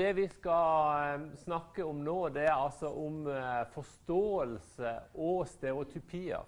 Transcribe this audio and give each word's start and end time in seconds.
det 0.00 0.12
vi 0.16 0.26
skal 0.28 1.14
eh, 1.14 1.24
snakke 1.44 1.84
om 1.84 2.00
nå, 2.04 2.16
det 2.32 2.46
er 2.48 2.54
altså 2.56 2.88
om 2.96 3.26
eh, 3.28 3.64
forståelse 3.74 4.92
og 5.20 5.42
stereotypier. 5.48 6.46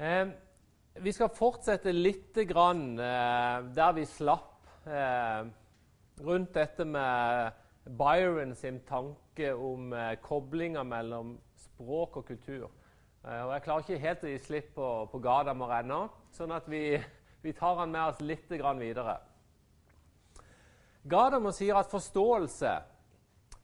Eh, 0.00 0.32
vi 1.00 1.12
skal 1.12 1.32
fortsette 1.36 1.92
litt 1.92 2.40
grann 2.48 2.96
der 2.98 3.92
vi 3.94 4.02
slapp 4.08 4.48
rundt 6.20 6.50
dette 6.56 6.84
med 6.84 7.60
Byron 8.00 8.56
sin 8.58 8.80
tanke 8.88 9.52
om 9.54 9.94
koblinga 10.24 10.82
mellom 10.84 11.36
språk 11.62 12.18
og 12.20 12.26
kultur. 12.32 12.66
og 13.22 13.52
Jeg 13.54 13.64
klarer 13.64 13.86
ikke 13.86 14.02
helt 14.02 14.26
å 14.26 14.32
gi 14.32 14.42
slipp 14.48 14.74
på, 14.74 14.90
på 15.12 15.22
Gadamer 15.22 15.78
ennå, 15.78 16.02
sånn 16.34 16.58
at 16.58 16.68
vi, 16.68 16.98
vi 17.44 17.54
tar 17.56 17.78
han 17.84 17.94
med 17.94 18.10
oss 18.10 18.24
litt 18.24 18.50
videre. 18.50 19.20
Gadamer 21.08 21.50
sier 21.50 21.74
at 21.80 21.90
forståelse 21.90 22.72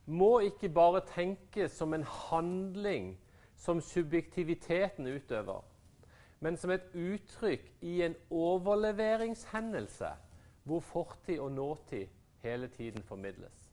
må 0.07 0.39
ikke 0.47 0.69
bare 0.73 1.03
tenkes 1.11 1.73
som 1.77 1.95
en 1.95 2.05
handling 2.05 3.17
som 3.57 3.81
subjektiviteten 3.81 5.07
utøver, 5.07 5.65
men 6.41 6.57
som 6.57 6.71
et 6.71 6.87
uttrykk 6.95 7.73
i 7.81 8.03
en 8.03 8.15
overleveringshendelse 8.31 10.13
hvor 10.65 10.81
fortid 10.81 11.39
og 11.39 11.53
nåtid 11.53 12.07
hele 12.43 12.69
tiden 12.69 13.03
formidles. 13.03 13.73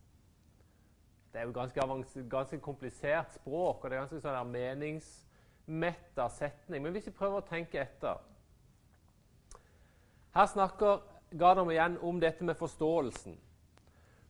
Det 1.34 1.42
er 1.42 1.46
jo 1.46 1.52
ganske, 1.52 1.82
ganske 2.30 2.60
komplisert 2.60 3.34
språk, 3.34 3.84
og 3.84 3.90
det 3.90 3.96
er 3.98 4.02
ganske 4.04 4.20
sånn 4.22 4.52
meningsmetta 4.54 6.28
setning. 6.30 6.84
Men 6.84 6.94
hvis 6.94 7.08
vi 7.10 7.16
prøver 7.18 7.42
å 7.42 7.48
tenke 7.48 7.82
etter 7.82 8.22
Her 10.34 10.46
snakker 10.50 11.02
Gadamer 11.38 11.74
igjen 11.74 11.98
om 12.06 12.20
dette 12.22 12.46
med 12.46 12.58
forståelsen. 12.58 13.34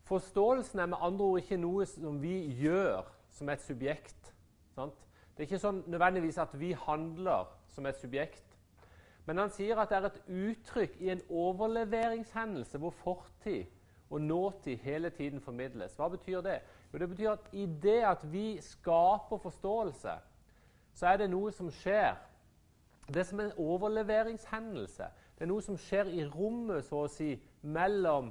Forståelsen 0.03 0.79
er 0.79 0.85
med 0.91 0.97
andre 1.01 1.25
ord 1.25 1.39
ikke 1.39 1.57
noe 1.57 1.85
som 1.87 2.19
vi 2.21 2.35
gjør 2.59 3.05
som 3.31 3.49
et 3.49 3.61
subjekt. 3.63 4.33
Sant? 4.75 4.97
Det 5.33 5.43
er 5.43 5.47
ikke 5.47 5.61
sånn 5.63 5.83
nødvendigvis 5.89 6.37
at 6.43 6.51
vi 6.59 6.73
handler 6.77 7.47
som 7.73 7.87
et 7.89 8.01
subjekt. 8.01 8.57
Men 9.25 9.39
han 9.39 9.53
sier 9.55 9.79
at 9.79 9.89
det 9.89 9.97
er 9.97 10.09
et 10.09 10.19
uttrykk 10.27 10.99
i 11.01 11.13
en 11.13 11.23
overleveringshendelse 11.31 12.77
hvor 12.81 12.93
fortid 12.99 13.71
og 14.13 14.21
nåtid 14.21 14.77
hele 14.83 15.09
tiden 15.09 15.41
formidles. 15.41 15.95
Hva 15.95 16.09
betyr 16.13 16.43
det? 16.45 16.59
Jo, 16.91 16.99
det 16.99 17.09
betyr 17.09 17.31
at 17.31 17.47
i 17.51 17.65
det 17.65 18.01
at 18.05 18.27
vi 18.31 18.61
skaper 18.61 19.39
forståelse, 19.41 20.13
så 20.93 21.07
er 21.07 21.17
det 21.17 21.31
noe 21.31 21.51
som 21.51 21.71
skjer. 21.71 22.19
Det 23.07 23.23
er 23.23 23.29
som 23.31 23.39
en 23.39 23.55
overleveringshendelse. 23.57 25.07
Det 25.33 25.47
er 25.47 25.49
noe 25.49 25.63
som 25.65 25.77
skjer 25.79 26.11
i 26.13 26.27
rommet, 26.29 26.85
så 26.85 27.07
å 27.07 27.09
si, 27.11 27.33
mellom 27.61 28.29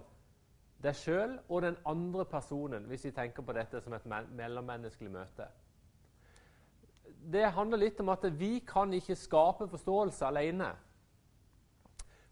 deg 0.82 0.96
sjøl 0.98 1.36
og 1.48 1.62
den 1.62 1.76
andre 1.86 2.24
personen, 2.26 2.86
hvis 2.90 3.04
vi 3.06 3.12
tenker 3.14 3.44
på 3.46 3.54
dette 3.54 3.80
som 3.80 3.94
et 3.94 4.06
mellommenneskelig 4.06 5.10
møte. 5.12 5.46
Det 7.32 7.44
handler 7.54 7.78
litt 7.78 8.00
om 8.02 8.10
at 8.10 8.24
vi 8.34 8.56
kan 8.66 8.92
ikke 8.96 9.16
skape 9.16 9.68
forståelse 9.70 10.26
alene. 10.26 10.72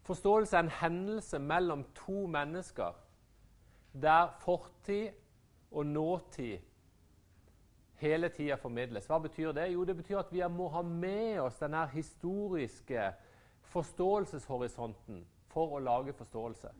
Forståelse 0.03 0.57
er 0.57 0.65
en 0.65 0.75
hendelse 0.81 1.39
mellom 1.39 1.85
to 1.95 2.25
mennesker 2.27 2.97
der 3.93 4.27
fortid 4.39 5.11
og 5.71 5.85
nåtid 5.85 6.59
hele 8.01 8.29
tida 8.29 8.55
formidles. 8.55 9.05
Hva 9.05 9.19
betyr 9.21 9.51
det? 9.55 9.69
Jo, 9.73 9.83
det 9.85 9.95
betyr 9.95 10.23
at 10.23 10.31
vi 10.33 10.41
må 10.49 10.67
ha 10.73 10.81
med 10.81 11.39
oss 11.39 11.59
denne 11.61 11.85
historiske 11.93 13.11
forståelseshorisonten 13.71 15.21
for 15.51 15.77
å 15.77 15.83
lage 15.83 16.15
forståelse. 16.17 16.71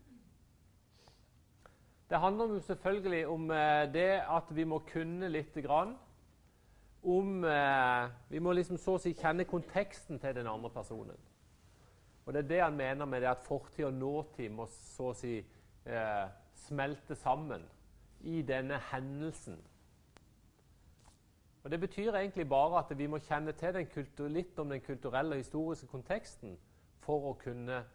Det 2.11 2.19
handler 2.19 2.45
jo 2.45 2.59
selvfølgelig 2.59 3.27
om 3.27 3.51
eh, 3.51 3.93
det 3.93 4.21
at 4.27 4.49
vi 4.55 4.63
må 4.63 4.79
kunne 4.79 5.29
lite 5.29 5.61
grann 5.61 5.93
om 7.03 7.43
eh, 7.43 8.09
Vi 8.29 8.39
må 8.39 8.51
liksom 8.51 8.77
så 8.77 8.97
å 8.97 8.99
si 8.99 9.13
kjenne 9.15 9.45
konteksten 9.47 10.19
til 10.19 10.35
den 10.35 10.47
andre 10.47 10.69
personen. 10.69 11.15
Og 12.25 12.33
Det 12.33 12.41
er 12.43 12.47
det 12.47 12.57
han 12.61 12.75
mener 12.75 13.05
med 13.05 13.21
det 13.21 13.29
at 13.31 13.45
fortid 13.45 13.85
og 13.85 13.93
nåtid 13.93 14.51
må 14.51 14.65
så 14.67 15.13
å 15.13 15.15
si 15.15 15.37
eh, 15.39 16.25
smelte 16.67 17.15
sammen 17.15 17.63
i 18.27 18.41
denne 18.41 18.81
hendelsen. 18.91 19.55
Og 21.63 21.71
Det 21.71 21.79
betyr 21.79 22.11
egentlig 22.11 22.49
bare 22.49 22.81
at 22.83 22.91
vi 22.97 23.07
må 23.07 23.21
kjenne 23.23 23.53
til 23.55 24.27
litt 24.27 24.59
om 24.59 24.69
den 24.69 24.83
kulturelle 24.83 25.37
og 25.37 25.45
historiske 25.45 25.87
konteksten 25.87 26.59
for 26.99 27.31
å 27.31 27.33
kunne 27.39 27.85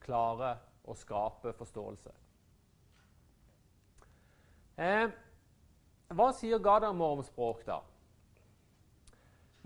klare 0.00 0.56
å 0.84 0.94
skape 0.98 1.52
forståelse. 1.52 2.29
Eh, 4.80 5.10
hva 6.16 6.30
sier 6.32 6.60
Gadamer 6.64 7.18
om 7.18 7.22
språk, 7.24 7.66
da? 7.66 7.82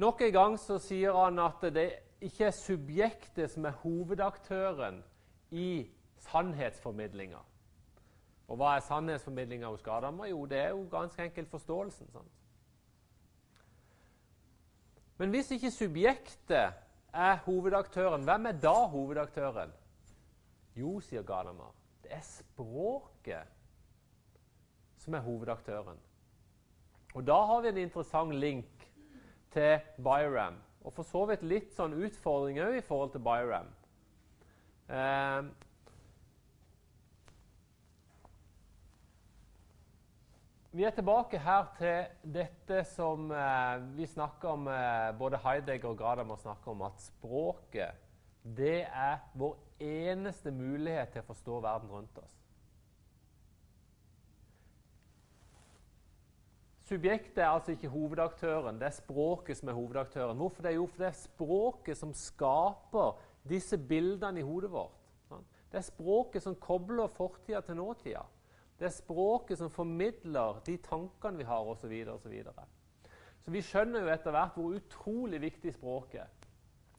Nok 0.02 0.24
en 0.26 0.32
gang 0.34 0.56
så 0.58 0.80
sier 0.82 1.14
han 1.14 1.38
at 1.38 1.62
det 1.74 1.86
ikke 2.24 2.48
er 2.48 2.56
subjektet 2.56 3.52
som 3.52 3.68
er 3.68 3.76
hovedaktøren 3.84 4.98
i 5.54 5.86
sannhetsformidlinga. 6.26 7.38
Og 8.50 8.58
hva 8.58 8.74
er 8.74 8.82
sannhetsformidlinga 8.88 9.70
hos 9.70 9.86
Gadamer? 9.86 10.32
Jo, 10.32 10.42
det 10.50 10.58
er 10.58 10.74
jo 10.74 10.82
ganske 10.90 11.22
enkelt 11.22 11.52
forståelsen. 11.52 12.10
sant? 12.10 12.32
Men 15.16 15.30
hvis 15.30 15.50
ikke 15.54 15.70
subjektet 15.70 16.74
er 17.14 17.36
hovedaktøren, 17.46 18.26
hvem 18.26 18.46
er 18.46 18.58
da 18.58 18.74
hovedaktøren? 18.90 19.72
Jo, 20.74 20.98
sier 21.00 21.22
Gadamer, 21.22 21.70
det 22.02 22.16
er 22.18 22.26
språket 22.26 23.53
som 25.04 25.14
er 25.14 25.24
hovedaktøren. 25.24 26.00
Og 27.14 27.26
Da 27.26 27.36
har 27.46 27.60
vi 27.62 27.68
en 27.68 27.78
interessant 27.78 28.34
link 28.34 28.88
til 29.54 29.78
Byram, 30.02 30.56
og 30.84 30.92
for 30.92 31.06
så 31.06 31.26
vidt 31.30 31.44
litt 31.46 31.74
sånn 31.76 31.94
utfordring 31.94 32.58
òg 32.64 32.80
i 32.80 32.84
forhold 32.84 33.12
til 33.14 33.22
Byram. 33.22 33.68
Eh, 34.88 35.42
vi 40.74 40.84
er 40.84 40.96
tilbake 40.96 41.38
her 41.38 41.70
til 41.78 42.32
dette 42.34 42.82
som 42.90 43.30
eh, 43.30 43.76
vi 43.94 44.08
snakker 44.10 44.48
om 44.58 44.66
eh, 44.68 45.12
Både 45.18 45.40
Heidegger 45.44 45.94
og 45.94 46.02
Gadamer 46.02 46.36
snakker 46.42 46.74
om 46.74 46.82
at 46.88 47.00
språket 47.00 48.02
det 48.44 48.82
er 48.84 49.22
vår 49.40 49.56
eneste 49.80 50.50
mulighet 50.52 51.14
til 51.14 51.22
å 51.24 51.28
forstå 51.30 51.60
verden 51.64 51.88
rundt 51.88 52.18
oss. 52.20 52.43
Subjektet 56.84 57.38
er 57.40 57.48
altså 57.48 57.72
ikke 57.72 57.88
hovedaktøren, 57.88 58.76
det 58.76 58.90
er 58.90 58.96
språket 58.98 59.56
som 59.56 59.70
er 59.72 59.76
hovedaktøren. 59.76 60.36
Hvorfor 60.36 60.66
det? 60.66 60.74
Jo, 60.74 60.84
for 60.86 61.00
det 61.00 61.06
er 61.08 61.16
språket 61.16 61.96
som 61.96 62.10
skaper 62.12 63.14
disse 63.48 63.78
bildene 63.80 64.42
i 64.42 64.44
hodet 64.44 64.68
vårt. 64.72 65.00
Det 65.72 65.80
er 65.80 65.86
språket 65.86 66.44
som 66.44 66.56
kobler 66.60 67.08
fortida 67.16 67.62
til 67.64 67.78
nåtida. 67.78 68.20
Det 68.78 68.86
er 68.86 68.92
språket 68.92 69.58
som 69.58 69.70
formidler 69.72 70.60
de 70.66 70.76
tankene 70.84 71.40
vi 71.40 71.46
har, 71.48 71.64
osv. 71.64 71.94
Så, 72.04 72.18
så, 72.22 72.28
videre. 72.28 72.66
så 73.44 73.54
vi 73.54 73.62
skjønner 73.64 74.04
jo 74.04 74.10
etter 74.12 74.34
hvert 74.34 74.58
hvor 74.58 74.76
utrolig 74.76 75.40
viktig 75.40 75.72
språket 75.74 76.20
er. 76.20 76.34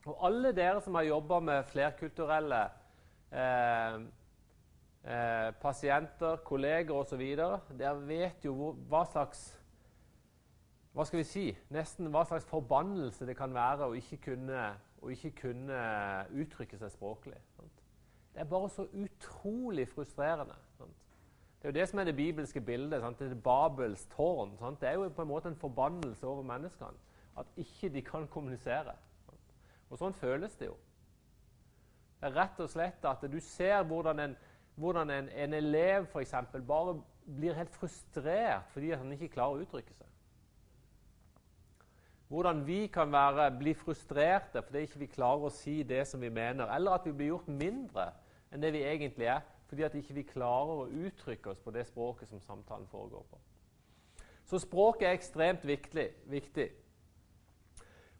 Og 0.05 0.17
alle 0.27 0.51
dere 0.53 0.81
som 0.81 0.97
har 0.97 1.05
jobba 1.05 1.39
med 1.45 1.69
flerkulturelle 1.69 2.63
eh, 3.33 3.99
eh, 5.05 5.51
pasienter, 5.61 6.41
kolleger 6.45 6.93
osv., 6.97 7.23
dere 7.77 7.95
vet 8.09 8.45
jo 8.45 8.53
hvor, 8.57 8.75
hva 8.89 9.03
slags 9.13 9.45
hva 10.95 11.03
skal 11.03 11.19
vi 11.19 11.27
si, 11.27 11.45
nesten 11.75 12.07
hva 12.07 12.21
slags 12.23 12.45
forbannelse 12.47 13.25
det 13.27 13.35
kan 13.35 13.51
være 13.53 13.89
å 13.89 13.95
ikke 13.99 14.21
kunne, 14.29 14.67
å 15.03 15.09
ikke 15.11 15.33
kunne 15.41 15.79
uttrykke 16.31 16.79
seg 16.79 16.93
språklig. 16.93 17.39
Sant? 17.57 17.81
Det 18.31 18.43
er 18.43 18.47
bare 18.47 18.69
så 18.71 18.85
utrolig 18.95 19.89
frustrerende. 19.91 20.55
Sant? 20.77 20.95
Det 21.59 21.67
er 21.67 21.73
jo 21.73 21.75
det 21.79 21.89
som 21.89 21.99
er 21.99 22.07
det 22.07 22.15
bibelske 22.15 22.63
bildet. 22.63 23.03
Sant? 23.03 23.19
Det 23.19 23.27
er 23.27 23.43
Babels 23.43 24.05
tårn. 24.15 24.55
Det 24.79 24.87
er 24.87 24.95
jo 24.95 25.09
på 25.09 25.25
en 25.25 25.31
måte 25.33 25.51
en 25.51 25.59
forbannelse 25.59 26.27
over 26.27 26.47
menneskene. 26.47 27.03
At 27.35 27.51
ikke 27.59 27.89
de 27.91 28.01
kan 28.05 28.27
kommunisere. 28.31 28.95
Og 29.89 29.99
sånn 29.99 30.15
føles 30.15 30.55
det 30.55 30.71
jo. 30.71 30.79
Det 32.21 32.31
er 32.31 32.39
rett 32.39 32.63
og 32.63 32.71
slett 32.71 33.03
at 33.05 33.27
du 33.27 33.39
ser 33.43 33.83
hvordan 33.83 34.23
en, 34.23 34.39
hvordan 34.79 35.11
en, 35.11 35.27
en 35.29 35.59
elev 35.59 36.07
eksempel, 36.21 36.63
bare 36.63 36.95
blir 37.25 37.57
helt 37.57 37.75
frustrert 37.75 38.71
fordi 38.71 38.95
han 38.95 39.11
ikke 39.11 39.33
klarer 39.35 39.59
å 39.59 39.67
uttrykke 39.67 39.93
seg. 39.93 40.04
Hvordan 42.27 42.63
vi 42.67 42.87
kan 42.87 43.11
være, 43.11 43.51
bli 43.59 43.73
frustrerte 43.77 44.61
fordi 44.61 44.85
ikke 44.87 44.99
vi 44.99 45.09
klarer 45.13 45.45
å 45.45 45.53
si 45.53 45.83
det 45.83 46.07
som 46.09 46.21
vi 46.21 46.29
mener, 46.33 46.65
eller 46.73 46.97
at 46.97 47.05
vi 47.05 47.13
blir 47.13 47.33
gjort 47.35 47.51
mindre 47.51 48.09
enn 48.51 48.63
det 48.63 48.73
vi 48.73 48.85
egentlig 48.85 49.29
er 49.29 49.43
fordi 49.65 49.83
at 49.85 49.95
ikke 49.97 50.13
vi 50.13 50.23
klarer 50.29 50.85
å 50.85 51.05
uttrykke 51.07 51.51
oss 51.51 51.61
på 51.61 51.73
det 51.73 51.87
språket 51.87 52.29
som 52.29 52.41
samtalen 52.41 52.87
foregår 52.87 53.25
på. 53.29 53.39
Så 54.45 54.59
språket 54.61 55.07
er 55.07 55.17
ekstremt 55.17 55.65
viktig. 55.65 56.09
viktig. 56.29 56.69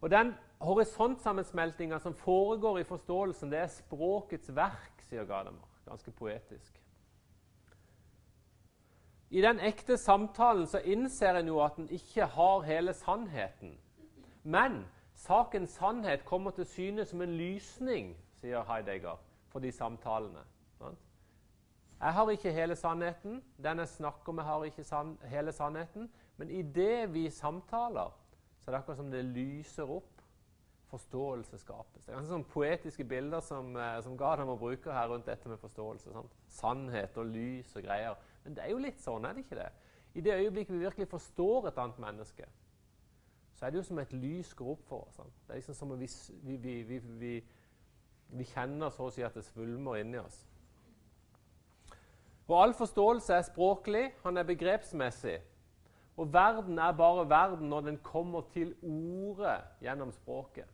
Og 0.01 0.09
Den 0.11 0.33
horisontsammensmeltinga 0.59 1.99
som 1.99 2.13
foregår 2.13 2.79
i 2.79 2.83
forståelsen, 2.83 3.51
det 3.51 3.59
er 3.59 3.67
språkets 3.67 4.49
verk, 4.55 5.05
sier 5.09 5.25
Gadamer. 5.25 5.69
Ganske 5.85 6.11
poetisk. 6.11 6.81
I 9.29 9.41
den 9.41 9.59
ekte 9.59 9.97
samtalen 9.97 10.67
så 10.67 10.79
innser 10.79 11.39
en 11.39 11.47
jo 11.47 11.59
at 11.61 11.77
en 11.77 11.89
ikke 11.89 12.25
har 12.25 12.61
hele 12.65 12.93
sannheten. 12.93 13.75
Men 14.45 14.83
sakens 15.17 15.73
sannhet 15.79 16.25
kommer 16.25 16.53
til 16.53 16.67
syne 16.69 17.05
som 17.05 17.21
en 17.25 17.33
lysning, 17.33 18.11
sier 18.37 18.61
Heidegger, 18.67 19.17
for 19.49 19.63
de 19.63 19.71
samtalene. 19.73 20.43
Jeg 22.01 22.13
har 22.13 22.29
ikke 22.29 22.51
hele 22.51 22.75
sannheten. 22.75 23.43
Den 23.63 23.79
jeg 23.79 23.87
snakker 23.87 24.33
med, 24.33 24.43
har 24.43 24.63
ikke 24.63 24.83
san 24.83 25.17
hele 25.25 25.51
sannheten. 25.51 26.09
Men 26.37 26.49
idet 26.49 27.13
vi 27.13 27.29
samtaler, 27.29 28.11
så 28.59 28.69
er 28.69 28.75
det 28.75 28.81
akkurat 28.81 28.97
som 28.97 29.11
det 29.11 29.23
lyser 29.25 29.89
opp. 29.89 30.11
Forståelse 30.91 31.57
skapes. 31.57 32.05
Det 32.05 32.11
er 32.11 32.19
ganske 32.19 32.35
sånn 32.35 32.45
poetiske 32.51 33.03
bilder 33.09 33.41
som, 33.41 33.75
eh, 33.75 34.01
som 34.05 34.17
Gadam 34.17 34.51
bruker 34.59 34.93
her 34.93 35.07
rundt 35.09 35.25
dette 35.25 35.49
med 35.49 35.57
forståelse. 35.57 36.13
Sant? 36.13 36.35
Sannhet 36.47 37.17
og 37.17 37.25
lys 37.25 37.75
og 37.75 37.83
greier. 37.83 38.15
Men 38.43 38.53
det 38.53 38.63
er 38.63 38.69
jo 38.69 38.77
litt 38.77 39.01
sånn, 39.01 39.25
er 39.25 39.33
det 39.33 39.45
ikke 39.45 39.63
det? 39.63 39.71
I 40.13 40.21
det 40.21 40.37
øyeblikket 40.45 40.75
vi 40.75 40.85
virkelig 40.85 41.07
forstår 41.07 41.67
et 41.67 41.77
annet 41.77 41.99
menneske, 41.99 42.45
så 43.55 43.65
er 43.65 43.71
det 43.71 43.79
jo 43.79 43.87
som 43.87 43.99
et 43.99 44.13
lys 44.13 44.53
går 44.53 44.73
opp 44.73 44.83
for 44.87 45.05
oss. 45.07 45.15
Sant? 45.15 45.35
Det 45.47 45.53
er 45.53 45.61
liksom 45.61 45.77
som 45.77 45.91
om 45.95 45.99
vi, 45.99 46.09
vi, 46.43 46.99
vi, 46.99 47.31
vi 48.35 48.47
kjenner 48.51 48.91
så 48.91 49.07
å 49.07 49.13
si 49.15 49.23
at 49.23 49.35
det 49.37 49.45
svulmer 49.47 50.01
inni 50.01 50.19
oss. 50.19 50.41
Og 52.45 52.55
all 52.61 52.75
forståelse 52.77 53.33
er 53.33 53.45
språklig, 53.47 54.05
han 54.23 54.37
er 54.37 54.45
begrepsmessig. 54.45 55.39
Og 56.17 56.33
verden 56.33 56.79
er 56.79 56.91
bare 56.95 57.29
verden 57.29 57.71
når 57.71 57.87
den 57.89 57.97
kommer 58.03 58.45
til 58.53 58.75
ordet 58.83 59.57
gjennom 59.81 60.11
språket. 60.11 60.69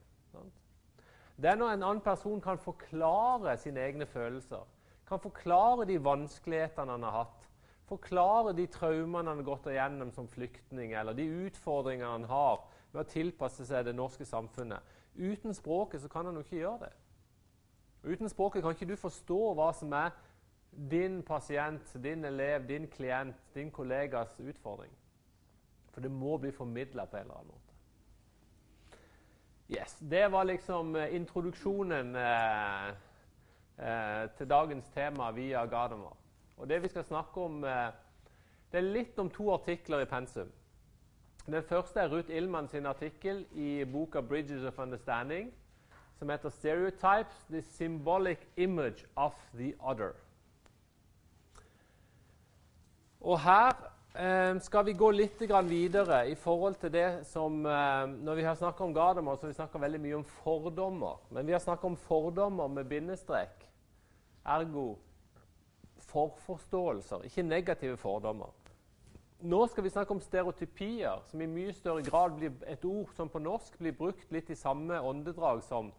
Det 1.42 1.50
er 1.50 1.56
når 1.58 1.72
en 1.74 1.84
annen 1.84 2.02
person 2.06 2.42
kan 2.42 2.60
forklare 2.62 3.56
sine 3.58 3.82
egne 3.82 4.06
følelser, 4.06 4.68
kan 5.08 5.20
forklare 5.20 5.88
de 5.90 5.98
vanskelighetene 6.04 6.92
han 6.92 7.04
har 7.04 7.16
hatt, 7.24 7.48
forklare 7.92 8.56
de 8.56 8.66
traumene 8.72 9.30
han 9.30 9.42
har 9.42 9.48
gått 9.48 9.68
igjennom 9.72 10.12
som 10.16 10.30
flyktning, 10.32 10.96
eller 10.96 11.18
de 11.18 11.28
utfordringene 11.48 12.12
han 12.16 12.28
har 12.32 12.64
med 12.92 13.04
å 13.04 13.10
tilpasse 13.12 13.68
seg 13.68 13.86
det 13.88 13.96
norske 13.98 14.26
samfunnet. 14.28 14.84
Uten 15.16 15.56
språket 15.56 16.04
så 16.04 16.10
kan 16.12 16.28
han 16.28 16.40
jo 16.40 16.44
ikke 16.46 16.62
gjøre 16.62 16.88
det. 16.88 16.94
Uten 18.04 18.32
språket 18.32 18.64
kan 18.64 18.74
ikke 18.76 18.90
du 18.90 18.98
forstå 18.98 19.40
hva 19.58 19.70
som 19.78 19.94
er 19.94 20.16
din 20.72 21.20
pasient, 21.24 21.92
din 22.04 22.26
elev, 22.26 22.66
din 22.68 22.88
klient, 22.88 23.38
din 23.54 23.72
kollegas 23.72 24.40
utfordring. 24.40 24.94
For 25.92 26.02
det 26.02 26.12
må 26.12 26.38
bli 26.40 26.54
formidla 26.56 27.06
på 27.06 27.20
en 27.20 27.28
eller 27.28 27.42
annen 27.42 27.52
måte. 27.52 27.72
Yes, 29.72 29.98
Det 30.00 30.32
var 30.32 30.44
liksom 30.44 30.96
uh, 30.96 31.16
introduksjonen 31.16 32.16
eh, 32.16 32.88
eh, 33.78 34.26
til 34.38 34.50
dagens 34.50 34.90
tema 34.92 35.30
via 35.32 35.66
Gadamer. 35.66 36.21
Og 36.58 36.70
det 36.70 36.82
vi 36.84 36.88
skal 36.92 37.04
snakke 37.04 37.42
om, 37.42 37.62
det 37.62 38.80
er 38.80 38.94
litt 38.94 39.20
om 39.20 39.30
to 39.30 39.50
artikler 39.54 40.04
i 40.04 40.10
pensum. 40.10 40.52
Den 41.46 41.64
første 41.64 42.00
er 42.00 42.12
Ruth 42.12 42.30
Illmann 42.30 42.68
sin 42.70 42.86
artikkel 42.86 43.46
i 43.52 43.84
boka 43.86 44.22
'Bridges 44.22 44.64
of 44.64 44.80
Understanding', 44.80 45.52
som 46.20 46.30
heter 46.30 46.50
'Stereotypes 46.50 47.46
the 47.50 47.62
symbolic 47.62 48.48
image 48.58 49.06
of 49.16 49.34
the 49.54 49.74
other'. 49.80 50.16
Og 53.22 53.40
her 53.40 53.94
eh, 54.16 54.62
skal 54.62 54.86
vi 54.86 54.94
gå 54.94 55.12
litt 55.12 55.42
videre 55.70 56.30
i 56.30 56.36
forhold 56.36 56.76
til 56.76 56.94
det 56.94 57.28
som 57.28 57.66
eh, 57.66 58.08
Når 58.08 58.36
vi 58.36 58.42
har 58.42 58.56
snakka 58.56 58.84
om 58.84 58.94
Gadamer, 58.94 59.36
så 59.36 59.42
har 59.42 59.48
vi 59.48 59.54
snakka 59.54 59.78
veldig 59.78 60.02
mye 60.02 60.16
om 60.16 60.24
fordommer. 60.24 61.22
Men 61.30 61.48
vi 61.48 61.52
har 61.52 61.60
snakka 61.60 61.88
om 61.88 61.98
fordommer 61.98 62.68
med 62.68 62.86
bindestrek. 62.86 63.70
Ergo 64.46 64.98
forforståelser, 66.12 67.26
ikke 67.28 67.48
negative 67.48 67.98
fordommer. 67.98 68.52
Nå 69.42 69.64
skal 69.68 69.84
vi 69.84 69.90
snakke 69.90 70.14
om 70.14 70.22
stereotypier, 70.22 71.24
som 71.26 71.42
i 71.42 71.50
mye 71.50 71.74
større 71.74 72.04
grad 72.06 72.36
blir 72.38 72.54
et 72.70 72.84
ord 72.86 73.10
som 73.18 73.30
på 73.30 73.42
norsk 73.42 73.80
blir 73.82 73.96
brukt 73.98 74.30
litt 74.32 74.52
i 74.54 74.58
samme 74.60 75.00
åndedrag 75.02 75.64
som 75.66 75.90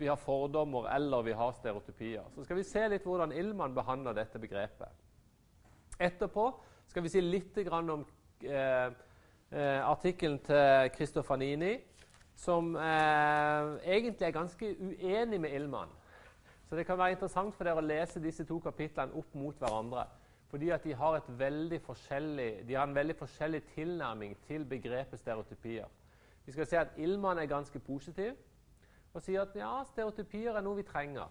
vi 0.00 0.08
har 0.08 0.18
fordommer 0.18 0.88
eller 0.90 1.22
vi 1.22 1.36
har 1.36 1.52
stereotypier. 1.52 2.24
Så 2.34 2.44
skal 2.44 2.58
vi 2.58 2.66
se 2.66 2.82
litt 2.88 3.06
hvordan 3.06 3.34
Ilman 3.36 3.76
behandler 3.76 4.16
dette 4.16 4.40
begrepet. 4.42 4.90
Etterpå 6.00 6.48
skal 6.90 7.04
vi 7.04 7.12
si 7.12 7.22
litt 7.22 7.58
om 7.70 8.02
eh, 8.42 8.88
eh, 9.52 9.80
artikkelen 9.84 10.40
til 10.42 10.90
Christofanini, 10.96 11.76
som 12.34 12.72
eh, 12.74 13.76
egentlig 13.84 14.26
er 14.26 14.34
ganske 14.34 14.74
uenig 14.80 15.40
med 15.44 15.54
Illmann. 15.54 15.92
Så 16.70 16.76
det 16.76 16.86
kan 16.86 16.98
være 16.98 17.16
interessant 17.16 17.54
for 17.58 17.66
dere 17.66 17.82
å 17.82 17.82
lese 17.82 18.20
disse 18.22 18.44
to 18.46 18.60
kapitlene 18.62 19.18
opp 19.18 19.32
mot 19.34 19.56
hverandre. 19.58 20.04
Fordi 20.50 20.68
at 20.70 20.84
de 20.86 20.92
har, 20.94 21.16
de 21.18 22.74
har 22.76 22.86
en 22.86 22.94
veldig 22.94 23.16
forskjellig 23.18 23.62
tilnærming 23.74 24.36
til 24.46 24.64
begrepet 24.64 25.18
stereotypier. 25.18 25.90
Vi 26.46 26.52
skal 26.54 26.66
se 26.66 26.78
at 26.78 26.94
Ilman 26.96 27.38
er 27.38 27.50
ganske 27.50 27.78
positiv 27.78 28.38
og 29.14 29.22
sier 29.22 29.42
at 29.42 29.56
ja, 29.58 29.72
stereotypier 29.90 30.54
er 30.54 30.62
noe 30.62 30.78
vi 30.78 30.86
trenger. 30.86 31.26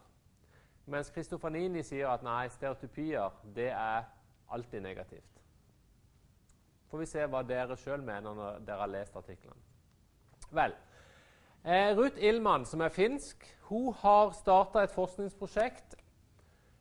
Mens 0.91 1.11
Kristofanini 1.15 1.85
sier 1.87 2.11
at 2.11 2.23
nei, 2.23 2.49
stereotypier 2.51 3.39
det 3.55 3.69
er 3.71 4.11
alltid 4.51 4.83
negativt. 4.83 5.39
Får 6.91 6.99
vi 6.99 7.07
se 7.07 7.25
hva 7.31 7.45
dere 7.47 7.79
sjøl 7.79 8.03
mener 8.03 8.35
når 8.35 8.59
dere 8.67 8.83
har 8.83 8.91
lest 8.91 9.15
artiklene. 9.15 9.63
Vel, 10.51 10.75
eh, 11.65 11.97
Ruth 11.97 12.17
Illmann, 12.17 12.65
som 12.65 12.81
er 12.81 12.89
finsk, 12.89 13.57
hun 13.69 13.93
har 13.93 14.31
starta 14.31 14.83
et 14.83 14.93
forskningsprosjekt 14.93 15.95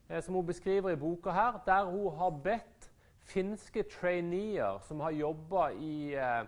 eh, 0.09 0.21
som 0.23 0.35
hun 0.35 0.45
beskriver 0.45 0.89
i 0.89 0.99
boka 0.99 1.31
her, 1.31 1.61
der 1.65 1.85
hun 1.85 2.15
har 2.17 2.29
bedt 2.43 2.89
finske 3.29 3.83
traineer 3.83 4.79
som 4.87 4.99
har 4.99 5.11
jobba 5.11 5.69
i 5.69 6.15
eh, 6.15 6.45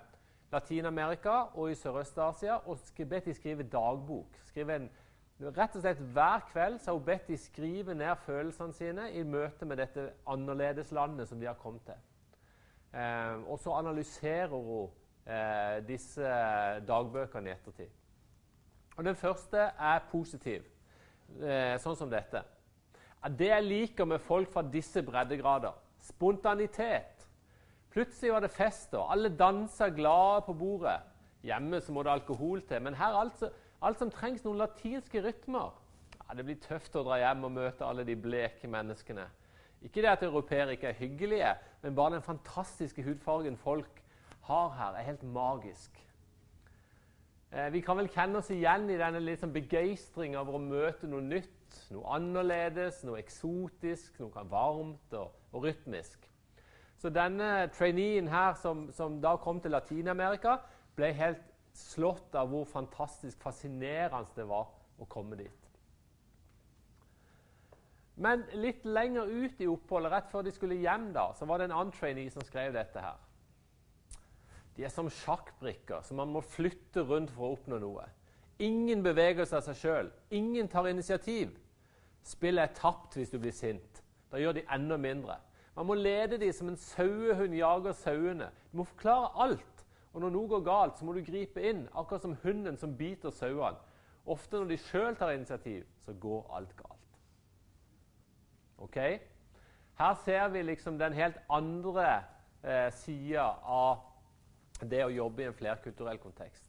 Latin-Amerika 0.52 1.36
og 1.54 1.72
i 1.72 1.76
Sørøst-Asia, 1.76 2.56
og 2.68 2.80
bedt 2.98 3.26
de 3.26 3.34
skrive 3.34 3.64
dagbok. 3.64 4.40
Skrive 4.50 4.76
en 4.76 4.90
Rett 5.42 5.74
og 5.74 5.82
slett 5.82 6.02
Hver 6.14 6.44
kveld 6.52 6.78
så 6.80 6.92
har 6.92 7.00
hun 7.00 7.06
bedt 7.06 7.30
de 7.32 7.38
skrive 7.40 7.96
ned 7.98 8.20
følelsene 8.26 8.76
sine 8.78 9.08
i 9.18 9.24
møte 9.26 9.66
med 9.66 9.80
dette 9.82 10.12
annerledeslandet 10.30 11.30
som 11.30 11.40
de 11.42 11.48
har 11.50 11.58
kommet 11.58 11.82
til. 11.88 11.98
Eh, 12.94 13.50
og 13.50 13.58
så 13.60 13.74
analyserer 13.74 14.54
hun 14.54 14.92
eh, 15.26 15.80
disse 15.88 16.36
dagbøkene 16.86 17.50
i 17.50 17.56
ettertid. 17.56 17.90
Og 19.02 19.06
Den 19.06 19.16
første 19.16 19.58
er 19.58 20.04
positiv, 20.12 20.66
eh, 21.42 21.74
sånn 21.82 21.96
som 21.98 22.10
dette. 22.10 22.44
Det 23.34 23.48
jeg 23.48 23.64
liker 23.66 24.06
med 24.06 24.22
folk 24.22 24.52
fra 24.54 24.62
disse 24.62 25.02
breddegrader 25.02 25.74
spontanitet. 26.06 27.26
Plutselig 27.90 28.30
var 28.32 28.46
det 28.46 28.52
fest, 28.54 28.94
og 28.94 29.10
alle 29.10 29.32
dansa 29.34 29.88
glade 29.90 30.44
på 30.46 30.54
bordet. 30.54 31.00
Hjemme 31.42 31.82
så 31.82 31.92
må 31.92 32.04
det 32.04 32.12
alkohol 32.12 32.62
til, 32.62 32.82
men 32.82 32.94
her 32.94 33.18
altså 33.24 33.50
Alt 33.82 33.98
som 33.98 34.12
trengs 34.14 34.44
noen 34.46 34.60
latinske 34.62 35.24
rytmer. 35.26 35.72
Ja, 36.28 36.36
det 36.38 36.46
blir 36.46 36.62
tøft 36.62 36.94
å 36.96 37.02
dra 37.02 37.18
hjem 37.18 37.48
og 37.48 37.56
møte 37.56 37.88
alle 37.88 38.04
de 38.06 38.14
bleke 38.14 38.70
menneskene. 38.70 39.26
Ikke 39.82 40.04
det 40.04 40.12
at 40.12 40.22
europeere 40.22 40.76
ikke 40.76 40.92
er 40.92 41.00
hyggelige, 41.00 41.56
men 41.82 41.96
bare 41.96 42.14
den 42.20 42.22
fantastiske 42.22 43.02
hudfargen 43.02 43.58
folk 43.58 44.04
har 44.46 44.70
her, 44.78 44.94
er 44.94 45.10
helt 45.10 45.24
magisk. 45.24 45.98
Eh, 47.52 47.68
vi 47.74 47.82
kan 47.84 47.98
vel 48.00 48.08
kjenne 48.08 48.40
oss 48.40 48.50
igjen 48.54 48.88
i 48.90 48.98
denne 49.00 49.20
liksom 49.20 49.52
begeistringa 49.52 50.40
over 50.40 50.56
å 50.56 50.64
møte 50.64 51.08
noe 51.12 51.24
nytt, 51.26 51.80
noe 51.92 52.16
annerledes, 52.16 53.02
noe 53.04 53.20
eksotisk, 53.20 54.22
noe 54.24 54.46
varmt 54.48 55.16
og, 55.20 55.34
og 55.52 55.68
rytmisk. 55.68 56.30
Så 57.02 57.10
denne 57.12 57.68
traineen 57.76 58.30
her, 58.32 58.54
som, 58.62 58.86
som 58.96 59.18
da 59.24 59.34
kom 59.42 59.60
til 59.60 59.74
Latin-Amerika, 59.76 60.60
ble 60.96 61.10
helt 61.18 61.44
slått 61.76 62.36
av 62.40 62.52
hvor 62.52 62.64
fantastisk 62.70 63.42
fascinerende 63.44 64.32
det 64.38 64.46
var 64.48 64.70
å 65.02 65.08
komme 65.12 65.40
dit. 65.40 65.58
Men 68.22 68.46
litt 68.54 68.86
lenger 68.86 69.28
ut 69.28 69.60
i 69.60 69.68
oppholdet, 69.68 70.12
rett 70.14 70.32
før 70.32 70.46
de 70.46 70.54
skulle 70.56 70.80
hjem, 70.80 71.10
da, 71.16 71.32
så 71.36 71.48
var 71.50 71.60
det 71.60 71.68
en 71.68 71.76
annen 71.80 71.94
trainee 71.96 72.32
som 72.32 72.46
skrev 72.46 72.76
dette 72.76 73.02
her. 73.02 73.20
De 74.82 74.88
er 74.88 74.90
som 74.90 75.10
sjakkbrikker 75.14 76.02
som 76.02 76.18
man 76.18 76.32
må 76.34 76.42
flytte 76.42 77.04
rundt 77.06 77.30
for 77.36 77.46
å 77.46 77.54
oppnå 77.54 77.78
noe. 77.84 78.08
Ingen 78.66 79.04
beveger 79.06 79.46
seg 79.46 79.60
av 79.60 79.68
seg 79.68 79.78
sjøl. 79.78 80.10
Ingen 80.34 80.66
tar 80.74 80.90
initiativ. 80.90 81.52
Spillet 82.26 82.66
er 82.66 82.74
tapt 82.80 83.14
hvis 83.20 83.30
du 83.30 83.38
blir 83.38 83.54
sint. 83.54 84.02
Da 84.34 84.42
gjør 84.42 84.58
de 84.58 84.66
enda 84.74 84.98
mindre. 84.98 85.38
Man 85.78 85.86
må 85.86 86.00
lede 86.00 86.42
dem 86.42 86.50
som 86.58 86.74
en 86.74 86.82
sauehund 86.82 87.54
jager 87.60 87.94
sauene. 87.94 88.50
Du 88.72 88.82
må 88.82 88.90
forklare 88.90 89.30
alt. 89.46 89.86
Og 90.16 90.26
når 90.26 90.34
noe 90.34 90.50
går 90.50 90.66
galt, 90.66 90.98
så 90.98 91.06
må 91.06 91.14
du 91.14 91.22
gripe 91.30 91.62
inn, 91.62 91.86
akkurat 91.94 92.26
som 92.26 92.38
hunden 92.42 92.82
som 92.82 92.98
biter 92.98 93.38
sauene. 93.38 93.78
Ofte 94.26 94.58
når 94.58 94.74
de 94.74 94.82
sjøl 94.90 95.14
tar 95.14 95.38
initiativ, 95.38 95.86
så 96.02 96.18
går 96.26 96.56
alt 96.58 96.74
galt. 96.82 97.20
Ok? 98.82 98.98
Her 100.02 100.22
ser 100.26 100.50
vi 100.58 100.66
liksom 100.66 100.98
den 100.98 101.14
helt 101.14 101.38
andre 101.54 102.24
eh, 102.66 102.90
sida 102.98 103.52
av 103.62 104.08
det 104.90 105.04
å 105.06 105.14
jobbe 105.14 105.44
i 105.44 105.50
en 105.50 105.58
flerkulturell 105.58 106.20
kontekst. 106.22 106.66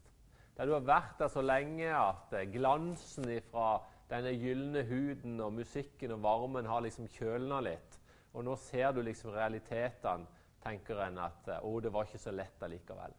Der 0.56 0.68
du 0.68 0.74
har 0.74 0.84
vært 0.84 1.18
der 1.20 1.30
så 1.32 1.42
lenge 1.44 1.88
at 1.96 2.34
eh, 2.36 2.48
glansen 2.52 3.28
fra 3.48 3.80
denne 4.10 4.34
gylne 4.36 4.82
huden 4.84 5.40
og 5.40 5.54
musikken 5.56 6.12
og 6.12 6.22
varmen 6.24 6.68
har 6.68 6.84
liksom 6.84 7.08
kjølna 7.14 7.62
litt. 7.64 7.98
Og 8.32 8.44
nå 8.44 8.56
ser 8.60 8.92
du 8.92 9.00
liksom 9.04 9.32
realitetene 9.32 10.28
tenker 10.62 11.00
en 11.06 11.18
at 11.24 11.48
å, 11.62 11.72
det 11.82 11.92
var 11.92 12.06
ikke 12.06 12.20
så 12.22 12.32
lett 12.34 12.62
allikevel. 12.62 13.14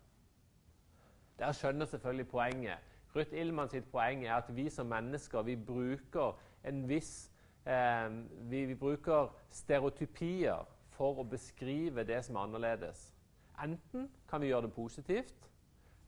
Der 1.40 1.56
skjønner 1.58 1.90
selvfølgelig 1.90 2.30
poenget. 2.30 2.92
Ruth 3.14 3.34
Illmann 3.38 3.70
sitt 3.70 3.90
poeng 3.92 4.24
er 4.26 4.38
at 4.38 4.50
vi 4.54 4.70
som 4.74 4.90
mennesker 4.90 5.46
vi 5.46 5.56
bruker 5.58 6.38
en 6.66 6.86
viss 6.90 7.30
eh, 7.66 8.10
vi, 8.50 8.64
vi 8.70 8.78
bruker 8.78 9.34
stereotypier 9.54 10.64
for 10.94 11.22
å 11.22 11.28
beskrive 11.28 12.06
det 12.08 12.22
som 12.26 12.38
er 12.38 12.48
annerledes. 12.48 13.13
Enten 13.62 14.10
kan 14.30 14.42
vi 14.42 14.48
gjøre 14.48 14.68
det 14.68 14.74
positivt, 14.74 15.50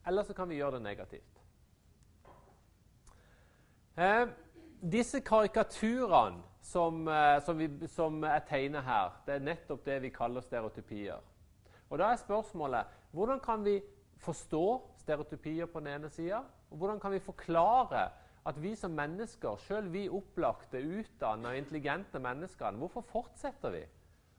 eller 0.07 0.23
så 0.23 0.33
kan 0.33 0.49
vi 0.49 0.55
gjøre 0.55 0.77
det 0.77 0.81
negativt. 0.81 1.41
Eh, 3.97 4.27
disse 4.91 5.21
karikaturene 5.21 6.41
som, 6.61 7.07
eh, 7.07 7.43
som, 7.45 7.57
vi, 7.57 7.87
som 7.87 8.23
er 8.23 8.41
tegnet 8.49 8.83
her, 8.83 9.13
det 9.25 9.35
er 9.35 9.45
nettopp 9.45 9.85
det 9.85 10.01
vi 10.01 10.09
kaller 10.09 10.41
stereotypier. 10.41 11.21
Og 11.89 11.99
Da 11.99 12.11
er 12.11 12.19
spørsmålet 12.19 12.85
hvordan 13.11 13.39
kan 13.39 13.63
vi 13.65 13.81
forstå 14.17 14.81
stereotypier 14.97 15.65
på 15.65 15.79
den 15.79 15.87
ene 15.87 16.09
sida, 16.09 16.41
og 16.71 16.77
hvordan 16.77 16.99
kan 16.99 17.11
vi 17.11 17.19
forklare 17.19 18.09
at 18.45 18.61
vi 18.61 18.75
som 18.75 18.91
mennesker, 18.91 19.57
sjøl 19.57 19.87
vi 19.93 20.09
opplagte, 20.09 20.77
utdanna 20.77 21.55
intelligente 21.57 22.19
menneskene, 22.19 22.77
hvorfor 22.77 23.01
fortsetter 23.01 23.73
vi 23.73 23.85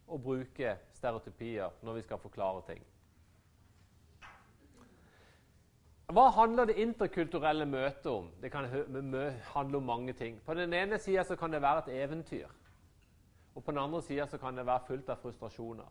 å 0.07 0.19
bruke 0.19 0.77
stereotypier 0.95 1.75
når 1.83 1.99
vi 1.99 2.05
skal 2.07 2.21
forklare 2.23 2.63
ting? 2.69 2.85
Hva 6.07 6.29
handler 6.31 6.69
det 6.71 6.79
interkulturelle 6.79 7.67
møtet 7.67 8.07
om? 8.07 8.29
Det 8.43 8.51
kan 8.53 8.69
handle 9.55 9.77
om 9.77 9.83
mange 9.83 10.13
ting. 10.13 10.39
På 10.47 10.55
den 10.55 10.73
ene 10.73 10.99
sida 11.03 11.25
kan 11.35 11.53
det 11.53 11.63
være 11.63 11.83
et 11.87 12.05
eventyr. 12.05 12.47
Og 13.55 13.65
på 13.65 13.71
den 13.71 13.81
andre 13.81 14.03
sida 14.03 14.27
kan 14.39 14.57
det 14.57 14.67
være 14.67 14.87
fullt 14.87 15.09
av 15.11 15.17
frustrasjoner. 15.23 15.89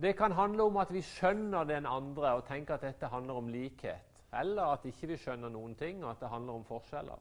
Det 0.00 0.16
kan 0.16 0.32
handle 0.32 0.62
om 0.62 0.76
at 0.76 0.92
vi 0.92 1.02
skjønner 1.02 1.64
den 1.64 1.86
andre 1.86 2.32
og 2.34 2.46
tenker 2.48 2.74
at 2.74 2.82
dette 2.82 3.06
handler 3.06 3.34
om 3.34 3.48
likhet. 3.48 4.08
Eller 4.40 4.72
at 4.72 4.86
ikke 4.88 5.06
vi 5.12 5.18
skjønner 5.20 5.52
noen 5.52 5.74
ting, 5.78 6.00
og 6.04 6.10
at 6.10 6.20
det 6.20 6.28
handler 6.28 6.52
om 6.52 6.64
forskjeller. 6.64 7.20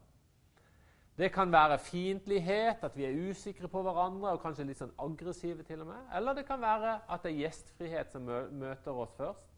Det 1.17 1.29
kan 1.33 1.51
være 1.51 1.77
fiendtlighet, 1.77 2.83
at 2.83 2.95
vi 2.97 3.05
er 3.05 3.29
usikre 3.29 3.67
på 3.67 3.81
hverandre 3.85 4.31
og 4.33 4.41
kanskje 4.41 4.65
litt 4.65 4.79
sånn 4.79 4.95
aggressive 4.97 5.63
til 5.67 5.83
og 5.83 5.91
med. 5.91 6.07
Eller 6.15 6.33
det 6.33 6.45
kan 6.47 6.61
være 6.61 6.95
at 7.05 7.27
det 7.27 7.33
er 7.33 7.43
gjestfrihet 7.43 8.15
som 8.15 8.23
møter 8.23 9.03
oss 9.03 9.13
først. 9.17 9.51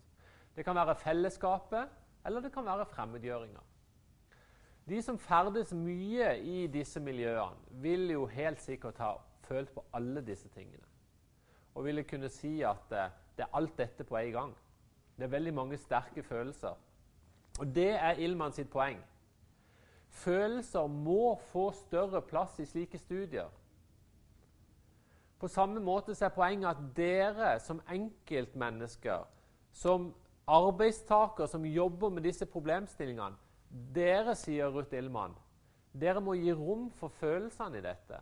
Det 0.56 0.66
kan 0.66 0.76
være 0.76 0.96
fellesskapet, 0.96 1.88
eller 2.26 2.42
det 2.42 2.52
kan 2.54 2.66
være 2.66 2.86
fremmedgjøringa. 2.86 3.62
De 4.90 5.02
som 5.02 5.18
ferdes 5.18 5.74
mye 5.74 6.36
i 6.38 6.68
disse 6.68 7.00
miljøene, 7.00 7.58
vil 7.82 8.12
jo 8.12 8.26
helt 8.30 8.62
sikkert 8.62 8.98
ha 9.02 9.16
følt 9.48 9.72
på 9.74 9.84
alle 9.94 10.22
disse 10.26 10.50
tingene. 10.54 10.86
Og 11.76 11.86
ville 11.86 12.04
kunne 12.04 12.30
si 12.30 12.62
at 12.62 12.86
det, 12.90 13.10
det 13.38 13.44
er 13.46 13.58
alt 13.58 13.78
dette 13.78 14.04
på 14.04 14.18
en 14.18 14.32
gang. 14.32 14.54
Det 15.18 15.24
er 15.24 15.34
veldig 15.34 15.54
mange 15.54 15.78
sterke 15.78 16.24
følelser. 16.24 16.76
Og 17.60 17.76
det 17.76 17.92
er 17.96 18.20
Ilman 18.20 18.54
sitt 18.54 18.70
poeng. 18.70 19.00
Følelser 20.10 20.88
må 20.88 21.36
få 21.52 21.72
større 21.72 22.22
plass 22.22 22.60
i 22.60 22.66
slike 22.66 22.98
studier. 22.98 23.50
På 25.40 25.48
samme 25.48 25.80
måte 25.80 26.16
er 26.26 26.30
poenget 26.30 26.70
at 26.70 26.84
dere 26.96 27.60
som 27.60 27.82
enkeltmennesker, 27.92 29.26
som 29.72 30.14
arbeidstaker 30.48 31.50
som 31.50 31.66
jobber 31.66 32.14
med 32.14 32.26
disse 32.28 32.46
problemstillingene, 32.46 33.38
dere, 33.96 34.36
sier 34.38 34.72
Ruth 34.72 34.94
Illmann, 34.96 35.34
dere 35.96 36.22
må 36.24 36.36
gi 36.38 36.54
rom 36.54 36.90
for 37.00 37.14
følelsene 37.20 37.80
i 37.80 37.86
dette. 37.86 38.20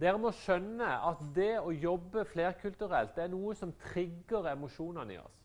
Dere 0.00 0.20
må 0.20 0.32
skjønne 0.32 0.88
at 1.10 1.20
det 1.36 1.58
å 1.60 1.74
jobbe 1.76 2.24
flerkulturelt 2.30 3.12
det 3.16 3.26
er 3.26 3.34
noe 3.34 3.52
som 3.56 3.74
trigger 3.90 4.48
emosjonene 4.54 5.14
i 5.14 5.20
oss. 5.20 5.36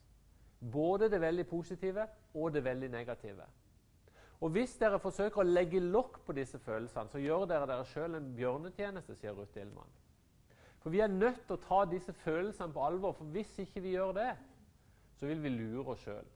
Både 0.60 1.10
det 1.12 1.20
veldig 1.22 1.46
positive 1.50 2.08
og 2.34 2.54
det 2.56 2.64
veldig 2.64 2.90
negative. 2.94 3.46
Og 4.44 4.52
Hvis 4.56 4.76
dere 4.80 5.00
forsøker 5.00 5.42
å 5.42 5.48
legge 5.48 5.80
lokk 5.80 6.22
på 6.26 6.36
disse 6.36 6.60
følelsene, 6.60 7.12
så 7.12 7.20
gjør 7.20 7.46
dere 7.50 7.68
dere 7.68 7.86
sjøl 7.90 8.18
en 8.18 8.34
bjørnetjeneste, 8.36 9.16
sier 9.20 9.36
Ruth 9.36 9.60
Illmann. 9.60 9.92
For 10.80 10.94
Vi 10.94 11.02
er 11.02 11.12
nødt 11.12 11.46
til 11.48 11.58
å 11.58 11.64
ta 11.64 11.84
disse 11.90 12.14
følelsene 12.24 12.74
på 12.74 12.84
alvor, 12.86 13.16
for 13.18 13.32
hvis 13.36 13.58
ikke 13.64 13.82
vi 13.82 13.96
gjør 13.96 14.14
det, 14.16 14.32
så 15.20 15.30
vil 15.30 15.44
vi 15.44 15.54
lure 15.54 15.94
oss 15.94 16.04
sjøl. 16.06 16.28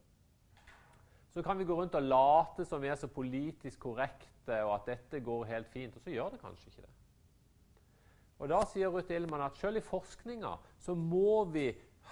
Så 1.34 1.44
kan 1.46 1.60
vi 1.60 1.68
gå 1.68 1.76
rundt 1.78 1.96
og 1.96 2.08
late 2.08 2.66
som 2.66 2.82
vi 2.82 2.90
er 2.90 2.98
så 3.00 3.08
politisk 3.08 3.80
korrekte, 3.86 4.64
og 4.66 4.74
at 4.80 4.88
dette 4.96 5.22
går 5.24 5.46
helt 5.52 5.70
fint, 5.70 5.96
og 5.96 6.02
så 6.02 6.12
gjør 6.12 6.34
det 6.34 6.42
kanskje 6.42 6.72
ikke 6.72 6.88
det. 6.88 6.96
Og 8.40 8.50
Da 8.50 8.62
sier 8.72 8.88
Ruth 8.88 9.12
Illmann 9.12 9.44
at 9.44 9.58
selv 9.60 9.78
i 9.78 9.84
forskninga 9.84 10.54
så 10.80 10.96
må 10.96 11.44
vi 11.52 11.68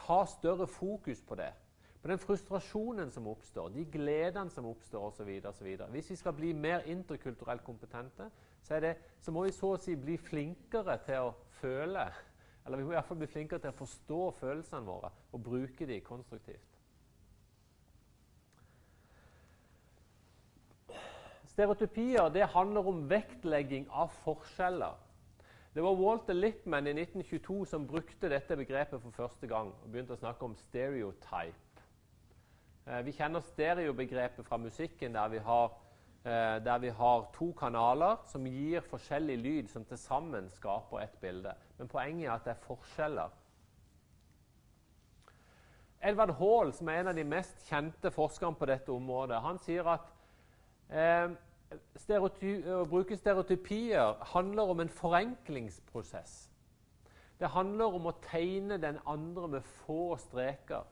ha 0.08 0.20
større 0.28 0.68
fokus 0.68 1.22
på 1.24 1.38
det. 1.40 1.54
På 2.02 2.12
den 2.12 2.20
frustrasjonen 2.20 3.10
som 3.12 3.28
oppstår, 3.28 3.72
de 3.74 3.86
gledene 3.92 4.52
som 4.54 4.68
oppstår 4.70 5.08
osv. 5.10 5.32
Hvis 5.92 6.10
vi 6.12 6.16
skal 6.16 6.36
bli 6.36 6.54
mer 6.54 6.86
interkulturelt 6.86 7.64
kompetente, 7.64 8.30
så, 8.62 8.80
det, 8.80 8.98
så, 9.22 9.32
må 9.32 9.48
vi 9.48 9.56
så 9.56 9.74
å 9.74 9.80
si 9.82 9.96
bli 9.96 10.18
flinkere 10.20 11.00
til 11.08 11.30
å 11.30 11.36
føle 11.62 12.06
eller 12.68 12.78
vi 12.78 12.84
må 12.84 12.92
i 12.92 12.98
hvert 12.98 13.08
fall 13.08 13.22
bli 13.22 13.30
flinkere 13.32 13.64
til 13.64 13.72
å 13.72 13.78
forstå 13.80 14.24
følelsene 14.42 14.84
våre 14.84 15.12
og 15.32 15.44
bruke 15.44 15.88
dem 15.88 16.02
konstruktivt. 16.04 16.74
Stereotypier 21.48 22.28
det 22.30 22.52
handler 22.54 22.90
om 22.92 23.06
vektlegging 23.10 23.88
av 23.90 24.12
forskjeller. 24.26 25.00
Det 25.74 25.86
var 25.86 25.96
Walter 25.98 26.36
Lippmann 26.36 26.90
i 26.90 26.94
1922 26.94 27.64
som 27.72 27.88
brukte 27.88 28.30
dette 28.30 28.58
begrepet 28.60 29.02
for 29.02 29.16
første 29.16 29.48
gang 29.50 29.72
og 29.72 29.88
begynte 29.90 30.14
å 30.14 30.20
snakke 30.20 30.46
om 30.46 30.56
stereotype. 30.68 31.84
Eh, 32.88 33.02
vi 33.08 33.16
kjenner 33.16 33.46
stereobegrepet 33.46 34.46
fra 34.46 34.60
musikken, 34.62 35.16
der 35.16 35.32
vi 35.34 35.42
har 35.48 35.74
Eh, 36.28 36.66
der 36.66 36.78
vi 36.78 36.90
har 36.90 37.30
to 37.34 37.54
kanaler 37.56 38.18
som 38.28 38.44
gir 38.46 38.82
forskjellig 38.84 39.38
lyd, 39.40 39.68
som 39.72 39.86
til 39.88 39.98
sammen 39.98 40.50
skaper 40.52 41.00
et 41.00 41.14
bilde. 41.22 41.54
Men 41.78 41.88
poenget 41.88 42.28
er 42.28 42.34
at 42.34 42.44
det 42.44 42.52
er 42.52 42.66
forskjeller. 42.66 43.30
Edvard 46.04 46.34
Hall, 46.36 46.74
som 46.74 46.90
er 46.90 47.00
en 47.00 47.12
av 47.14 47.16
de 47.16 47.24
mest 47.24 47.64
kjente 47.70 48.12
forskerne 48.12 48.60
på 48.60 48.68
dette 48.68 48.92
området, 48.92 49.40
han 49.42 49.62
sier 49.64 49.88
at 49.88 50.10
eh, 50.92 51.32
å 52.20 52.84
bruke 52.92 53.16
stereotypier 53.16 54.20
handler 54.34 54.74
om 54.76 54.84
en 54.84 54.92
forenklingsprosess. 54.92 56.36
Det 57.40 57.54
handler 57.56 57.96
om 57.96 58.12
å 58.12 58.18
tegne 58.28 58.82
den 58.84 59.00
andre 59.06 59.48
med 59.56 59.72
få 59.86 60.18
streker. 60.28 60.84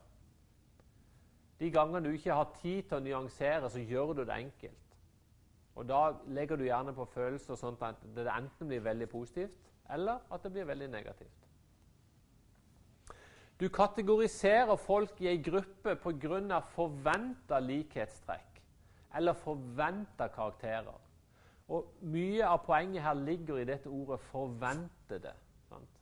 De 1.60 1.70
gangene 1.70 2.08
du 2.08 2.16
ikke 2.16 2.40
har 2.40 2.52
tid 2.62 2.88
til 2.88 3.02
å 3.02 3.04
nyansere, 3.04 3.68
så 3.68 3.84
gjør 3.84 4.16
du 4.16 4.24
det 4.24 4.40
enkelt. 4.40 4.85
Og 5.76 5.88
Da 5.88 6.14
legger 6.26 6.56
du 6.56 6.64
gjerne 6.64 6.94
på 6.96 7.04
følelser 7.04 7.58
sånn 7.60 7.76
at 7.84 8.00
det 8.16 8.26
enten 8.32 8.68
blir 8.68 8.80
veldig 8.80 9.08
positivt, 9.12 9.58
eller 9.92 10.22
at 10.32 10.42
det 10.42 10.52
blir 10.52 10.64
veldig 10.64 10.88
negativt. 10.88 11.46
Du 13.60 13.68
kategoriserer 13.68 14.76
folk 14.76 15.20
i 15.20 15.28
ei 15.28 15.42
gruppe 15.42 15.96
pga. 15.96 16.60
forventa 16.60 17.58
likhetstrekk 17.58 18.62
eller 19.16 19.32
forventa 19.32 20.28
karakterer. 20.28 21.00
Og 21.68 21.94
Mye 22.00 22.44
av 22.46 22.64
poenget 22.66 23.02
her 23.02 23.14
ligger 23.14 23.56
i 23.56 23.64
dette 23.64 23.88
ordet 23.88 24.20
'forventede'. 24.20 25.34
Sant? 25.68 26.00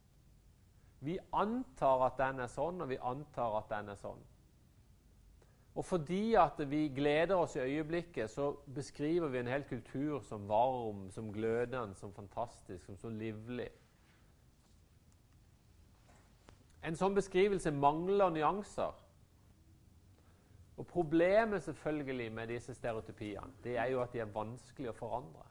Vi 1.00 1.19
antar 1.33 2.07
at 2.07 2.19
den 2.19 2.40
er 2.40 2.47
sånn, 2.47 2.81
og 2.81 2.88
vi 2.88 2.99
antar 3.00 3.59
at 3.59 3.69
den 3.69 3.88
er 3.88 3.95
sånn. 3.95 4.21
Og 5.75 5.85
fordi 5.85 6.35
at 6.35 6.71
vi 6.71 6.88
gleder 6.88 7.35
oss 7.35 7.57
i 7.57 7.59
øyeblikket, 7.59 8.31
så 8.31 8.52
beskriver 8.75 9.28
vi 9.28 9.38
en 9.38 9.47
hel 9.47 9.64
kultur 9.64 10.21
som 10.21 10.49
varm, 10.49 11.11
som 11.11 11.33
glødende, 11.33 11.95
som 11.95 12.12
fantastisk, 12.14 12.85
som 12.87 12.97
så 12.97 13.11
livlig. 13.11 13.69
En 16.85 16.97
sånn 16.97 17.16
beskrivelse 17.16 17.73
mangler 17.75 18.31
nyanser. 18.31 19.00
Og 20.76 20.87
Problemet 20.87 21.62
selvfølgelig 21.62 22.33
med 22.33 22.50
disse 22.50 22.75
stereotypiene 22.75 23.62
det 23.64 23.76
er 23.78 23.90
jo 23.95 24.02
at 24.02 24.12
de 24.12 24.21
er 24.23 24.31
vanskelig 24.35 24.90
å 24.90 24.97
forandre. 24.99 25.47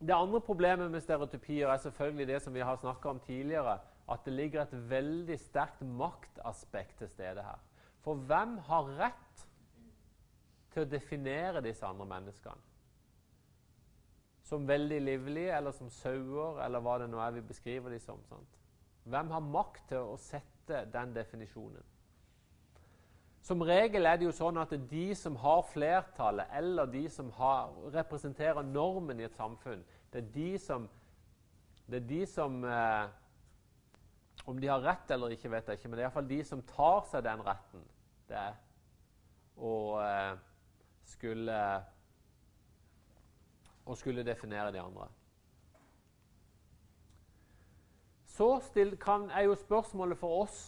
Det 0.00 0.16
andre 0.16 0.40
problemet 0.40 0.90
med 0.90 1.00
stereotypier 1.04 1.68
er 1.68 1.76
selvfølgelig 1.76 2.26
det 2.26 2.42
som 2.42 2.54
vi 2.54 2.64
har 2.64 2.76
snakka 2.76 3.08
om 3.08 3.20
tidligere, 3.20 3.78
at 4.10 4.24
det 4.26 4.32
ligger 4.34 4.62
et 4.62 4.90
veldig 4.90 5.36
sterkt 5.38 5.82
maktaspekt 5.86 6.98
til 6.98 7.08
stede 7.08 7.44
her. 7.46 7.60
For 8.04 8.14
hvem 8.14 8.56
har 8.66 8.88
rett 8.98 9.44
til 10.72 10.84
å 10.84 10.90
definere 10.90 11.62
disse 11.64 11.86
andre 11.86 12.08
menneskene? 12.10 12.66
Som 14.50 14.66
veldig 14.66 14.98
livlige, 15.04 15.54
eller 15.56 15.70
som 15.76 15.90
sauer, 15.94 16.58
eller 16.64 16.82
hva 16.82 16.96
det 16.98 17.10
nå 17.12 17.20
er 17.22 17.36
vi 17.36 17.46
beskriver 17.52 17.92
dem 17.92 18.02
som. 18.02 18.18
Sant? 18.26 18.58
Hvem 19.04 19.30
har 19.30 19.46
makt 19.46 19.88
til 19.92 20.10
å 20.10 20.18
sette 20.18 20.84
den 20.90 21.14
definisjonen? 21.14 21.86
Som 23.42 23.62
regel 23.64 24.06
er 24.06 24.18
det 24.20 24.26
jo 24.26 24.34
sånn 24.36 24.58
at 24.60 24.72
de 24.90 25.06
som 25.16 25.36
har 25.40 25.62
flertallet, 25.70 26.50
eller 26.58 26.90
de 26.92 27.06
som 27.10 27.30
har, 27.38 27.72
representerer 27.94 28.66
normen 28.66 29.20
i 29.20 29.26
et 29.28 29.38
samfunn, 29.38 29.84
det 30.12 30.24
er 30.24 30.32
de 30.34 30.50
som 30.58 30.88
Det 31.90 31.96
er 31.96 32.06
de 32.06 32.26
som 32.26 32.60
eh, 32.62 33.08
Om 34.44 34.60
de 34.60 34.68
har 34.70 34.82
rett 34.84 35.10
eller 35.10 35.34
ikke, 35.34 35.50
vet 35.52 35.68
jeg 35.68 35.78
ikke, 35.78 35.88
men 35.88 35.98
det 35.98 36.04
er 36.04 36.08
iallfall 36.08 36.28
de 36.30 36.40
som 36.48 36.62
tar 36.68 37.04
seg 37.10 37.24
den 37.26 37.44
retten. 37.44 37.86
Det 38.28 38.38
er 38.38 38.58
å 39.60 39.74
eh, 40.00 40.34
skulle 41.10 41.62
Å 43.90 43.96
skulle 43.98 44.22
definere 44.22 44.70
de 44.70 44.78
andre. 44.78 45.08
Så 48.30 48.60
still, 48.62 48.92
kan, 49.00 49.24
er 49.34 49.48
jo 49.48 49.56
spørsmålet 49.58 50.18
for 50.20 50.44
oss 50.44 50.60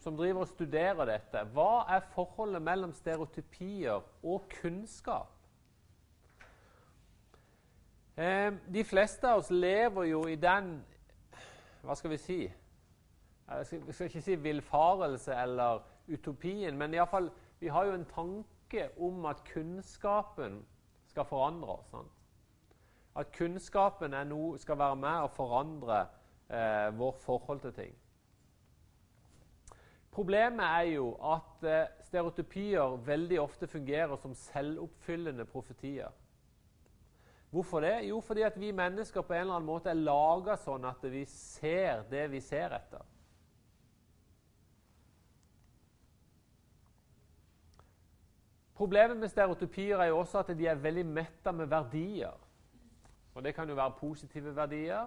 som 0.00 0.16
driver 0.16 0.46
og 0.46 0.48
studerer 0.48 1.10
dette, 1.10 1.42
hva 1.52 1.84
er 1.92 2.06
forholdet 2.14 2.62
mellom 2.62 2.94
stereotypier 2.96 4.00
og 4.22 4.46
kunnskap? 4.60 5.34
Eh, 8.16 8.54
de 8.66 8.84
fleste 8.84 9.28
av 9.28 9.42
oss 9.42 9.50
lever 9.50 10.08
jo 10.10 10.24
i 10.26 10.34
den 10.34 10.78
Hva 11.86 11.94
skal 11.94 12.10
vi 12.10 12.18
si? 12.18 12.38
Jeg 13.48 13.66
skal, 13.66 13.94
skal 13.94 14.06
ikke 14.06 14.22
si 14.22 14.34
villfarelse 14.34 15.34
eller 15.42 15.80
utopien, 16.08 16.76
men 16.76 16.94
i 16.94 17.04
fall, 17.10 17.30
vi 17.60 17.68
har 17.68 17.84
jo 17.84 17.94
en 17.96 18.04
tanke 18.04 18.88
om 19.00 19.24
at 19.26 19.44
kunnskapen 19.52 20.60
skal 21.08 21.24
forandre 21.24 21.78
oss. 21.78 21.94
At 23.16 23.32
kunnskapen 23.32 24.14
no, 24.28 24.56
skal 24.60 24.78
være 24.78 24.96
med 25.00 25.24
å 25.24 25.32
forandre 25.32 26.02
eh, 26.50 26.92
vårt 26.98 27.24
forhold 27.24 27.64
til 27.64 27.72
ting. 27.72 27.96
Problemet 30.12 30.64
er 30.64 30.92
jo 30.92 31.10
at 31.22 31.64
eh, 31.64 31.90
stereotypier 32.04 32.96
veldig 33.06 33.40
ofte 33.40 33.66
fungerer 33.66 34.16
som 34.16 34.34
selvoppfyllende 34.34 35.44
profetier. 35.44 36.12
Hvorfor 37.50 37.80
det? 37.80 38.08
Jo, 38.08 38.20
fordi 38.20 38.42
at 38.44 38.60
vi 38.60 38.72
mennesker 38.76 39.22
på 39.22 39.32
en 39.32 39.40
eller 39.40 39.56
annen 39.56 39.68
måte 39.68 39.88
er 39.90 40.00
laga 40.00 40.56
sånn 40.60 40.84
at 40.84 41.04
vi 41.08 41.24
ser 41.32 42.04
det 42.10 42.26
vi 42.32 42.42
ser 42.44 42.74
etter. 42.76 43.06
Problemet 48.78 49.18
med 49.18 49.28
stereotypier 49.28 49.98
er 49.98 50.12
jo 50.12 50.20
også 50.20 50.38
at 50.44 50.52
de 50.54 50.66
er 50.70 50.78
veldig 50.78 51.02
metta 51.06 51.50
med 51.52 51.66
verdier. 51.66 52.34
Og 53.34 53.42
Det 53.44 53.54
kan 53.54 53.68
jo 53.68 53.74
være 53.74 53.96
positive 53.98 54.54
verdier, 54.56 55.06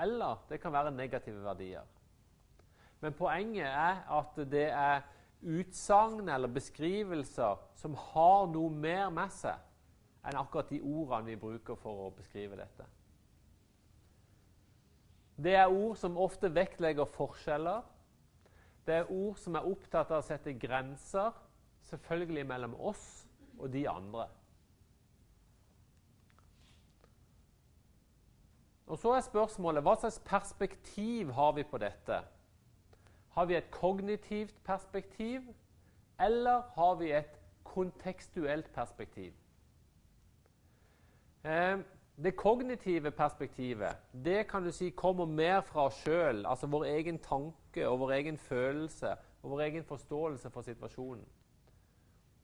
eller 0.00 0.44
det 0.48 0.60
kan 0.60 0.72
være 0.72 0.90
negative 0.90 1.42
verdier. 1.44 1.80
Men 3.00 3.12
poenget 3.12 3.66
er 3.66 4.02
at 4.18 4.36
det 4.50 4.68
er 4.68 5.00
utsagn 5.42 6.28
eller 6.28 6.48
beskrivelser 6.48 7.56
som 7.74 7.94
har 7.94 8.46
noe 8.52 8.70
mer 8.72 9.08
med 9.12 9.32
seg 9.32 9.64
enn 10.26 10.36
akkurat 10.40 10.68
de 10.72 10.82
ordene 10.82 11.30
vi 11.30 11.40
bruker 11.40 11.76
for 11.80 12.06
å 12.06 12.12
beskrive 12.16 12.58
dette. 12.58 12.84
Det 15.36 15.54
er 15.56 15.72
ord 15.72 15.96
som 16.00 16.16
ofte 16.18 16.50
vektlegger 16.52 17.08
forskjeller. 17.16 17.84
Det 18.86 18.94
er 18.94 19.10
ord 19.12 19.36
som 19.40 19.56
er 19.56 19.68
opptatt 19.68 20.10
av 20.10 20.22
å 20.22 20.26
sette 20.26 20.56
grenser, 20.58 21.32
selvfølgelig 21.86 22.46
mellom 22.46 22.74
oss 22.80 23.28
og 23.58 23.72
de 23.72 23.88
andre. 23.88 24.26
Og 28.86 28.98
Så 28.98 29.12
er 29.12 29.20
spørsmålet 29.20 29.82
hva 29.82 29.96
slags 29.98 30.20
perspektiv 30.24 31.32
har 31.32 31.52
vi 31.52 31.62
på 31.62 31.78
dette? 31.78 32.20
Har 33.34 33.44
vi 33.44 33.56
et 33.56 33.70
kognitivt 33.70 34.54
perspektiv, 34.64 35.40
eller 36.20 36.62
har 36.74 36.94
vi 36.94 37.12
et 37.12 37.40
kontekstuelt 37.64 38.72
perspektiv? 38.72 39.32
Eh, 41.44 41.78
det 42.16 42.36
kognitive 42.36 43.10
perspektivet 43.10 43.96
det 44.24 44.48
kan 44.48 44.62
du 44.64 44.70
si 44.72 44.90
kommer 44.90 45.26
mer 45.26 45.60
fra 45.60 45.84
oss 45.86 45.94
sjøl, 45.94 46.46
altså 46.46 46.66
vår 46.66 46.84
egen 46.84 47.18
tanke 47.18 47.88
og 47.88 48.00
vår 48.00 48.10
egen 48.10 48.38
følelse 48.38 49.10
og 49.42 49.50
vår 49.50 49.60
egen 49.60 49.84
forståelse 49.84 50.50
for 50.50 50.62
situasjonen. 50.62 51.26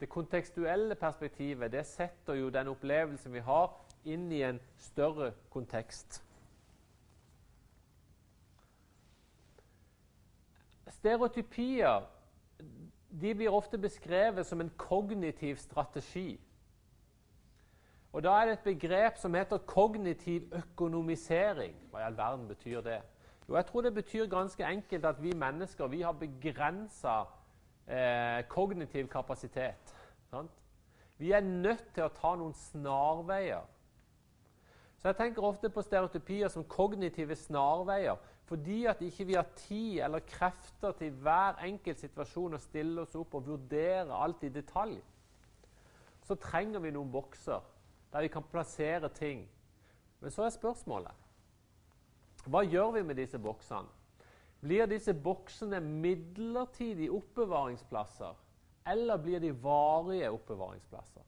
Det 0.03 0.09
kontekstuelle 0.11 0.95
perspektivet 0.99 1.71
det 1.73 1.85
setter 1.87 2.35
jo 2.35 2.49
den 2.51 2.69
opplevelsen 2.73 3.33
vi 3.33 3.39
har, 3.47 3.69
inn 4.03 4.25
i 4.35 4.41
en 4.43 4.57
større 4.83 5.29
kontekst. 5.55 6.17
Stereotypier 10.91 12.03
de 13.21 13.35
blir 13.35 13.55
ofte 13.55 13.79
beskrevet 13.79 14.47
som 14.47 14.61
en 14.61 14.73
kognitiv 14.77 15.61
strategi. 15.63 16.41
Og 18.13 18.23
Da 18.23 18.33
er 18.41 18.45
det 18.45 18.53
et 18.53 18.65
begrep 18.65 19.17
som 19.23 19.35
heter 19.35 19.59
kognitiv 19.59 20.51
økonomisering. 20.53 21.77
Hva 21.91 22.03
i 22.03 22.09
all 22.09 22.17
verden 22.17 22.49
betyr 22.49 22.81
det? 22.81 22.99
Jo, 23.49 23.55
jeg 23.55 23.67
tror 23.67 23.81
det 23.81 23.95
betyr 23.95 24.27
ganske 24.27 24.67
enkelt 24.67 25.05
at 25.05 25.23
vi 25.23 25.33
mennesker 25.33 25.87
vi 25.87 26.01
har 26.01 26.13
begrensa 26.13 27.23
eh, 27.89 28.43
kognitiv 28.49 29.09
kapasitet. 29.09 29.95
Sant? 30.31 30.51
Vi 31.19 31.33
er 31.33 31.41
nødt 31.41 31.85
til 31.95 32.05
å 32.07 32.13
ta 32.15 32.35
noen 32.37 32.55
snarveier. 32.57 33.63
Så 34.99 35.09
Jeg 35.09 35.17
tenker 35.19 35.43
ofte 35.43 35.71
på 35.71 35.83
stereotypier 35.83 36.49
som 36.49 36.65
kognitive 36.65 37.37
snarveier. 37.37 38.17
Fordi 38.45 38.85
at 38.87 39.01
ikke 39.03 39.25
vi 39.25 39.35
har 39.35 39.47
tid 39.57 40.01
eller 40.05 40.19
krefter 40.19 40.93
til 40.99 41.15
hver 41.25 41.63
enkelt 41.65 41.99
situasjon 41.99 42.55
å 42.55 42.61
stille 42.61 43.03
oss 43.03 43.15
opp 43.17 43.35
og 43.39 43.47
vurdere 43.47 44.15
alt 44.15 44.43
i 44.45 44.51
detalj, 44.53 44.99
så 46.27 46.35
trenger 46.35 46.83
vi 46.83 46.93
noen 46.95 47.11
bokser 47.11 47.63
der 48.13 48.27
vi 48.27 48.29
kan 48.29 48.45
plassere 48.51 49.09
ting. 49.09 49.47
Men 50.21 50.31
så 50.31 50.45
er 50.47 50.55
spørsmålet 50.55 51.19
hva 52.51 52.65
gjør 52.67 52.97
vi 52.97 53.03
med 53.07 53.17
disse 53.23 53.39
boksene? 53.39 53.87
Blir 54.63 54.87
disse 54.87 55.15
boksene 55.15 55.81
midlertidige 55.83 57.11
oppbevaringsplasser, 57.11 58.37
eller 58.87 59.19
blir 59.19 59.43
de 59.43 59.51
varige 59.63 60.31
oppbevaringsplasser? 60.31 61.25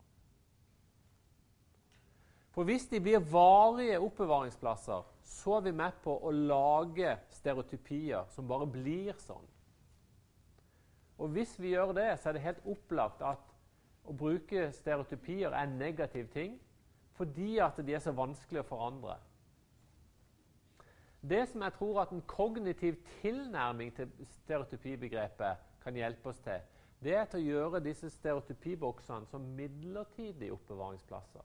For 2.55 2.68
hvis 2.68 2.87
de 2.87 3.01
blir 3.03 3.18
varige 3.18 3.99
oppbevaringsplasser, 3.99 5.03
så 5.27 5.57
er 5.57 5.64
vi 5.66 5.73
med 5.75 5.97
på 6.05 6.14
å 6.14 6.31
lage 6.31 7.16
stereotypier 7.35 8.29
som 8.31 8.47
bare 8.47 8.68
blir 8.70 9.16
sånn. 9.18 9.49
Og 11.18 11.35
hvis 11.35 11.57
vi 11.59 11.73
gjør 11.75 11.94
det, 11.97 12.12
så 12.20 12.31
er 12.31 12.37
det 12.37 12.44
helt 12.44 12.68
opplagt 12.70 13.23
at 13.27 13.51
å 14.05 14.14
bruke 14.14 14.68
stereotypier 14.77 15.51
er 15.51 15.64
en 15.64 15.79
negativ 15.81 16.31
ting 16.35 16.59
fordi 17.14 17.61
at 17.62 17.79
de 17.87 17.94
er 17.94 18.03
så 18.03 18.11
vanskelig 18.14 18.64
å 18.64 18.66
forandre. 18.66 19.14
Det 21.25 21.47
som 21.49 21.63
jeg 21.65 21.73
tror 21.79 22.03
at 22.03 22.13
en 22.13 22.23
kognitiv 22.29 22.99
tilnærming 23.21 23.95
til 23.97 24.11
stereotypibegrepet 24.43 25.65
kan 25.85 25.97
hjelpe 25.97 26.29
oss 26.29 26.41
til, 26.45 26.61
det 27.05 27.17
er 27.17 27.25
til 27.29 27.41
å 27.41 27.49
gjøre 27.49 27.85
disse 27.85 28.11
stereotypiboksene 28.13 29.29
som 29.29 29.49
midlertidige 29.57 30.53
oppbevaringsplasser 30.53 31.45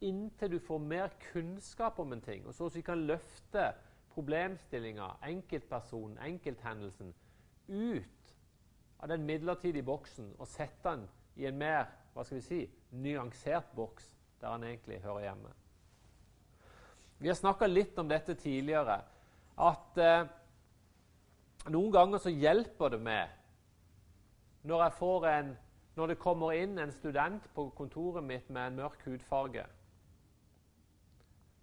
inntil 0.00 0.50
du 0.50 0.58
får 0.64 0.78
mer 0.78 1.08
kunnskap 1.32 1.98
om 1.98 2.12
en 2.12 2.20
ting, 2.24 2.46
og 2.46 2.54
så 2.54 2.68
vi 2.68 2.80
kan 2.80 3.06
løfte 3.06 3.72
problemstillinga, 4.14 5.10
enkeltpersonen, 5.28 6.18
enkelthendelsen, 6.24 7.12
ut 7.68 8.34
av 9.00 9.08
den 9.12 9.24
midlertidige 9.28 9.86
boksen 9.86 10.32
og 10.38 10.48
sette 10.48 10.88
den 10.88 11.06
i 11.36 11.46
en 11.48 11.58
mer 11.60 11.86
hva 12.14 12.24
skal 12.26 12.40
vi 12.40 12.46
si, 12.46 12.60
nyansert 12.90 13.70
boks 13.76 14.08
der 14.40 14.56
den 14.56 14.66
egentlig 14.72 14.98
hører 15.04 15.28
hjemme. 15.28 15.52
Vi 17.20 17.28
har 17.28 17.36
snakka 17.36 17.68
litt 17.68 17.98
om 18.00 18.08
dette 18.08 18.34
tidligere, 18.34 19.00
at 19.60 19.98
eh, 20.00 20.28
noen 21.68 21.92
ganger 21.92 22.22
så 22.22 22.32
hjelper 22.32 22.94
det 22.94 23.00
med 23.04 23.36
når, 24.64 24.86
en, 25.28 25.52
når 25.96 26.12
det 26.12 26.20
kommer 26.20 26.56
inn 26.56 26.78
en 26.80 26.92
student 26.92 27.44
på 27.54 27.68
kontoret 27.76 28.24
mitt 28.24 28.48
med 28.48 28.70
en 28.70 28.80
mørk 28.82 29.04
hudfarge 29.04 29.66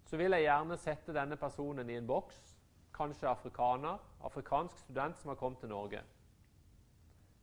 så 0.08 0.16
vil 0.16 0.32
jeg 0.32 0.46
gjerne 0.46 0.76
sette 0.80 1.12
denne 1.12 1.36
personen 1.36 1.90
i 1.90 1.96
en 2.00 2.06
boks. 2.08 2.36
Kanskje 2.96 3.28
afrikaner. 3.28 3.98
Afrikansk 4.24 4.78
student 4.86 5.20
som 5.20 5.28
har 5.28 5.36
kommet 5.36 5.60
til 5.60 5.68
Norge. 5.68 6.00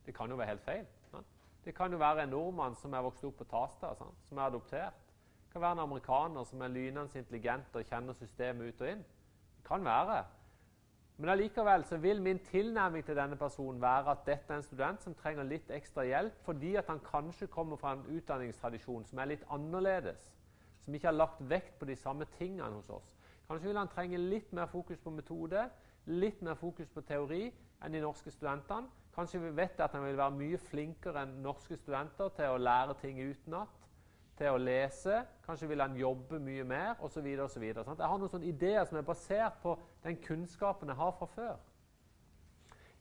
Det 0.06 0.14
kan 0.14 0.30
jo 0.30 0.36
være 0.36 0.48
helt 0.48 0.64
feil. 0.64 0.86
Sant? 1.10 1.26
Det 1.64 1.74
kan 1.74 1.92
jo 1.92 1.98
være 1.98 2.24
en 2.24 2.34
nordmann 2.34 2.74
som 2.78 2.94
er 2.94 3.04
vokst 3.06 3.24
opp 3.24 3.38
på 3.38 3.46
Tasta, 3.50 3.92
sant? 3.94 4.18
som 4.26 4.38
er 4.38 4.50
adoptert. 4.50 5.05
Kan 5.56 5.62
være 5.62 5.72
en 5.72 5.78
amerikaner 5.78 6.44
som 6.44 6.60
er 6.60 6.68
lynende 6.68 7.16
intelligent 7.16 7.76
og 7.80 7.84
kjenner 7.88 8.12
systemet 8.12 8.74
ut 8.74 8.80
og 8.84 8.88
inn. 8.90 9.04
Det 9.56 9.62
kan 9.64 9.84
være. 9.84 10.18
Men 11.16 11.30
allikevel 11.32 11.84
så 11.88 11.96
vil 11.96 12.20
min 12.22 12.42
tilnærming 12.44 13.04
til 13.06 13.16
denne 13.16 13.38
personen 13.40 13.80
være 13.80 14.10
at 14.12 14.26
dette 14.26 14.52
er 14.52 14.60
en 14.60 14.66
student 14.66 15.00
som 15.02 15.14
trenger 15.16 15.48
litt 15.48 15.72
ekstra 15.72 16.04
hjelp 16.04 16.42
fordi 16.44 16.74
at 16.76 16.90
han 16.92 17.00
kanskje 17.06 17.48
kommer 17.54 17.80
fra 17.80 17.94
en 17.96 18.04
utdanningstradisjon 18.18 19.08
som 19.08 19.22
er 19.22 19.30
litt 19.30 19.46
annerledes 19.48 20.26
som 20.84 20.98
ikke 20.98 21.08
har 21.08 21.16
lagt 21.16 21.40
vekt 21.40 21.78
på 21.80 21.88
de 21.88 21.96
samme 21.96 22.28
tingene 22.36 22.68
hos 22.76 22.92
oss. 22.98 23.08
Kanskje 23.48 23.70
vil 23.70 23.80
han 23.80 23.94
trenge 23.96 24.20
litt 24.20 24.52
mer 24.52 24.68
fokus 24.68 25.00
på 25.00 25.14
metode, 25.16 25.64
litt 26.04 26.44
mer 26.44 26.60
fokus 26.60 26.92
på 26.92 27.00
teori 27.00 27.46
enn 27.80 27.96
de 27.96 28.04
norske 28.04 28.36
studentene. 28.36 28.92
Kanskje 29.16 29.40
vi 29.40 29.56
vet 29.56 29.80
at 29.80 29.96
han 29.96 30.04
vil 30.04 30.20
være 30.20 30.36
mye 30.36 30.60
flinkere 30.68 31.24
enn 31.24 31.38
norske 31.48 31.80
studenter 31.80 32.28
til 32.36 32.52
å 32.52 32.60
lære 32.60 33.00
ting 33.00 33.24
utenat. 33.24 33.85
Til 34.36 34.52
å 34.52 34.60
lese, 34.60 35.22
kanskje 35.46 35.68
vil 35.70 35.80
han 35.80 35.96
jobbe 35.96 36.38
mye 36.42 36.64
mer 36.68 37.00
osv. 37.04 37.24
Jeg 37.26 37.84
har 37.84 38.18
noen 38.18 38.32
sånne 38.32 38.50
ideer 38.50 38.84
som 38.84 38.98
er 38.98 39.06
basert 39.06 39.58
på 39.62 39.76
den 40.04 40.18
kunnskapen 40.24 40.92
jeg 40.92 41.00
har 41.00 41.14
fra 41.16 41.28
før. 41.32 41.56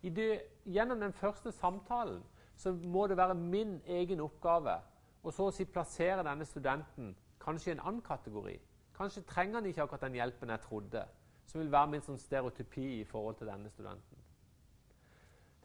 Det, 0.05 0.29
gjennom 0.69 1.01
den 1.01 1.13
første 1.13 1.51
samtalen 1.51 2.21
så 2.55 2.71
må 2.71 3.07
det 3.07 3.17
være 3.17 3.35
min 3.35 3.79
egen 3.89 4.21
oppgave 4.23 4.77
å 5.25 5.33
så 5.33 5.49
å 5.49 5.53
si 5.53 5.65
plassere 5.65 6.23
denne 6.23 6.45
studenten 6.45 7.15
kanskje 7.41 7.71
i 7.71 7.75
en 7.75 7.83
annen 7.83 8.03
kategori. 8.05 8.55
Kanskje 8.95 9.25
trenger 9.27 9.59
han 9.59 9.69
ikke 9.69 9.83
akkurat 9.83 10.05
den 10.05 10.19
hjelpen 10.19 10.53
jeg 10.53 10.63
trodde, 10.63 11.01
som 11.45 11.61
vil 11.61 11.71
være 11.73 11.91
min 11.91 12.05
sånn 12.05 12.21
stereotypi 12.21 12.85
i 12.99 13.07
forhold 13.09 13.41
til 13.41 13.49
denne 13.49 13.71
studenten. 13.73 14.14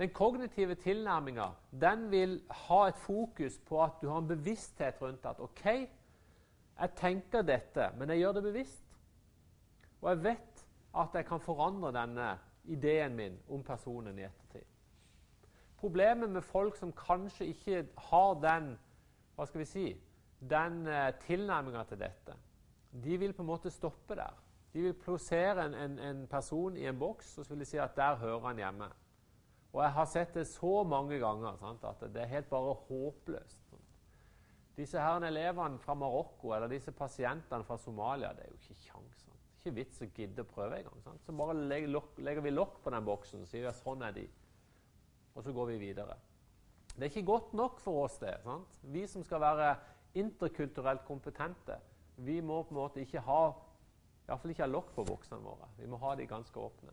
Den 0.01 0.11
kognitive 0.17 0.75
tilnærminga 0.81 1.51
vil 2.11 2.39
ha 2.51 2.87
et 2.89 2.97
fokus 2.97 3.59
på 3.69 3.83
at 3.85 3.99
du 4.03 4.09
har 4.09 4.19
en 4.19 4.29
bevissthet 4.29 5.03
rundt 5.03 5.27
at 5.29 5.41
OK, 5.41 5.65
jeg 6.81 6.91
tenker 6.97 7.43
dette, 7.43 7.91
men 7.99 8.09
jeg 8.09 8.19
gjør 8.19 8.33
det 8.33 8.43
bevisst. 8.43 8.97
Og 10.01 10.11
jeg 10.11 10.23
vet 10.25 10.63
at 10.97 11.15
jeg 11.15 11.27
kan 11.27 11.41
forandre 11.41 11.93
denne 11.93 12.39
ideen 12.65 13.17
min 13.17 13.37
om 13.49 13.63
personen 13.63 14.19
i 14.19 14.25
ettertid. 14.25 14.65
Problemet 15.77 16.31
med 16.31 16.43
folk 16.43 16.77
som 16.77 16.93
kanskje 16.93 17.47
ikke 17.53 17.85
har 18.11 18.41
den 18.41 18.73
hva 19.37 19.47
skal 19.49 19.63
vi 19.63 19.69
si, 19.69 19.85
den 20.41 20.87
uh, 20.89 21.11
tilnærminga 21.27 21.85
til 21.89 22.01
dette, 22.01 22.35
de 23.05 23.17
vil 23.21 23.33
på 23.33 23.43
en 23.43 23.49
måte 23.53 23.71
stoppe 23.73 24.17
der. 24.17 24.33
De 24.73 24.83
vil 24.83 24.97
plassere 24.97 25.65
en, 25.67 25.75
en, 25.75 25.99
en, 25.99 26.27
person 26.27 26.77
i 26.77 26.87
en 26.89 26.99
boks 26.99 27.39
og 27.39 27.45
så 27.45 27.55
vil 27.55 27.65
de 27.65 27.69
si 27.69 27.79
at 27.81 27.97
der 27.97 28.17
hører 28.17 28.47
han 28.49 28.57
hjemme. 28.57 28.91
Og 29.71 29.83
jeg 29.85 29.95
har 29.95 30.09
sett 30.11 30.35
det 30.35 30.47
så 30.51 30.81
mange 30.89 31.21
ganger 31.23 31.59
sant, 31.61 31.85
at 31.87 32.03
det 32.11 32.25
er 32.25 32.33
helt 32.33 32.51
bare 32.51 32.75
håpløst. 32.89 33.61
Disse 34.81 35.03
her 35.03 35.21
elevene 35.27 35.79
fra 35.83 35.95
Marokko 35.99 36.55
eller 36.57 36.71
disse 36.71 36.93
pasientene 36.97 37.67
fra 37.67 37.77
Somalia 37.79 38.33
det 38.35 38.47
er 38.47 38.53
jo 38.53 38.59
ikke 38.59 38.79
kjangs. 38.87 39.27
Ikke 39.61 39.75
vits 39.77 40.01
å 40.01 40.09
gidde 40.09 40.45
å 40.45 40.49
prøve 40.49 40.79
engang. 40.79 41.19
Så 41.21 41.35
bare 41.37 41.57
legger, 41.59 42.41
vi 42.41 42.53
lokk 42.55 42.79
på 42.81 42.93
den 42.95 43.05
boksen 43.05 43.45
og 43.45 43.51
sier 43.51 43.69
at 43.69 43.79
sånn 43.83 44.03
er 44.07 44.15
de. 44.17 44.25
Og 45.35 45.45
så 45.45 45.53
går 45.53 45.75
vi 45.75 45.81
videre. 45.83 46.17
Det 46.95 47.05
er 47.05 47.11
ikke 47.13 47.29
godt 47.29 47.53
nok 47.59 47.81
for 47.85 48.07
oss, 48.07 48.17
det. 48.23 48.39
Sant? 48.43 48.81
Vi 48.95 49.05
som 49.09 49.25
skal 49.27 49.43
være 49.45 49.75
interkulturelt 50.19 51.05
kompetente, 51.07 51.77
vi 52.17 52.41
må 52.41 52.63
på 52.65 52.75
en 52.75 52.81
måte 52.81 53.05
ikke 53.05 53.23
ha 53.29 53.43
Iallfall 54.31 54.53
ikke 54.53 54.63
ha 54.63 54.71
lokk 54.71 54.91
på 54.95 55.05
boksene 55.09 55.43
våre. 55.43 55.67
Vi 55.77 55.89
må 55.91 55.99
ha 55.99 56.15
de 56.15 56.27
ganske 56.31 56.55
åpne. 56.61 56.93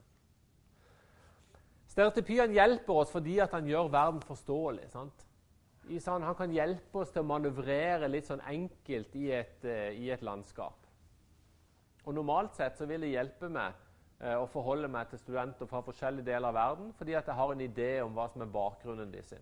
Stereotypien 1.97 2.51
hjelper 2.53 2.99
oss 3.01 3.09
fordi 3.09 3.39
han 3.41 3.65
gjør 3.65 3.87
verden 3.89 4.19
forståelig. 4.21 4.83
Sånn, 4.93 5.07
han 6.21 6.35
kan 6.37 6.51
hjelpe 6.53 6.99
oss 7.01 7.09
til 7.09 7.23
å 7.23 7.25
manøvrere 7.25 8.05
litt 8.11 8.27
sånn 8.27 8.43
enkelt 8.45 9.15
i 9.17 9.31
et, 9.33 9.65
uh, 9.65 9.89
i 9.97 10.11
et 10.13 10.21
landskap. 10.21 10.85
Og 12.05 12.13
Normalt 12.13 12.53
sett 12.53 12.77
så 12.77 12.85
vil 12.85 13.01
det 13.01 13.09
hjelpe 13.15 13.49
meg 13.49 13.73
eh, 14.21 14.37
å 14.37 14.45
forholde 14.47 14.87
meg 14.87 15.09
til 15.09 15.19
studenter 15.19 15.67
fra 15.67 15.81
forskjellige 15.83 16.29
deler 16.29 16.51
av 16.51 16.55
verden, 16.55 16.93
fordi 16.95 17.17
at 17.17 17.27
jeg 17.27 17.35
har 17.35 17.51
en 17.51 17.65
idé 17.65 17.89
om 18.05 18.13
hva 18.15 18.29
som 18.31 18.45
er 18.45 18.53
bakgrunnen 18.53 19.11
deres. 19.11 19.33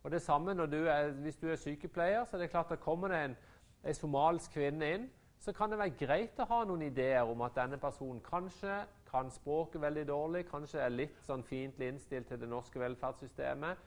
Og 0.00 0.10
det 0.10 0.24
samme 0.24 0.56
du 0.64 0.80
er, 0.88 1.12
Hvis 1.12 1.36
du 1.36 1.46
er 1.52 1.60
sykepleier, 1.60 2.24
så 2.24 2.38
er 2.38 2.46
det 2.46 2.50
klart 2.56 2.72
at 2.72 2.80
kommer 2.80 3.12
det 3.12 3.20
en, 3.26 3.36
en 3.84 4.00
somalisk 4.00 4.56
kvinne 4.56 4.94
inn, 4.96 5.06
så 5.38 5.52
kan 5.52 5.70
det 5.70 5.78
være 5.78 6.00
greit 6.00 6.40
å 6.40 6.48
ha 6.48 6.64
noen 6.64 6.88
ideer 6.88 7.28
om 7.28 7.44
at 7.46 7.54
denne 7.54 7.78
personen 7.78 8.24
kanskje 8.24 8.80
kan 9.10 9.30
språket 9.32 9.80
veldig 9.82 10.04
dårlig, 10.08 10.44
kanskje 10.50 10.82
er 10.84 10.94
litt 10.94 11.20
sånn 11.26 11.44
fiendtlig 11.46 11.92
innstilt 11.92 12.28
til 12.28 12.40
det 12.40 12.48
norske 12.50 12.80
velferdssystemet, 12.80 13.80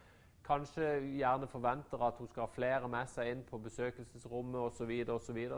kanskje 0.45 0.87
gjerne 1.19 1.47
forventer 1.49 2.01
at 2.01 2.17
hun 2.19 2.29
skal 2.29 2.45
ha 2.47 2.51
flere 2.53 2.89
med 2.91 3.09
seg 3.09 3.29
inn 3.31 3.43
på 3.47 3.59
besøkelsesrommet 3.61 4.61
osv. 4.61 4.93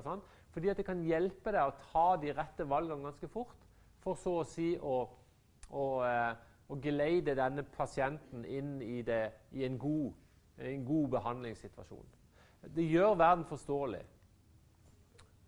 Sånn. 0.03 0.23
Fordi 0.53 0.71
at 0.71 0.79
det 0.79 0.87
kan 0.87 1.03
hjelpe 1.07 1.53
deg 1.55 1.69
å 1.69 1.75
ta 1.91 2.07
de 2.21 2.33
rette 2.35 2.67
valgene 2.69 3.07
ganske 3.07 3.29
fort, 3.31 3.55
for 4.03 4.19
så 4.19 4.39
å 4.41 4.47
si 4.47 4.73
å, 4.75 4.97
å, 5.71 5.85
eh, 6.03 6.33
å 6.67 6.79
geleide 6.83 7.37
denne 7.39 7.63
pasienten 7.63 8.43
inn 8.45 8.75
i, 8.83 8.99
det, 9.07 9.23
i 9.55 9.63
en, 9.65 9.79
god, 9.79 10.11
en 10.59 10.85
god 10.85 11.15
behandlingssituasjon. 11.15 12.11
Det 12.75 12.83
gjør 12.83 13.15
verden 13.19 13.47
forståelig. 13.47 14.03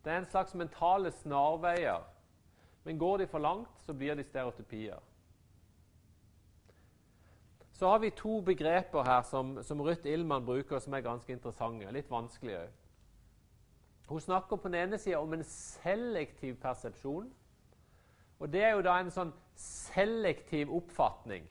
Det 0.04 0.12
er 0.13 0.21
en 0.21 0.30
slags 0.30 0.56
mentale 0.56 1.12
snarveier. 1.12 2.04
Men 2.86 2.98
går 2.98 3.17
de 3.17 3.28
for 3.28 3.39
langt, 3.39 3.82
så 3.86 3.93
blir 3.93 4.15
de 4.15 4.24
stereotypier. 4.24 5.00
Så 7.74 7.88
har 7.88 8.00
vi 8.00 8.10
to 8.10 8.41
begreper 8.41 9.04
her 9.04 9.21
som, 9.21 9.63
som 9.63 9.82
Ruth 9.82 10.08
Illmann 10.08 10.45
bruker, 10.45 10.80
som 10.80 10.93
er 10.93 11.02
ganske 11.04 11.34
interessante. 11.34 11.91
Litt 11.91 12.12
vanskelige 12.12 12.62
òg. 12.62 12.76
Hun 14.06 14.21
snakker 14.21 14.56
på 14.56 14.69
den 14.69 14.76
ene 14.76 14.98
sida 15.02 15.17
om 15.17 15.34
en 15.34 15.43
selektiv 15.43 16.56
persepsjon. 16.62 17.34
Og 18.39 18.54
Det 18.54 18.63
er 18.63 18.76
jo 18.76 18.86
da 18.86 19.00
en 19.00 19.12
sånn 19.12 19.34
selektiv 19.60 20.71
oppfatning. 20.71 21.50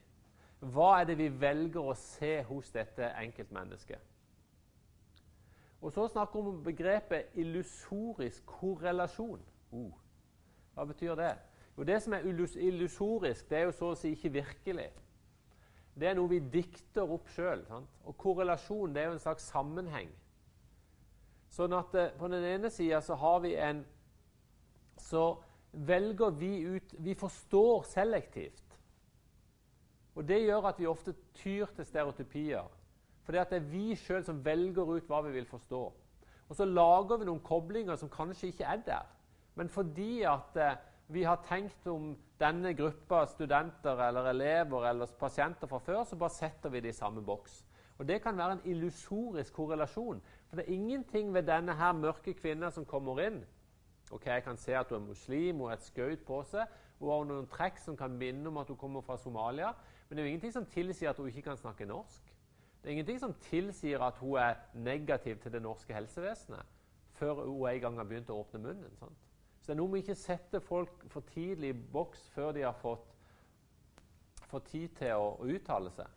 Hva 0.60 1.00
er 1.00 1.10
det 1.10 1.18
vi 1.18 1.28
velger 1.28 1.82
å 1.82 1.96
se 1.98 2.38
hos 2.48 2.70
dette 2.72 3.10
enkeltmennesket? 3.20 4.00
Og 5.82 5.92
Så 5.92 6.06
snakker 6.08 6.40
hun 6.40 6.54
om 6.54 6.62
begrepet 6.64 7.34
illusorisk 7.34 8.46
korrelasjon. 8.46 9.42
Uh, 9.72 9.92
hva 10.74 10.84
betyr 10.88 11.14
det? 11.18 11.32
Jo, 11.76 11.82
Det 11.82 12.02
som 12.02 12.12
er 12.12 12.26
illusorisk, 12.56 13.48
det 13.50 13.58
er 13.58 13.64
jo 13.68 13.72
så 13.72 13.92
å 13.92 13.98
si 13.98 14.12
ikke 14.14 14.36
virkelig 14.40 14.90
det 15.94 16.08
er 16.10 16.16
noe 16.18 16.30
vi 16.30 16.40
dikter 16.42 17.10
opp 17.14 17.28
sjøl. 17.34 17.62
Og 18.04 18.16
korrelasjon 18.18 18.94
det 18.94 19.02
er 19.02 19.10
jo 19.10 19.16
en 19.16 19.22
slags 19.22 19.46
sammenheng. 19.52 20.10
Sånn 21.54 21.74
at 21.76 21.94
eh, 21.94 22.12
på 22.18 22.28
den 22.32 22.44
ene 22.48 22.70
sida 22.74 22.98
så 23.04 23.18
har 23.20 23.42
vi 23.44 23.54
en 23.54 23.84
Så 24.98 25.40
velger 25.72 26.30
vi 26.30 26.52
ut 26.62 26.94
Vi 26.98 27.14
forstår 27.14 27.82
selektivt. 27.90 28.78
Og 30.14 30.26
det 30.26 30.40
gjør 30.44 30.68
at 30.70 30.78
vi 30.78 30.86
ofte 30.86 31.14
tyr 31.34 31.66
til 31.76 31.84
stereotypier. 31.84 32.66
For 33.24 33.32
det 33.32 33.58
er 33.58 33.66
vi 33.70 33.96
sjøl 33.98 34.22
som 34.24 34.44
velger 34.44 34.86
ut 34.86 35.08
hva 35.10 35.20
vi 35.26 35.32
vil 35.34 35.46
forstå. 35.46 35.82
Og 36.48 36.56
så 36.56 36.64
lager 36.64 37.18
vi 37.18 37.26
noen 37.26 37.42
koblinger 37.42 37.96
som 37.96 38.10
kanskje 38.10 38.52
ikke 38.52 38.68
er 38.70 38.82
der. 38.86 39.13
Men 39.54 39.68
fordi 39.68 40.22
at 40.22 40.56
eh, 40.56 40.76
vi 41.08 41.22
har 41.22 41.42
tenkt 41.48 41.86
om 41.86 42.14
denne 42.40 42.74
gruppa 42.74 43.24
studenter 43.26 44.00
eller 44.08 44.30
elever 44.30 44.88
eller 44.88 45.06
pasienter 45.18 45.70
fra 45.70 45.78
før, 45.78 46.04
så 46.04 46.16
bare 46.16 46.30
setter 46.30 46.72
vi 46.72 46.80
det 46.80 46.94
i 46.94 46.98
samme 46.98 47.22
boks. 47.24 47.64
Og 47.98 48.08
Det 48.08 48.22
kan 48.22 48.36
være 48.36 48.52
en 48.52 48.64
illusorisk 48.64 49.52
korrelasjon. 49.52 50.22
For 50.48 50.56
det 50.56 50.64
er 50.64 50.72
ingenting 50.74 51.34
ved 51.34 51.42
denne 51.42 51.74
her 51.74 51.92
mørke 51.92 52.34
kvinna 52.34 52.70
som 52.70 52.84
kommer 52.84 53.20
inn 53.20 53.44
Ok, 54.12 54.26
Jeg 54.26 54.42
kan 54.42 54.56
se 54.56 54.74
at 54.76 54.88
hun 54.88 55.02
er 55.02 55.06
muslim, 55.06 55.56
hun 55.56 55.68
har 55.68 55.76
et 55.76 55.82
skaut 55.82 56.18
på 56.26 56.42
seg, 56.42 56.66
hun 56.98 57.08
har 57.10 57.24
noen 57.24 57.46
trekk 57.48 57.78
som 57.80 57.96
kan 57.96 58.12
minne 58.12 58.48
om 58.48 58.58
at 58.60 58.68
hun 58.68 58.76
kommer 58.76 59.00
fra 59.00 59.16
Somalia. 59.16 59.72
Men 60.08 60.16
det 60.16 60.22
er 60.22 60.26
jo 60.26 60.32
ingenting 60.34 60.52
som 60.52 60.66
tilsier 60.66 61.10
at 61.10 61.16
hun 61.16 61.28
ikke 61.28 61.42
kan 61.42 61.56
snakke 61.56 61.86
norsk. 61.86 62.34
Det 62.82 62.88
er 62.88 62.92
ingenting 62.92 63.20
som 63.20 63.34
tilsier 63.48 64.02
at 64.04 64.18
hun 64.20 64.36
er 64.38 64.54
negativ 64.74 65.38
til 65.40 65.52
det 65.52 65.62
norske 65.62 65.94
helsevesenet 65.94 66.62
før 67.14 67.46
hun 67.46 67.68
en 67.68 67.80
gang 67.80 67.96
har 67.96 68.04
begynt 68.04 68.30
å 68.30 68.40
åpne 68.42 68.60
munnen. 68.60 68.96
Sant? 68.98 69.33
Så 69.64 69.70
det 69.70 69.78
er 69.78 69.78
noe 69.80 69.88
med 69.94 70.02
ikke 70.02 70.18
sette 70.20 70.60
folk 70.60 71.06
for 71.08 71.24
tidlig 71.32 71.70
i 71.72 71.76
boks 71.94 72.26
før 72.34 72.50
de 72.52 72.66
har 72.66 72.74
fått, 72.76 73.06
fått 74.50 74.66
tid 74.68 74.90
til 74.98 75.14
å, 75.16 75.30
å, 75.40 75.46
uttale 75.48 75.88
seg. 75.96 76.10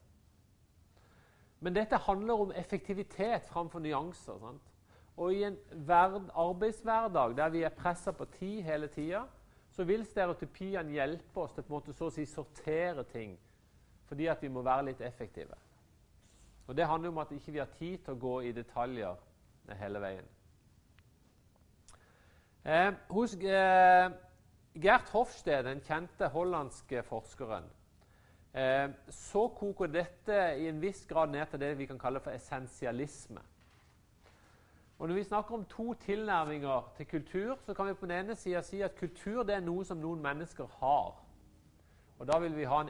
Men 1.63 1.77
dette 1.77 1.95
handler 2.10 2.43
om 2.43 2.51
effektivitet 2.51 3.47
framfor 3.47 3.79
nyanser. 3.79 4.36
Sant? 4.41 4.73
Og 5.15 5.31
i 5.31 5.45
en 5.47 5.55
verd, 5.88 6.27
arbeidshverdag 6.36 7.38
der 7.39 7.55
vi 7.55 7.63
er 7.63 7.77
pressa 7.77 8.12
på 8.12 8.27
tid 8.36 8.67
hele 8.67 8.91
tida, 8.91 9.23
så 9.71 9.88
vil 9.88 10.03
stereotypiene 10.03 10.97
hjelpe 10.97 11.45
oss 11.45 11.55
til 11.55 11.63
på 11.63 11.71
en 11.71 11.77
måte 11.77 11.95
så 11.95 12.12
å 12.12 12.13
si 12.13 12.27
sortere 12.27 13.07
ting 13.13 13.38
fordi 14.07 14.27
at 14.31 14.43
vi 14.43 14.47
må 14.51 14.62
være 14.63 14.89
litt 14.89 15.01
effektive. 15.03 15.55
Og 16.67 16.75
Det 16.75 16.86
handler 16.88 17.10
om 17.10 17.17
at 17.23 17.31
ikke 17.31 17.51
vi 17.51 17.60
ikke 17.60 17.65
har 17.65 17.79
tid 17.79 17.97
til 18.03 18.13
å 18.13 18.21
gå 18.21 18.36
i 18.47 18.53
detaljer 18.55 19.23
hele 19.79 19.99
veien. 20.03 20.29
Eh, 22.67 22.93
hos 23.10 23.34
eh, 23.34 24.12
Gert 24.73 25.10
Hofsted, 25.13 25.63
den 25.63 25.80
kjente 25.80 26.27
hollandske 26.27 26.99
forskeren, 27.08 27.63
eh, 28.51 28.89
så 29.08 29.45
koker 29.56 29.88
dette 29.88 30.39
i 30.60 30.67
en 30.67 30.82
viss 30.82 31.06
grad 31.08 31.32
ned 31.32 31.45
til 31.47 31.62
det 31.63 31.77
vi 31.80 31.88
kan 31.88 31.99
kalle 31.99 32.19
for 32.19 32.36
essensialisme. 32.36 33.39
Og 34.99 35.08
Når 35.08 35.15
vi 35.15 35.23
snakker 35.23 35.56
om 35.56 35.65
to 35.65 35.93
tilnærminger 35.93 36.91
til 36.97 37.08
kultur, 37.08 37.58
så 37.63 37.73
kan 37.73 37.88
vi 37.88 37.93
på 37.93 38.06
den 38.06 38.25
ene 38.25 38.36
sida 38.36 38.62
si 38.62 38.82
at 38.82 38.99
kultur 38.99 39.43
det 39.43 39.56
er 39.56 39.63
noe 39.63 39.86
som 39.86 39.97
noen 39.97 40.21
mennesker 40.21 40.67
har. 40.82 41.23
Og 42.19 42.27
Da 42.27 42.39
vil 42.39 42.56
vi 42.58 42.63
ha 42.63 42.82
en 42.82 42.89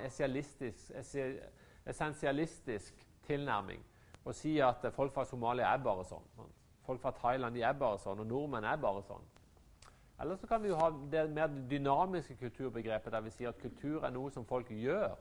essensialistisk 1.85 3.07
tilnærming 3.27 3.85
og 4.25 4.35
si 4.35 4.59
at 4.59 4.93
folk 4.93 5.13
fra 5.13 5.25
Somalia 5.25 5.73
er 5.73 5.77
bare 5.77 6.03
sånn. 6.05 6.23
Folk 6.81 7.01
fra 7.01 7.11
Thailand 7.11 7.55
de 7.55 7.61
er 7.61 7.73
bare 7.73 7.99
sånn, 7.99 8.19
og 8.19 8.27
nordmenn 8.27 8.63
er 8.63 8.77
bare 8.77 9.03
sånn. 9.03 9.36
Eller 10.19 10.35
så 10.35 10.47
kan 10.47 10.63
vi 10.63 10.71
jo 10.71 10.75
ha 10.79 10.89
det 11.11 11.29
mer 11.29 11.47
dynamiske 11.69 12.35
kulturbegrepet, 12.35 13.13
der 13.13 13.21
vi 13.21 13.33
sier 13.35 13.53
at 13.53 13.61
kultur 13.61 14.03
er 14.03 14.13
noe 14.13 14.31
som 14.33 14.45
folk 14.45 14.69
gjør. 14.73 15.13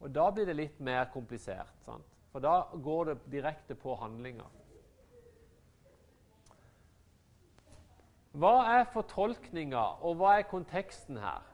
Og 0.00 0.14
da 0.14 0.30
blir 0.34 0.48
det 0.48 0.56
litt 0.58 0.80
mer 0.82 1.06
komplisert. 1.12 1.72
Sant? 1.86 2.06
For 2.32 2.42
da 2.42 2.66
går 2.82 3.12
det 3.12 3.18
direkte 3.32 3.74
på 3.78 3.94
handlinger. 3.96 4.48
Hva 8.36 8.56
er 8.74 8.90
fortolkninga, 8.92 9.84
og 10.04 10.18
hva 10.20 10.34
er 10.36 10.50
konteksten 10.50 11.16
her? 11.16 11.44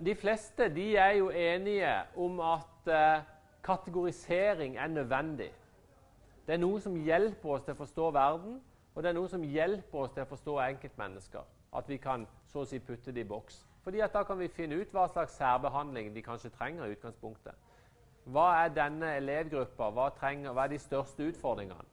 De 0.00 0.12
fleste 0.16 0.66
de 0.74 0.90
er 0.96 1.14
jo 1.16 1.30
enige 1.30 1.94
om 2.16 2.40
at 2.44 2.90
eh, 2.92 3.22
kategorisering 3.64 4.76
er 4.76 4.88
nødvendig. 4.92 5.48
Det 6.46 6.54
er 6.56 6.60
noe 6.60 6.80
som 6.80 6.96
hjelper 6.96 7.54
oss 7.54 7.64
til 7.64 7.76
å 7.76 7.80
forstå 7.80 8.10
verden, 8.16 8.60
og 8.94 9.02
det 9.02 9.10
er 9.10 9.16
noe 9.16 9.28
som 9.30 9.44
hjelper 9.46 9.98
oss 9.98 10.12
til 10.14 10.24
å 10.24 10.30
forstå 10.30 10.56
enkeltmennesker. 10.66 11.44
At 11.72 11.88
vi 11.88 12.00
kan 12.02 12.26
så 12.50 12.64
å 12.64 12.66
si 12.68 12.80
putte 12.82 13.12
det 13.14 13.22
i 13.22 13.28
boks. 13.28 13.64
Fordi 13.84 14.00
at 14.00 14.12
Da 14.12 14.22
kan 14.24 14.38
vi 14.38 14.48
finne 14.48 14.80
ut 14.80 14.92
hva 14.92 15.06
slags 15.08 15.36
særbehandling 15.38 16.14
de 16.14 16.22
kanskje 16.22 16.50
trenger. 16.50 16.84
i 16.84 16.92
utgangspunktet. 16.92 17.54
Hva 18.24 18.64
er 18.64 18.68
denne 18.68 19.16
elevgruppa? 19.16 19.90
Hva, 19.90 20.10
trenger, 20.10 20.52
hva 20.52 20.64
er 20.64 20.68
de 20.68 20.78
største 20.78 21.22
utfordringene? 21.22 21.84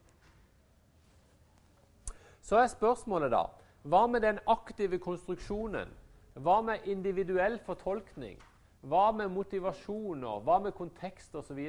Så 2.41 2.57
er 2.57 2.67
spørsmålet 2.67 3.31
da 3.31 3.45
hva 3.87 4.07
med 4.07 4.21
den 4.21 4.39
aktive 4.47 4.99
konstruksjonen? 4.99 5.87
Hva 6.33 6.61
med 6.61 6.85
individuell 6.85 7.59
fortolkning? 7.59 8.37
Hva 8.81 9.11
med 9.11 9.31
motivasjoner? 9.31 10.41
Hva 10.43 10.59
med 10.59 10.75
kontekst 10.75 11.35
osv.? 11.35 11.61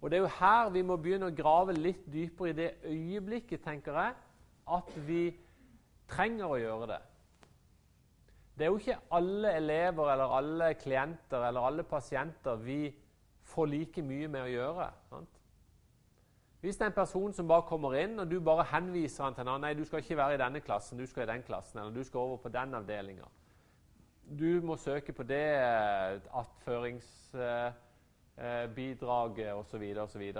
Og 0.00 0.10
Det 0.10 0.16
er 0.16 0.20
jo 0.20 0.32
her 0.38 0.70
vi 0.72 0.82
må 0.82 0.96
begynne 0.96 1.28
å 1.28 1.36
grave 1.36 1.76
litt 1.76 2.06
dypere 2.08 2.50
i 2.50 2.56
det 2.56 2.70
øyeblikket, 2.88 3.60
tenker 3.64 3.98
jeg, 4.00 4.14
at 4.76 4.94
vi 5.06 5.24
trenger 6.08 6.46
å 6.48 6.60
gjøre 6.60 6.88
det. 6.94 7.00
Det 8.56 8.66
er 8.66 8.72
jo 8.72 8.80
ikke 8.80 9.00
alle 9.16 9.52
elever 9.56 10.12
eller 10.12 10.32
alle 10.36 10.72
klienter 10.80 11.44
eller 11.48 11.68
alle 11.68 11.84
pasienter 11.88 12.56
vi 12.60 12.80
får 13.50 13.70
like 13.70 14.02
mye 14.04 14.28
med 14.28 14.42
å 14.44 14.50
gjøre. 14.50 14.88
Sant? 15.08 15.40
Hvis 16.60 16.76
det 16.76 16.84
er 16.84 16.90
en 16.90 16.96
person 16.96 17.32
som 17.32 17.48
bare 17.48 17.64
kommer 17.68 17.94
inn, 17.96 18.18
og 18.20 18.28
du 18.28 18.36
bare 18.44 18.66
henviser 18.68 19.24
han 19.24 19.36
til 19.36 19.46
en 19.46 19.54
annen 19.54 19.64
Nei, 19.64 19.74
du 19.78 19.86
skal 19.88 20.02
ikke 20.02 20.18
være 20.18 20.36
i 20.36 20.42
denne 20.42 20.60
klassen, 20.60 20.98
du 21.00 21.08
skal 21.08 21.24
i 21.24 21.30
den 21.32 21.44
klassen, 21.46 21.80
eller 21.80 21.94
du 21.94 22.04
skal 22.04 22.20
over 22.20 22.42
på 22.42 22.52
den 22.52 22.76
avdelinga. 22.76 23.28
Du 24.40 24.60
må 24.62 24.76
søke 24.76 25.12
på 25.16 25.24
det 25.24 25.40
eh, 28.40 28.66
bidraget 28.74 29.54
osv. 29.54 29.84
osv. 30.02 30.32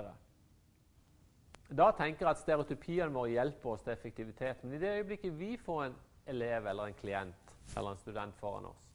Da 1.70 1.90
tenker 1.94 2.26
jeg 2.26 2.30
at 2.30 2.40
stereotypiene 2.40 3.14
våre 3.14 3.30
hjelper 3.30 3.74
oss 3.74 3.84
til 3.86 3.92
effektivitet. 3.92 4.64
Men 4.64 4.74
i 4.74 4.80
det 4.82 4.94
øyeblikket 4.96 5.38
vi 5.38 5.56
får 5.56 5.84
en 5.84 5.98
elev 6.26 6.66
eller 6.66 6.90
en 6.90 6.98
klient 6.98 7.54
eller 7.76 7.92
en 7.92 8.00
student 8.00 8.34
foran 8.34 8.66
oss, 8.66 8.88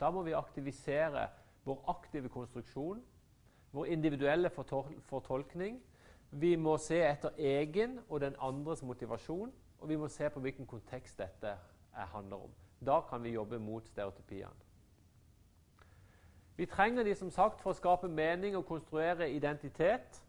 da 0.00 0.10
må 0.10 0.22
vi 0.26 0.34
aktivisere 0.34 1.28
vår 1.64 1.84
aktive 1.88 2.28
konstruksjon, 2.28 2.98
vår 3.72 3.86
individuelle 3.94 4.50
fortolkning. 4.50 5.78
Vi 6.30 6.56
må 6.56 6.76
se 6.82 6.98
etter 7.06 7.38
egen 7.38 8.00
og 8.08 8.20
den 8.20 8.34
andres 8.42 8.82
motivasjon, 8.82 9.52
og 9.78 9.88
vi 9.88 9.96
må 9.96 10.08
se 10.08 10.28
på 10.30 10.42
hvilken 10.42 10.66
kontekst 10.66 11.18
dette 11.18 11.54
handler 11.94 12.48
om. 12.48 12.54
Da 12.86 13.00
kan 13.08 13.22
vi 13.22 13.36
jobbe 13.38 13.58
mot 13.58 13.86
stereotypiene. 13.86 14.65
Vi 16.56 16.66
trenger 16.66 17.04
de 17.04 17.14
som 17.14 17.30
sagt 17.30 17.60
for 17.60 17.70
å 17.70 17.76
skape 17.76 18.08
mening 18.08 18.56
og 18.56 18.66
konstruere 18.66 19.28
identitet. 19.30 20.22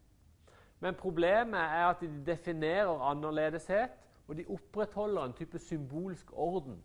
Men 0.80 0.96
problemet 0.96 1.60
er 1.60 1.88
at 1.88 2.02
de 2.04 2.10
definerer 2.26 3.04
annerledeshet, 3.10 3.96
og 4.28 4.36
de 4.36 4.46
opprettholder 4.52 5.24
en 5.24 5.34
type 5.34 5.60
symbolsk 5.60 6.34
orden. 6.34 6.82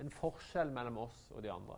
En 0.00 0.10
forskjell 0.10 0.72
mellom 0.72 0.98
oss 1.04 1.28
og 1.30 1.42
de 1.44 1.52
andre. 1.52 1.76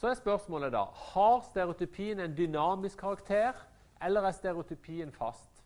Så 0.00 0.08
er 0.08 0.18
spørsmålet 0.18 0.72
da 0.74 0.82
har 1.12 1.44
stereotypien 1.46 2.20
en 2.20 2.36
dynamisk 2.36 2.98
karakter, 2.98 3.52
eller 4.02 4.24
er 4.26 4.34
stereotypien 4.34 5.12
fast? 5.12 5.62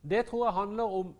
Det 0.00 0.26
tror 0.26 0.46
jeg 0.46 0.54
handler 0.54 0.84
om 0.84 1.14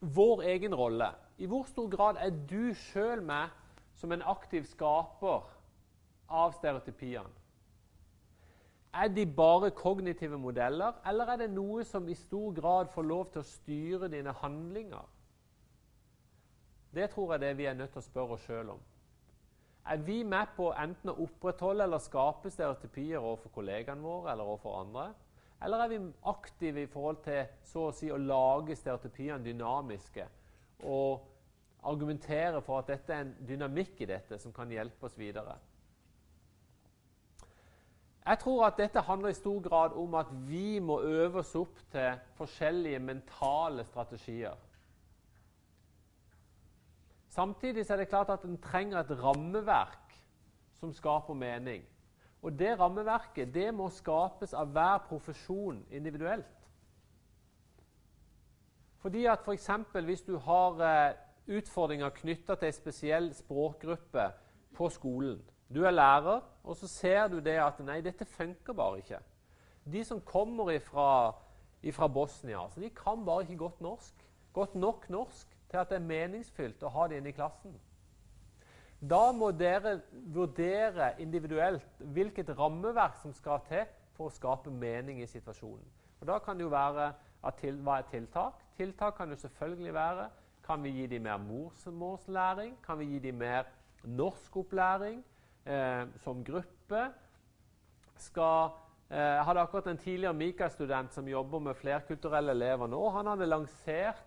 vår 0.00 0.42
egen 0.42 0.74
rolle. 0.74 1.08
I 1.38 1.46
hvor 1.46 1.64
stor 1.68 1.88
grad 1.90 2.18
er 2.20 2.30
du 2.50 2.74
sjøl 2.74 3.22
med 3.22 3.52
som 3.94 4.12
en 4.12 4.22
aktiv 4.22 4.66
skaper 4.68 5.46
av 6.28 6.52
stereotypiene? 6.58 7.40
Er 8.92 9.08
de 9.08 9.24
bare 9.26 9.70
kognitive 9.72 10.36
modeller, 10.38 10.92
eller 11.08 11.30
er 11.32 11.38
det 11.40 11.50
noe 11.54 11.84
som 11.88 12.08
i 12.12 12.14
stor 12.14 12.52
grad 12.52 12.90
får 12.92 13.06
lov 13.08 13.30
til 13.32 13.40
å 13.40 13.48
styre 13.48 14.10
dine 14.12 14.34
handlinger? 14.42 15.06
Det 16.92 17.08
tror 17.14 17.32
jeg 17.32 17.40
det 17.40 17.52
vi 17.56 17.70
er 17.70 17.78
nødt 17.78 17.94
til 17.94 18.02
å 18.02 18.04
spørre 18.04 18.36
oss 18.36 18.44
sjøl 18.44 18.74
om. 18.74 18.82
Er 19.88 19.96
vi 20.04 20.20
med 20.28 20.52
på 20.56 20.68
enten 20.76 21.10
å 21.10 21.16
opprettholde 21.24 21.86
eller 21.88 22.04
skape 22.04 22.52
stereotypier 22.52 23.18
overfor 23.18 23.54
kollegaene 23.56 24.04
våre 24.04 24.34
eller 24.34 24.44
overfor 24.44 24.76
andre? 24.82 25.08
Eller 25.64 25.80
er 25.82 25.88
vi 25.88 25.98
aktive 26.28 26.84
i 26.84 26.90
forhold 26.90 27.24
til 27.24 27.48
så 27.66 27.88
å 27.88 27.96
si 27.96 28.10
å 28.12 28.20
lage 28.20 28.76
stereotypiene 28.76 29.42
dynamiske 29.42 30.28
og 30.82 31.28
argumentere 31.82 32.62
for 32.62 32.78
at 32.78 32.90
dette 32.92 33.14
er 33.14 33.26
en 33.26 33.36
dynamikk 33.48 34.00
i 34.02 34.10
dette 34.10 34.38
som 34.38 34.54
kan 34.54 34.70
hjelpe 34.70 35.06
oss 35.06 35.18
videre? 35.18 35.56
Jeg 38.22 38.38
tror 38.38 38.68
at 38.68 38.78
dette 38.78 39.02
handler 39.02 39.32
i 39.32 39.38
stor 39.38 39.58
grad 39.64 39.96
om 39.98 40.14
at 40.14 40.28
vi 40.46 40.78
må 40.78 41.00
øve 41.02 41.40
oss 41.42 41.54
opp 41.58 41.80
til 41.90 42.20
forskjellige 42.38 43.00
mentale 43.02 43.84
strategier. 43.84 44.54
Samtidig 47.32 47.90
er 47.90 47.96
det 47.96 48.08
klart 48.08 48.30
at 48.30 48.44
en 48.44 48.60
trenger 48.62 49.00
et 49.00 49.16
rammeverk 49.22 50.14
som 50.78 50.92
skaper 50.92 51.34
mening. 51.34 51.82
Og 52.42 52.58
det 52.58 52.78
rammeverket 52.78 53.54
det 53.54 53.70
må 53.74 53.88
skapes 53.90 54.54
av 54.54 54.70
hver 54.74 55.02
profesjon 55.08 55.80
individuelt. 55.90 56.61
Fordi 59.02 59.24
at 59.26 59.42
F.eks. 59.42 59.70
hvis 60.06 60.22
du 60.22 60.36
har 60.38 60.80
eh, 60.86 61.14
utfordringer 61.58 62.14
knytta 62.14 62.54
til 62.54 62.70
en 62.70 62.76
spesiell 62.76 63.32
språkgruppe 63.34 64.28
på 64.76 64.88
skolen, 64.88 65.40
du 65.74 65.82
er 65.84 65.90
lærer, 65.90 66.40
og 66.64 66.76
så 66.76 66.88
ser 66.88 67.28
du 67.28 67.40
det 67.40 67.58
at 67.58 67.80
nei, 67.82 68.00
dette 68.04 68.24
funker 68.28 68.76
bare 68.76 69.00
ikke. 69.02 69.18
De 69.92 70.04
som 70.04 70.20
kommer 70.20 70.78
fra 70.84 72.08
Bosnia, 72.08 72.62
altså, 72.62 72.80
de 72.80 72.90
kan 72.90 73.24
bare 73.24 73.42
ikke 73.42 73.56
godt 73.56 73.80
norsk. 73.80 74.28
Godt 74.52 74.74
nok 74.74 75.08
norsk 75.10 75.48
til 75.70 75.80
at 75.80 75.88
det 75.88 75.96
er 75.96 76.06
meningsfylt 76.06 76.84
å 76.84 76.92
ha 76.92 77.08
dem 77.08 77.22
inne 77.22 77.32
i 77.32 77.36
klassen. 77.36 77.74
Da 79.02 79.32
må 79.34 79.50
dere 79.50 79.96
vurdere 80.12 81.14
individuelt 81.18 82.04
hvilket 82.14 82.52
rammeverk 82.58 83.16
som 83.22 83.32
skal 83.34 83.64
til 83.66 83.88
for 84.14 84.28
å 84.28 84.34
skape 84.34 84.70
mening 84.70 85.22
i 85.22 85.26
situasjonen. 85.26 85.88
Og 86.20 86.26
Da 86.28 86.38
kan 86.38 86.56
det 86.56 86.68
jo 86.68 86.70
være 86.70 87.12
at 87.42 87.58
til, 87.58 87.80
hva 87.82 87.98
er 87.98 88.06
tiltak? 88.12 88.61
Tiltak 88.76 89.14
kan 89.16 89.30
jo 89.30 89.36
selvfølgelig 89.36 89.94
være 89.94 90.30
kan 90.66 90.82
vi 90.82 90.90
gi 90.90 91.06
dem 91.06 91.22
mer 91.22 91.36
morsmålslæring? 91.36 92.76
Kan 92.86 92.98
vi 92.98 93.04
gi 93.04 93.18
dem 93.18 93.34
mer 93.34 93.62
norskopplæring? 94.04 95.24
eh, 95.66 96.06
som 96.22 96.44
gruppe 96.44 97.06
skal 98.16 98.70
eh, 99.10 99.40
hadde 99.46 99.60
akkurat 99.60 99.86
en 99.90 99.98
tidligere 99.98 100.34
Mika-student 100.34 101.14
som 101.14 101.28
jobber 101.28 101.58
med 101.58 101.74
flerkulturelle 101.74 102.54
elever 102.54 102.90
nå. 102.90 103.02
Han 103.16 103.26
hadde 103.32 103.50
lansert 103.50 104.22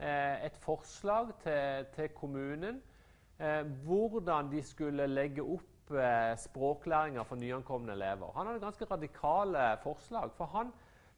eh, 0.00 0.44
et 0.46 0.56
forslag 0.60 1.32
til, 1.42 1.86
til 1.96 2.08
kommunen 2.16 2.82
eh, 3.38 3.62
hvordan 3.84 4.52
de 4.52 4.62
skulle 4.62 5.06
legge 5.06 5.42
opp 5.44 5.92
eh, 5.92 6.34
språklæringa 6.40 7.24
for 7.24 7.36
nyankomne 7.36 7.92
elever. 7.92 8.32
Han 8.36 8.46
hadde 8.46 8.64
ganske 8.64 8.84
radikale 8.90 9.76
forslag. 9.82 10.30
For 10.36 10.52
han 10.56 10.72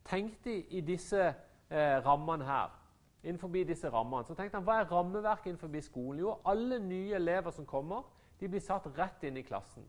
tenkte 0.04 0.54
i 0.72 0.80
disse 0.80 1.34
eh, 1.70 1.98
rammene 2.04 2.44
her. 2.44 2.74
Innenfor 3.22 3.48
disse 3.48 3.90
rammene, 3.90 4.24
så 4.24 4.34
tenkte 4.34 4.56
han, 4.56 4.64
Hva 4.64 4.80
er 4.80 4.90
rammeverket 4.90 5.46
innenfor 5.46 5.80
skolen? 5.80 6.20
Jo, 6.20 6.36
alle 6.44 6.78
nye 6.78 7.14
elever 7.14 7.50
som 7.50 7.66
kommer, 7.66 8.02
de 8.40 8.48
blir 8.48 8.62
satt 8.62 8.86
rett 8.98 9.24
inn 9.26 9.36
i 9.36 9.42
klassen. 9.42 9.84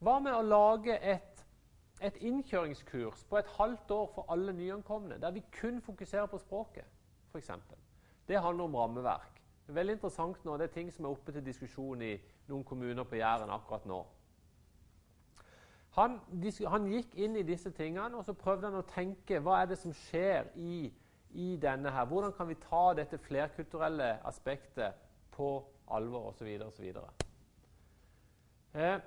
Hva 0.00 0.18
med 0.20 0.32
å 0.36 0.42
lage 0.42 0.96
et, 1.00 1.42
et 2.00 2.16
innkjøringskurs 2.24 3.24
på 3.28 3.38
et 3.40 3.48
halvt 3.56 3.90
år 3.90 4.06
for 4.14 4.32
alle 4.32 4.52
nyankomne, 4.52 5.18
der 5.20 5.32
vi 5.32 5.42
kun 5.60 5.80
fokuserer 5.80 6.26
på 6.26 6.38
språket, 6.38 6.86
f.eks.? 7.32 7.50
Det 8.28 8.40
handler 8.40 8.64
om 8.64 8.76
rammeverk. 8.76 9.40
Det 9.66 9.72
er 9.72 9.80
veldig 9.80 9.96
interessant 9.98 10.44
nå, 10.44 10.56
det 10.56 10.68
er 10.68 10.74
ting 10.74 10.92
som 10.92 11.04
er 11.04 11.12
oppe 11.12 11.32
til 11.32 11.44
diskusjon 11.44 12.00
i 12.02 12.14
noen 12.48 12.64
kommuner 12.64 13.04
på 13.04 13.20
Jæren 13.20 13.52
akkurat 13.54 13.84
nå. 13.86 14.00
Han, 15.96 16.20
han, 16.70 16.86
gikk 16.86 17.14
inn 17.18 17.36
i 17.36 17.46
disse 17.46 17.72
tingene 17.74 18.16
og 18.16 18.24
så 18.24 18.34
prøvde 18.38 18.68
han 18.68 18.78
å 18.78 18.86
tenke 18.86 19.40
hva 19.42 19.62
er 19.62 19.72
det 19.72 19.78
som 19.80 19.94
skjer 20.06 20.52
i, 20.54 20.84
i 21.34 21.48
denne 21.58 21.90
her. 21.90 22.06
Hvordan 22.06 22.34
kan 22.36 22.48
vi 22.48 22.58
ta 22.62 22.92
dette 22.94 23.18
flerkulturelle 23.18 24.12
aspektet 24.28 25.00
på 25.34 25.56
alvor 25.90 26.30
osv. 26.30 26.46
osv. 26.66 26.92
Eh, 28.74 29.00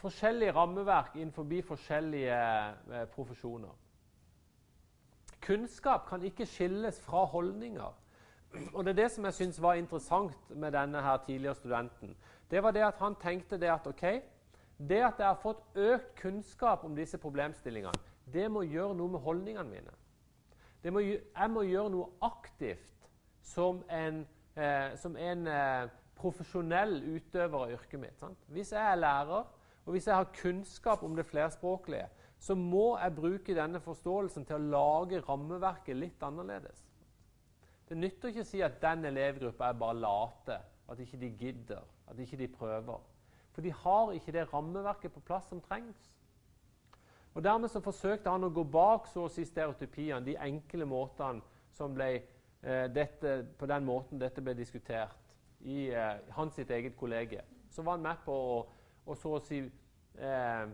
forskjellige 0.00 0.54
rammeverk 0.56 1.16
innenfor 1.16 1.44
forskjellige 1.68 2.40
eh, 2.92 3.04
profesjoner. 3.12 3.76
Kunnskap 5.40 6.08
kan 6.08 6.22
ikke 6.22 6.46
skilles 6.46 7.00
fra 7.00 7.24
holdninger. 7.24 7.92
Og 8.72 8.84
Det 8.84 8.90
er 8.90 9.02
det 9.02 9.10
som 9.12 9.24
jeg 9.24 9.34
syns 9.34 9.62
var 9.62 9.74
interessant 9.74 10.50
med 10.50 10.72
denne 10.72 11.02
her 11.02 11.16
tidligere 11.26 11.54
studenten. 11.54 12.16
Det 12.50 12.62
var 12.62 12.70
det 12.70 12.82
at 12.82 12.98
Han 12.98 13.14
tenkte 13.14 13.60
det 13.60 13.70
at 13.70 13.86
ok, 13.86 14.22
det 14.78 15.00
at 15.04 15.20
jeg 15.20 15.26
har 15.26 15.40
fått 15.40 15.62
økt 15.80 16.12
kunnskap 16.20 16.84
om 16.84 16.96
disse 16.96 17.18
problemstillingene, 17.18 17.96
det 18.32 18.48
må 18.52 18.64
gjøre 18.66 18.96
noe 18.98 19.14
med 19.14 19.22
holdningene 19.24 19.70
mine. 19.70 19.94
Må, 20.92 21.02
jeg 21.02 21.50
må 21.50 21.62
gjøre 21.66 21.90
noe 21.90 22.10
aktivt 22.26 23.08
som 23.42 23.80
en, 23.90 24.20
eh, 24.54 24.92
som 25.00 25.16
en 25.18 25.46
eh, 25.50 25.88
profesjonell 26.18 27.00
utøver 27.16 27.64
av 27.64 27.72
yrket 27.78 28.02
mitt. 28.02 28.18
Sant? 28.20 28.44
Hvis 28.52 28.72
jeg 28.74 28.82
er 28.82 29.00
lærer, 29.00 29.48
og 29.86 29.94
hvis 29.94 30.06
jeg 30.06 30.18
har 30.18 30.32
kunnskap 30.34 31.02
om 31.06 31.16
det 31.16 31.26
flerspråklige, 31.26 32.08
så 32.38 32.54
må 32.58 32.98
jeg 32.98 33.14
bruke 33.16 33.56
denne 33.56 33.80
forståelsen 33.80 34.44
til 34.46 34.58
å 34.58 34.70
lage 34.76 35.22
rammeverket 35.24 35.96
litt 35.96 36.22
annerledes. 36.26 36.82
Det 37.86 37.96
nytter 37.96 38.32
ikke 38.32 38.42
å 38.42 38.48
si 38.48 38.62
at 38.66 38.80
den 38.82 39.06
elevgruppa 39.08 39.70
er 39.70 39.78
bare 39.78 39.98
late, 40.02 40.58
at 40.90 41.00
ikke 41.02 41.20
de 41.22 41.30
gidder, 41.38 41.84
at 42.10 42.18
ikke 42.18 42.38
de 42.40 42.48
prøver. 42.50 43.04
For 43.56 43.64
de 43.64 43.72
har 43.72 44.10
ikke 44.12 44.32
det 44.36 44.42
rammeverket 44.52 45.12
på 45.14 45.20
plass 45.24 45.46
som 45.48 45.62
trengs. 45.64 46.10
Og 47.34 47.44
Dermed 47.44 47.70
så 47.72 47.80
forsøkte 47.80 48.28
han 48.28 48.44
å 48.44 48.50
gå 48.52 48.64
bak 48.68 49.06
så 49.08 49.22
å 49.24 49.30
si 49.32 49.46
stereotypiene, 49.48 50.24
de 50.26 50.34
enkle 50.44 50.84
måtene 50.84 51.40
som 51.72 51.94
ble, 51.96 52.10
eh, 52.60 52.84
dette, 52.92 53.46
på 53.56 53.68
den 53.68 53.84
måten 53.88 54.20
dette 54.20 54.44
ble 54.44 54.52
diskutert 54.58 55.16
i 55.64 55.86
eh, 55.88 56.18
hans 56.36 56.52
sitt 56.54 56.70
eget 56.70 56.98
kollege. 57.00 57.40
Så 57.72 57.80
var 57.82 57.96
han 57.96 58.04
med 58.04 58.20
på 58.26 58.36
å, 58.36 58.58
å 59.08 59.16
så 59.16 59.32
å 59.38 59.40
si 59.40 59.62
eh, 59.64 60.66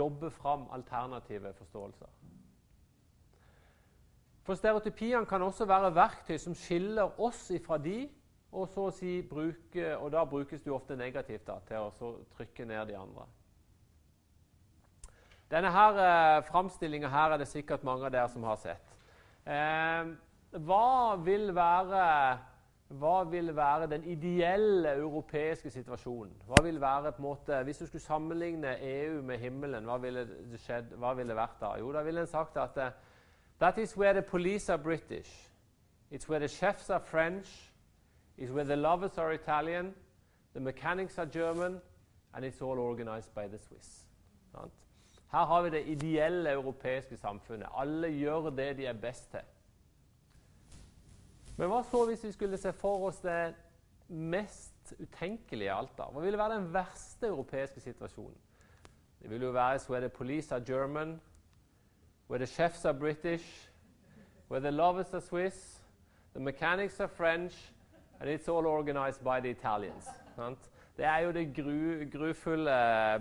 jobbe 0.00 0.30
fram 0.40 0.64
alternative 0.72 1.52
forståelser. 1.60 2.16
For 4.48 4.56
Stereotypiene 4.56 5.28
kan 5.28 5.44
også 5.44 5.68
være 5.68 5.92
verktøy 5.92 6.38
som 6.40 6.56
skiller 6.56 7.20
oss 7.20 7.50
ifra 7.52 7.76
de, 7.76 8.06
og, 8.50 8.68
så 8.68 8.88
å 8.88 8.94
si 8.94 9.20
bruke, 9.26 9.92
og 9.96 10.10
da 10.12 10.24
brukes 10.26 10.62
det 10.64 10.72
ofte 10.74 10.96
negativt 10.98 11.46
da, 11.46 11.60
til 11.68 11.86
å 11.86 12.12
trykke 12.36 12.66
ned 12.66 12.90
de 12.90 12.96
andre. 12.98 13.26
Denne 15.50 15.70
her 15.74 15.98
eh, 15.98 16.42
framstillinga 16.46 17.10
er 17.10 17.38
det 17.38 17.48
sikkert 17.50 17.86
mange 17.86 18.06
av 18.06 18.14
dere 18.14 18.30
som 18.30 18.44
har 18.46 18.58
sett. 18.62 18.92
Eh, 19.46 20.12
hva 20.66 21.16
vil 21.22 21.50
være 21.54 22.04
hva 22.98 23.22
vil 23.30 23.52
være 23.54 23.86
den 23.86 24.02
ideelle 24.10 24.96
europeiske 24.98 25.70
situasjonen? 25.70 26.32
Hva 26.46 26.58
vil 26.64 26.80
være 26.80 27.12
på 27.12 27.22
en 27.22 27.28
måte, 27.28 27.62
Hvis 27.62 27.78
du 27.78 27.86
skulle 27.86 28.02
sammenligne 28.02 28.80
EU 28.82 29.22
med 29.22 29.38
himmelen, 29.38 29.84
hva 29.84 29.96
ville 29.96 30.24
det, 30.26 30.58
skjedd, 30.58 30.96
hva 30.98 31.14
ville 31.14 31.30
det 31.30 31.36
vært 31.36 31.60
da? 31.60 31.76
Jo, 31.78 31.92
da 31.92 32.02
ville 32.02 32.20
en 32.20 32.26
sagt 32.26 32.56
at 32.56 32.76
uh, 32.76 32.90
that 33.60 33.78
is 33.78 33.96
where 33.96 34.12
the 34.12 34.22
police 34.22 34.72
are 34.72 34.78
British. 34.78 35.30
It's 36.10 36.28
where 36.28 36.40
the 36.40 36.48
chefs 36.48 36.90
are 36.90 37.00
French. 37.00 37.69
It's 38.40 38.50
where 38.50 38.64
the 38.64 38.76
lovers 38.76 39.18
are 39.18 39.32
Italian. 39.32 39.94
The 40.54 40.60
mechanics 40.60 41.18
are 41.18 41.26
German. 41.26 41.80
And 42.34 42.44
it's 42.44 42.62
all 42.62 42.78
organized 42.78 43.34
by 43.34 43.46
the 43.48 43.58
Swiss. 43.58 44.06
Sant? 44.52 44.72
Her 45.30 45.44
har 45.44 45.62
vi 45.62 45.70
det 45.70 45.86
ideelle 45.86 46.50
europeiske 46.50 47.16
samfunnet. 47.16 47.68
Alle 47.76 48.08
gjør 48.08 48.50
det 48.50 48.76
de 48.76 48.86
er 48.86 48.92
best 48.92 49.30
til. 49.30 49.40
Men 51.56 51.68
hva 51.68 51.82
så 51.84 52.06
hvis 52.06 52.24
vi 52.24 52.32
skulle 52.32 52.58
se 52.58 52.72
for 52.72 53.06
oss 53.06 53.18
det 53.20 53.54
mest 54.08 54.94
utenkelige 54.98 55.72
av 55.72 55.82
alt? 55.82 55.98
da? 55.98 56.02
Hva 56.02 56.20
ville 56.20 56.38
være 56.38 56.54
den 56.54 56.72
verste 56.72 57.26
europeiske 57.26 57.80
situasjonen? 57.80 58.38
Det 59.22 59.30
ville 59.30 59.46
jo 59.46 59.52
være 59.52 59.80
where 59.90 60.00
the 60.00 60.08
police 60.08 60.54
are 60.54 60.64
German, 60.64 61.20
where 62.28 62.38
the 62.38 62.46
chefs 62.46 62.84
are 62.84 62.94
British, 62.94 63.70
where 64.48 64.60
the 64.60 64.70
lovers 64.70 65.14
are 65.14 65.20
Swiss, 65.20 65.82
the 66.32 66.40
mechanics 66.40 67.00
are 67.00 67.08
French, 67.08 67.72
and 68.20 68.30
it's 68.30 68.48
all 68.48 68.66
organized 68.66 69.24
by 69.24 69.40
the 69.40 69.50
Italians. 69.50 70.08
Sant? 70.36 70.70
Det 70.96 71.04
er 71.04 71.18
jo 71.18 71.32
det 71.32 71.46
gru, 71.56 72.04
grufulle 72.12 72.70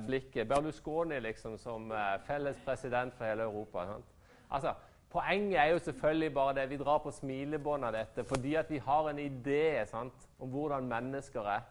blikket. 0.05 0.47
Berlusconi 0.47 1.19
liksom 1.19 1.57
som 1.57 1.91
uh, 1.91 2.19
felles 2.27 2.57
president 2.65 3.13
for 3.13 3.25
hele 3.25 3.43
Europa. 3.43 3.85
Sant? 3.85 4.05
Altså, 4.51 4.73
Poenget 5.09 5.59
er 5.59 5.65
jo 5.65 5.79
selvfølgelig 5.79 6.33
bare 6.33 6.55
det 6.55 6.69
vi 6.69 6.77
drar 6.77 6.97
på 6.97 7.11
smilebånd 7.11 7.85
av 7.85 7.93
dette 7.93 8.23
fordi 8.23 8.53
at 8.55 8.69
vi 8.69 8.77
har 8.77 9.09
en 9.09 9.19
idé 9.19 9.85
sant, 9.89 10.29
om 10.39 10.49
hvordan 10.49 10.85
mennesker 10.85 11.41
er, 11.41 11.61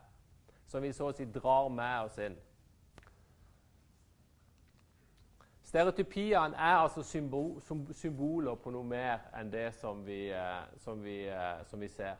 som 0.66 0.82
vi 0.82 0.90
så 0.92 1.06
å 1.06 1.14
si 1.14 1.24
drar 1.24 1.68
med 1.70 2.08
oss 2.08 2.18
inn. 2.18 2.34
Stereotypiene 5.62 6.56
er 6.56 6.80
altså 6.80 7.02
symbol, 7.02 7.60
symboler 7.94 8.56
på 8.58 8.72
noe 8.74 8.88
mer 8.88 9.28
enn 9.38 9.52
det 9.52 9.68
som 9.76 10.00
vi, 10.06 10.30
eh, 10.32 10.64
som 10.82 11.02
vi, 11.04 11.20
eh, 11.28 11.64
som 11.70 11.80
vi 11.80 11.88
ser. 11.92 12.16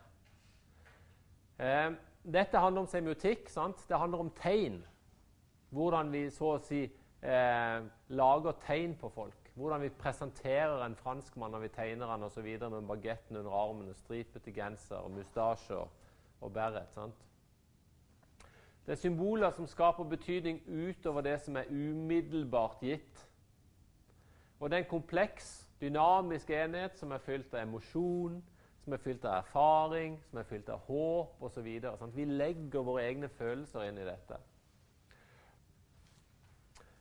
Eh, 1.58 1.92
dette 2.22 2.58
handler 2.58 2.84
om 2.84 2.90
semiotikk. 2.90 3.48
Sant? 3.48 3.84
Det 3.88 3.98
handler 3.98 4.18
om 4.18 4.30
tegn. 4.30 4.80
Hvordan 5.70 6.12
vi 6.12 6.28
så 6.30 6.54
å 6.54 6.62
si 6.64 6.84
eh, 6.86 7.78
lager 8.08 8.58
tegn 8.66 8.94
på 9.00 9.10
folk. 9.12 9.52
Hvordan 9.58 9.82
vi 9.82 9.90
presenterer 9.90 10.84
en 10.84 10.96
franskmann 10.96 11.50
når 11.50 11.66
vi 11.66 11.72
tegner 11.74 12.06
han 12.06 12.22
osv. 12.22 12.46
med 12.46 12.86
bagetten 12.86 13.36
under 13.36 13.50
armen, 13.50 13.94
stripete 13.94 14.52
genser, 14.54 15.02
og 15.02 15.10
mustasjer 15.10 15.88
og 16.40 16.52
beret. 16.52 16.92
sant? 16.94 17.24
Det 18.86 18.94
er 18.94 19.00
symboler 19.02 19.50
som 19.50 19.66
skaper 19.66 20.04
betydning 20.04 20.62
utover 20.64 21.20
det 21.20 21.40
som 21.42 21.56
er 21.56 21.66
umiddelbart 21.70 22.78
gitt. 22.80 23.24
Og 24.60 24.70
det 24.70 24.78
er 24.78 24.82
en 24.82 24.90
kompleks, 24.90 25.68
dynamisk 25.80 26.50
enhet 26.50 26.96
som 26.98 27.12
er 27.12 27.18
fylt 27.18 27.52
av 27.54 27.66
emosjon, 27.66 28.38
som 28.88 28.94
er 28.96 29.02
fylt 29.04 29.24
av 29.28 29.42
erfaring, 29.42 30.14
som 30.30 30.38
er 30.40 30.46
fylt 30.48 30.68
av 30.72 30.86
håp 30.88 31.42
osv. 31.44 31.66
Vi 32.14 32.24
legger 32.24 32.84
våre 32.86 33.02
egne 33.04 33.28
følelser 33.28 33.84
inn 33.84 33.98
i 34.00 34.06
dette. 34.06 34.38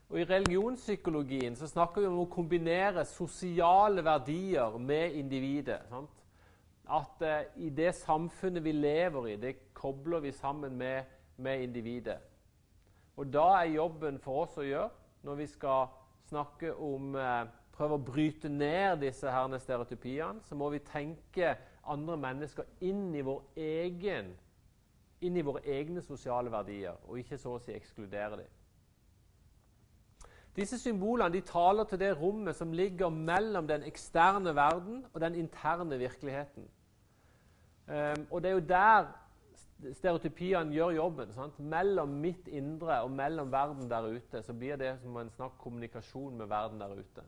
Og 0.10 0.20
I 0.20 0.26
religionspsykologien 0.28 1.56
så 1.56 1.68
snakker 1.72 2.04
vi 2.04 2.10
om 2.10 2.20
å 2.26 2.32
kombinere 2.32 3.06
sosiale 3.08 4.04
verdier 4.04 4.76
med 4.84 5.16
individet. 5.16 5.80
Sant? 5.88 6.12
At 6.92 7.24
eh, 7.24 7.48
i 7.64 7.70
det 7.76 7.94
samfunnet 7.96 8.64
vi 8.64 8.74
lever 8.76 9.30
i, 9.32 9.38
det 9.40 9.54
kobler 9.76 10.24
vi 10.24 10.34
sammen 10.36 10.76
med, 10.80 11.08
med, 11.40 11.64
individet. 11.70 12.20
Og 13.16 13.32
Da 13.32 13.48
er 13.62 13.78
jobben 13.78 14.20
for 14.20 14.44
oss 14.44 14.60
å 14.60 14.68
gjøre, 14.68 14.92
når 15.24 15.40
vi 15.40 15.48
skal 15.52 15.88
snakke 16.28 16.74
om 16.76 17.16
eh, 17.16 17.48
prøve 17.78 17.96
å 17.96 18.06
bryte 18.12 18.50
ned 18.50 19.04
disse 19.06 19.32
herne 19.32 19.60
stereotypiene, 19.62 20.44
så 20.48 20.56
må 20.56 20.72
vi 20.74 20.84
tenke 20.84 21.56
andre 21.88 22.18
mennesker 22.18 22.68
inn 22.86 23.10
i, 23.16 23.24
vår 23.26 23.42
egen, 23.56 24.32
inn 25.22 25.38
i 25.38 25.46
våre 25.46 25.64
egne 25.66 26.02
sosiale 26.06 26.52
verdier, 26.54 26.98
og 27.08 27.20
ikke 27.20 27.40
så 27.42 27.56
å 27.56 27.62
si 27.64 27.76
ekskludere 27.76 28.42
dem. 28.44 28.54
Disse 30.58 30.80
symbolene 30.82 31.36
de 31.36 31.44
taler 31.46 31.86
til 31.86 32.00
det 32.02 32.16
rommet 32.18 32.58
som 32.58 32.72
ligger 32.74 33.14
mellom 33.14 33.68
den 33.70 33.84
eksterne 33.86 34.56
verden 34.58 35.04
og 35.14 35.22
den 35.22 35.36
interne 35.38 36.00
virkeligheten. 36.00 36.66
Um, 37.88 38.26
og 38.32 38.42
Det 38.42 38.50
er 38.50 38.56
jo 38.56 38.66
der 38.70 39.06
stereotypiene 39.94 40.74
gjør 40.74 40.96
jobben. 40.98 41.34
Sant? 41.34 41.60
Mellom 41.60 42.18
mitt 42.24 42.48
indre 42.48 43.02
og 43.04 43.12
mellom 43.12 43.52
verden 43.52 43.90
der 43.90 44.10
ute 44.10 44.42
så 44.44 44.54
blir 44.54 44.80
det 44.82 44.96
som 45.02 45.18
en 45.18 45.30
snakk 45.36 45.58
kommunikasjon 45.62 46.38
med 46.38 46.50
verden 46.50 46.82
der 46.82 46.98
ute. 46.98 47.26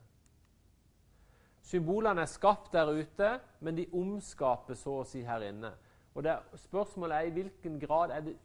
Symbolene 1.70 2.24
er 2.24 2.30
skapt 2.30 2.72
der 2.74 2.90
ute, 2.90 3.30
men 3.60 3.76
de 3.78 3.86
omskaper 3.94 4.74
så 4.74 5.00
å 5.00 5.06
si 5.06 5.22
her 5.22 5.44
inne. 5.46 5.70
Og 6.14 6.24
det, 6.26 6.34
Spørsmålet 6.58 7.16
er 7.16 7.28
i 7.28 7.34
hvilken 7.36 7.76
grad 7.82 8.10
er 8.10 8.24
det, 8.26 8.36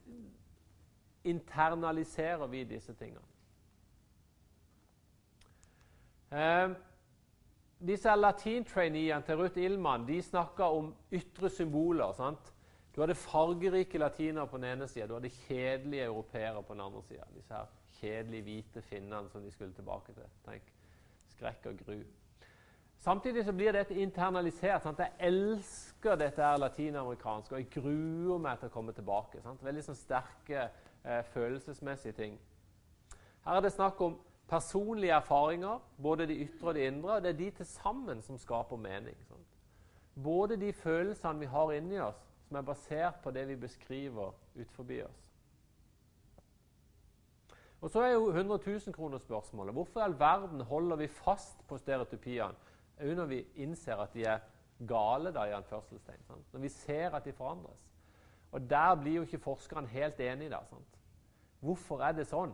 internaliserer 1.26 2.46
vi 2.48 2.62
disse 2.70 2.94
tingene. 2.94 3.26
Eh, 6.36 6.76
disse 7.88 8.14
latintraineene 8.16 9.26
til 9.26 9.40
Ruth 9.40 9.58
Ilman 9.58 10.06
de 10.06 10.20
snakka 10.22 10.68
om 10.78 10.92
ytre 11.12 11.50
symboler. 11.50 12.14
sant? 12.14 12.54
Du 12.96 13.02
hadde 13.02 13.16
fargerike 13.16 13.98
latinere 13.98 14.48
på 14.48 14.58
den 14.58 14.70
ene 14.70 14.88
sida, 14.88 15.08
du 15.08 15.14
hadde 15.18 15.30
kjedelige 15.30 16.04
europeere 16.04 16.64
på 16.64 16.74
den 16.74 16.82
andre 16.82 17.02
sida. 17.04 17.26
Disse 17.36 17.54
her 17.54 17.66
kjedelige 18.00 18.44
hvite 18.44 18.82
finnene 18.82 19.30
som 19.30 19.44
de 19.44 19.52
skulle 19.52 19.74
tilbake 19.74 20.14
til. 20.14 20.30
Tenk, 20.46 20.72
Skrekk 21.34 21.66
og 21.66 21.82
gru. 21.86 21.98
Samtidig 23.06 23.46
så 23.46 23.54
blir 23.54 23.72
dette 23.72 23.94
internalisert. 23.94 24.82
Sant? 24.82 25.00
Jeg 25.00 25.12
elsker 25.28 26.16
dette 26.18 26.42
her 26.42 26.58
latinamerikanske, 26.58 27.54
og 27.54 27.62
jeg 27.62 27.70
gruer 27.76 28.40
meg 28.42 28.58
til 28.58 28.72
å 28.72 28.74
komme 28.74 28.96
tilbake. 28.98 29.44
Sant? 29.44 29.62
Veldig 29.62 29.84
sånn 29.86 30.00
sterke 30.00 30.64
eh, 30.64 31.22
følelsesmessige 31.36 32.18
ting. 32.18 32.40
Her 33.46 33.60
er 33.60 33.68
det 33.68 33.76
snakk 33.76 34.02
om 34.02 34.18
personlige 34.50 35.14
erfaringer, 35.20 35.86
både 36.02 36.26
de 36.32 36.40
ytre 36.48 36.72
og 36.72 36.80
de 36.80 36.88
indre. 36.88 37.20
og 37.20 37.22
Det 37.22 37.36
er 37.36 37.40
de 37.44 37.52
til 37.60 37.70
sammen 37.76 38.26
som 38.26 38.42
skaper 38.42 38.82
mening. 38.82 39.22
Sant? 39.30 39.54
Både 40.18 40.58
de 40.58 40.74
følelsene 40.74 41.46
vi 41.46 41.54
har 41.54 41.78
inni 41.78 42.02
oss, 42.02 42.26
som 42.48 42.58
er 42.58 42.70
basert 42.74 43.22
på 43.22 43.38
det 43.38 43.48
vi 43.54 43.62
beskriver 43.68 44.34
ut 44.34 44.72
forbi 44.74 45.04
oss. 45.06 45.26
Og 47.86 47.92
Så 47.92 48.02
er 48.02 48.16
jo 48.16 48.32
100 48.32 48.58
000-kronersspørsmålet 48.66 49.74
Hvorfor 49.74 50.00
i 50.00 50.04
all 50.04 50.20
verden 50.20 50.62
holder 50.62 50.96
vi 50.96 51.08
fast 51.08 51.68
på 51.68 51.78
stereotypiene 51.78 52.56
òg 53.02 53.16
når 53.18 53.32
vi 53.32 53.42
innser 53.64 54.00
at 54.02 54.14
de 54.14 54.26
er 54.28 54.44
gale, 54.88 55.32
da, 55.32 55.46
i 55.48 55.56
anførselstegn, 55.56 56.24
sant? 56.28 56.54
når 56.54 56.64
vi 56.66 56.70
ser 56.70 57.16
at 57.16 57.26
de 57.26 57.34
forandres? 57.34 57.86
Og 58.56 58.70
Der 58.70 58.96
blir 58.96 59.14
jo 59.14 59.22
ikke 59.22 59.40
forskerne 59.40 59.88
helt 59.88 60.20
enige. 60.20 60.50
da, 60.50 60.62
sant? 60.70 61.00
Hvorfor 61.60 62.02
er 62.02 62.12
det 62.16 62.28
sånn? 62.28 62.54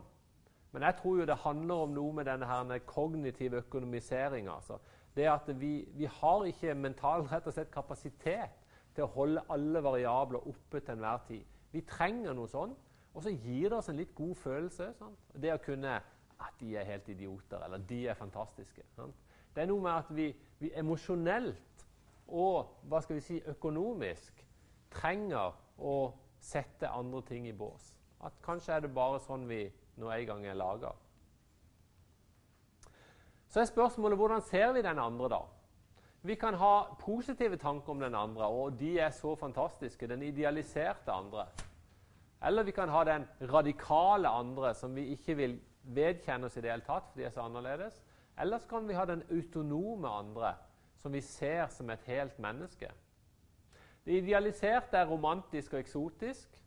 Men 0.72 0.82
jeg 0.82 0.96
tror 0.98 1.18
jo 1.20 1.26
det 1.28 1.36
handler 1.36 1.84
om 1.84 1.92
noe 1.94 2.12
med 2.16 2.26
denne 2.26 2.48
her 2.48 2.78
kognitive 2.88 3.60
økonomiseringa. 3.60 4.54
Altså. 4.54 4.78
Det 5.16 5.28
at 5.28 5.60
vi, 5.60 5.88
vi, 5.94 6.04
har 6.04 6.44
ikke 6.48 6.74
mental 6.74 7.26
rett 7.28 7.46
og 7.46 7.52
slett 7.52 7.70
kapasitet 7.70 8.56
til 8.94 9.04
å 9.04 9.12
holde 9.12 9.44
alle 9.52 9.82
variabler 9.84 10.48
oppe 10.48 10.80
til 10.80 10.96
enhver 10.96 11.20
tid. 11.28 11.44
Vi 11.72 11.84
trenger 11.88 12.34
noe 12.36 12.48
sånn, 12.48 12.72
og 13.12 13.22
så 13.22 13.30
gir 13.30 13.68
det 13.68 13.76
oss 13.76 13.90
en 13.92 14.00
litt 14.00 14.14
god 14.16 14.34
følelse. 14.40 14.88
Sant? 14.96 15.28
Det 15.36 15.52
å 15.52 15.60
kunne 15.60 15.98
at 16.42 16.56
de 16.60 16.72
er 16.76 16.88
helt 16.88 17.08
idioter, 17.12 17.60
eller 17.64 17.84
de 17.88 18.06
er 18.08 18.18
fantastiske. 18.18 18.82
Sant? 18.96 19.31
Det 19.54 19.62
er 19.62 19.68
noe 19.70 19.84
med 19.84 19.92
at 19.92 20.10
vi, 20.16 20.30
vi 20.58 20.72
emosjonelt 20.78 21.86
og 22.32 22.86
hva 22.88 23.02
skal 23.04 23.18
vi 23.18 23.24
si, 23.24 23.38
økonomisk 23.52 24.40
trenger 24.92 25.52
å 25.78 25.96
sette 26.42 26.90
andre 26.90 27.22
ting 27.28 27.46
i 27.48 27.56
bås. 27.56 27.92
At 28.24 28.36
kanskje 28.44 28.76
er 28.76 28.84
det 28.84 28.94
bare 28.94 29.20
sånn 29.22 29.48
vi 29.50 29.64
nå 30.00 30.10
en 30.10 30.28
gang 30.28 30.46
er 30.46 30.58
laga. 30.58 30.92
Så 33.52 33.60
er 33.60 33.68
spørsmålet 33.68 34.16
hvordan 34.16 34.44
ser 34.48 34.72
vi 34.72 34.84
den 34.84 35.00
andre, 35.02 35.28
da? 35.28 35.42
Vi 36.22 36.36
kan 36.38 36.54
ha 36.54 36.94
positive 37.00 37.58
tanker 37.60 37.92
om 37.92 38.00
den 38.00 38.14
andre, 38.14 38.46
og 38.46 38.78
de 38.80 38.94
er 39.02 39.10
så 39.12 39.34
fantastiske. 39.36 40.06
Den 40.08 40.22
idealiserte 40.22 41.12
andre. 41.12 41.48
Eller 42.46 42.64
vi 42.64 42.74
kan 42.74 42.88
ha 42.88 43.02
den 43.04 43.26
radikale 43.50 44.30
andre, 44.30 44.72
som 44.74 44.94
vi 44.94 45.10
ikke 45.16 45.36
vil 45.36 45.58
vedkjenne 45.82 46.46
oss 46.46 46.56
i 46.56 46.62
det 46.62 46.70
hele 46.70 46.86
tatt, 46.86 47.10
for 47.10 47.18
de 47.18 47.26
er 47.26 47.34
så 47.34 47.44
annerledes. 47.44 47.98
Eller 48.38 48.58
så 48.58 48.68
kan 48.68 48.88
vi 48.88 48.94
ha 48.94 49.04
den 49.04 49.22
autonome 49.30 50.08
andre, 50.08 50.54
som 50.96 51.12
vi 51.12 51.20
ser 51.20 51.66
som 51.68 51.90
et 51.90 52.02
helt 52.06 52.38
menneske. 52.38 52.90
Det 54.04 54.12
idealiserte 54.12 54.96
er 54.96 55.06
romantisk 55.06 55.72
og 55.72 55.78
eksotisk. 55.78 56.58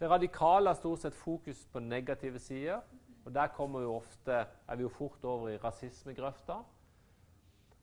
Det 0.00 0.10
radikale 0.10 0.68
har 0.68 0.74
stort 0.74 1.02
sett 1.02 1.14
fokus 1.14 1.66
på 1.72 1.78
negative 1.78 2.38
sider. 2.38 2.80
Og 3.24 3.34
Der 3.34 3.48
jo 3.58 3.94
ofte, 3.94 4.32
er 4.68 4.76
vi 4.76 4.82
jo 4.82 4.88
fort 4.88 5.24
over 5.24 5.48
i 5.48 5.56
rasismegrøfta. 5.56 6.54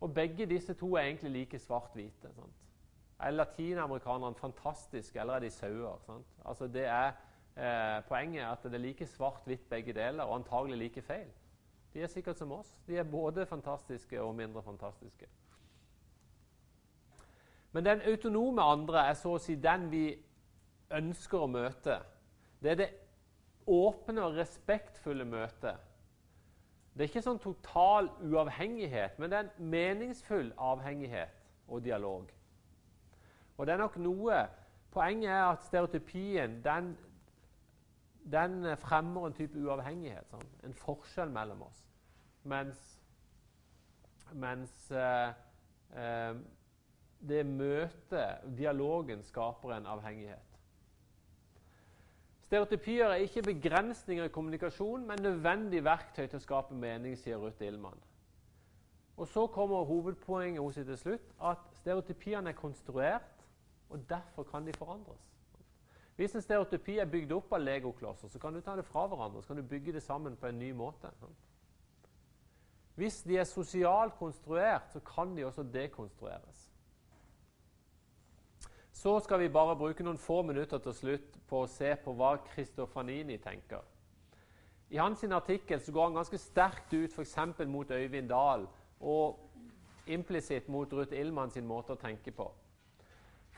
Og 0.01 0.13
begge 0.13 0.45
disse 0.45 0.73
to 0.73 0.95
er 0.95 1.01
egentlig 1.01 1.31
like 1.31 1.59
svart-hvite. 1.59 2.29
Er 3.19 3.31
latinamerikanerne 3.31 4.35
fantastiske, 4.35 5.19
eller 5.19 5.33
er 5.33 5.39
de 5.39 5.49
sauer? 5.49 6.21
Altså 6.45 6.67
det 6.67 6.85
er, 6.85 7.11
eh, 7.57 8.03
poenget 8.07 8.41
er 8.41 8.47
at 8.47 8.63
det 8.63 8.73
er 8.73 8.77
like 8.77 9.05
svart-hvitt 9.05 9.69
begge 9.69 9.93
deler, 9.93 10.23
og 10.23 10.35
antagelig 10.35 10.77
like 10.77 11.01
feil. 11.01 11.27
De 11.97 12.03
er 12.05 12.11
sikkert 12.13 12.37
som 12.37 12.51
oss. 12.53 12.69
De 12.85 12.93
er 13.01 13.07
både 13.09 13.47
fantastiske 13.49 14.19
og 14.21 14.35
mindre 14.37 14.61
fantastiske. 14.61 15.25
Men 17.71 17.85
den 17.85 18.03
autonome 18.05 18.61
andre 18.61 19.07
er 19.09 19.15
så 19.17 19.31
å 19.33 19.39
si 19.41 19.55
den 19.57 19.87
vi 19.89 20.03
ønsker 20.93 21.41
å 21.41 21.49
møte. 21.49 21.95
Det 22.61 22.71
er 22.71 22.77
det 22.83 22.87
åpne 23.65 24.27
og 24.27 24.37
respektfulle 24.37 25.25
møtet. 25.25 25.81
Det 26.93 27.01
er 27.01 27.09
ikke 27.09 27.25
sånn 27.25 27.41
total 27.41 28.11
uavhengighet, 28.21 29.17
men 29.17 29.33
det 29.33 29.39
er 29.39 29.49
en 29.49 29.73
meningsfull 29.73 30.53
avhengighet 30.69 31.33
og 31.65 31.81
dialog. 31.85 32.29
Og 33.57 33.65
det 33.65 33.73
er 33.73 33.81
nok 33.87 33.97
noe 34.05 34.45
Poenget 34.93 35.29
er 35.29 35.43
at 35.43 35.65
stereotypien 35.65 36.61
den, 36.63 36.93
den 38.31 38.77
fremmer 38.81 39.27
en 39.27 39.35
type 39.35 39.59
uavhengighet. 39.59 40.29
Sånn, 40.31 40.47
en 40.63 40.73
forskjell 40.77 41.33
mellom 41.33 41.65
oss. 41.67 41.86
Mens, 42.47 42.83
mens 44.33 44.91
eh, 44.91 45.33
eh, 45.95 46.35
det 47.27 47.45
møtet, 47.45 48.45
dialogen, 48.57 49.23
skaper 49.23 49.75
en 49.75 49.89
avhengighet. 49.89 50.43
Stereotypier 52.47 53.11
er 53.11 53.25
ikke 53.25 53.41
begrensninger 53.41 54.23
i 54.23 54.31
kommunikasjon, 54.31 55.07
men 55.07 55.19
nødvendig 55.21 55.81
verktøy 55.83 56.29
til 56.29 56.39
å 56.39 56.45
skape 56.45 56.75
mening, 56.75 57.17
sier 57.19 57.41
Ruth 57.41 57.65
Illmann. 57.65 57.99
Og 59.17 59.27
Så 59.27 59.47
kommer 59.47 59.83
hovedpoenget 59.83 60.61
hos 60.61 60.75
til 60.75 60.97
slutt, 60.97 61.33
at 61.43 61.65
stereotypiene 61.81 62.49
er 62.49 62.55
konstruert, 62.55 63.43
og 63.89 64.09
derfor 64.09 64.43
kan 64.43 64.67
de 64.67 64.73
forandres. 64.77 65.25
Hvis 66.15 66.35
en 66.35 66.41
stereotypi 66.41 66.97
er 66.97 67.05
bygd 67.05 67.31
opp 67.31 67.51
av 67.53 67.61
legoklosser, 67.61 68.29
så 68.31 68.39
kan 68.39 68.53
du 68.53 68.61
ta 68.61 68.75
det 68.75 68.85
fra 68.85 69.05
hverandre 69.07 69.41
så 69.41 69.51
kan 69.51 69.59
du 69.59 69.67
bygge 69.69 69.93
det 69.93 70.03
sammen 70.03 70.35
på 70.35 70.47
en 70.47 70.59
ny 70.59 70.71
måte. 70.71 71.11
Hvis 72.97 73.21
de 73.21 73.37
er 73.37 73.43
sosialt 73.45 74.15
konstruert, 74.17 74.89
så 74.89 74.99
kan 74.99 75.35
de 75.37 75.45
også 75.45 75.63
dekonstrueres. 75.63 76.71
Så 78.91 79.19
skal 79.19 79.39
vi 79.39 79.49
bare 79.53 79.75
bruke 79.77 80.03
noen 80.03 80.17
få 80.17 80.41
minutter 80.41 80.81
til 80.81 80.95
slutt 80.97 81.35
på 81.47 81.59
å 81.61 81.67
se 81.69 81.91
på 82.01 82.15
hva 82.17 82.31
Kristofanini 82.47 83.37
tenker. 83.37 83.83
I 84.89 84.97
hans 84.97 85.21
artikkel 85.23 85.83
så 85.83 85.93
går 85.93 86.07
han 86.07 86.17
ganske 86.17 86.39
sterkt 86.41 86.93
ut 86.93 87.13
f.eks. 87.13 87.37
mot 87.67 87.91
Øyvind 87.91 88.29
Dahl 88.29 88.65
og 88.99 89.43
implisitt 90.07 90.69
mot 90.69 90.93
Ruth 90.93 91.13
Illmann 91.13 91.53
sin 91.53 91.67
måte 91.67 91.93
å 91.93 92.01
tenke 92.01 92.33
på. 92.33 92.47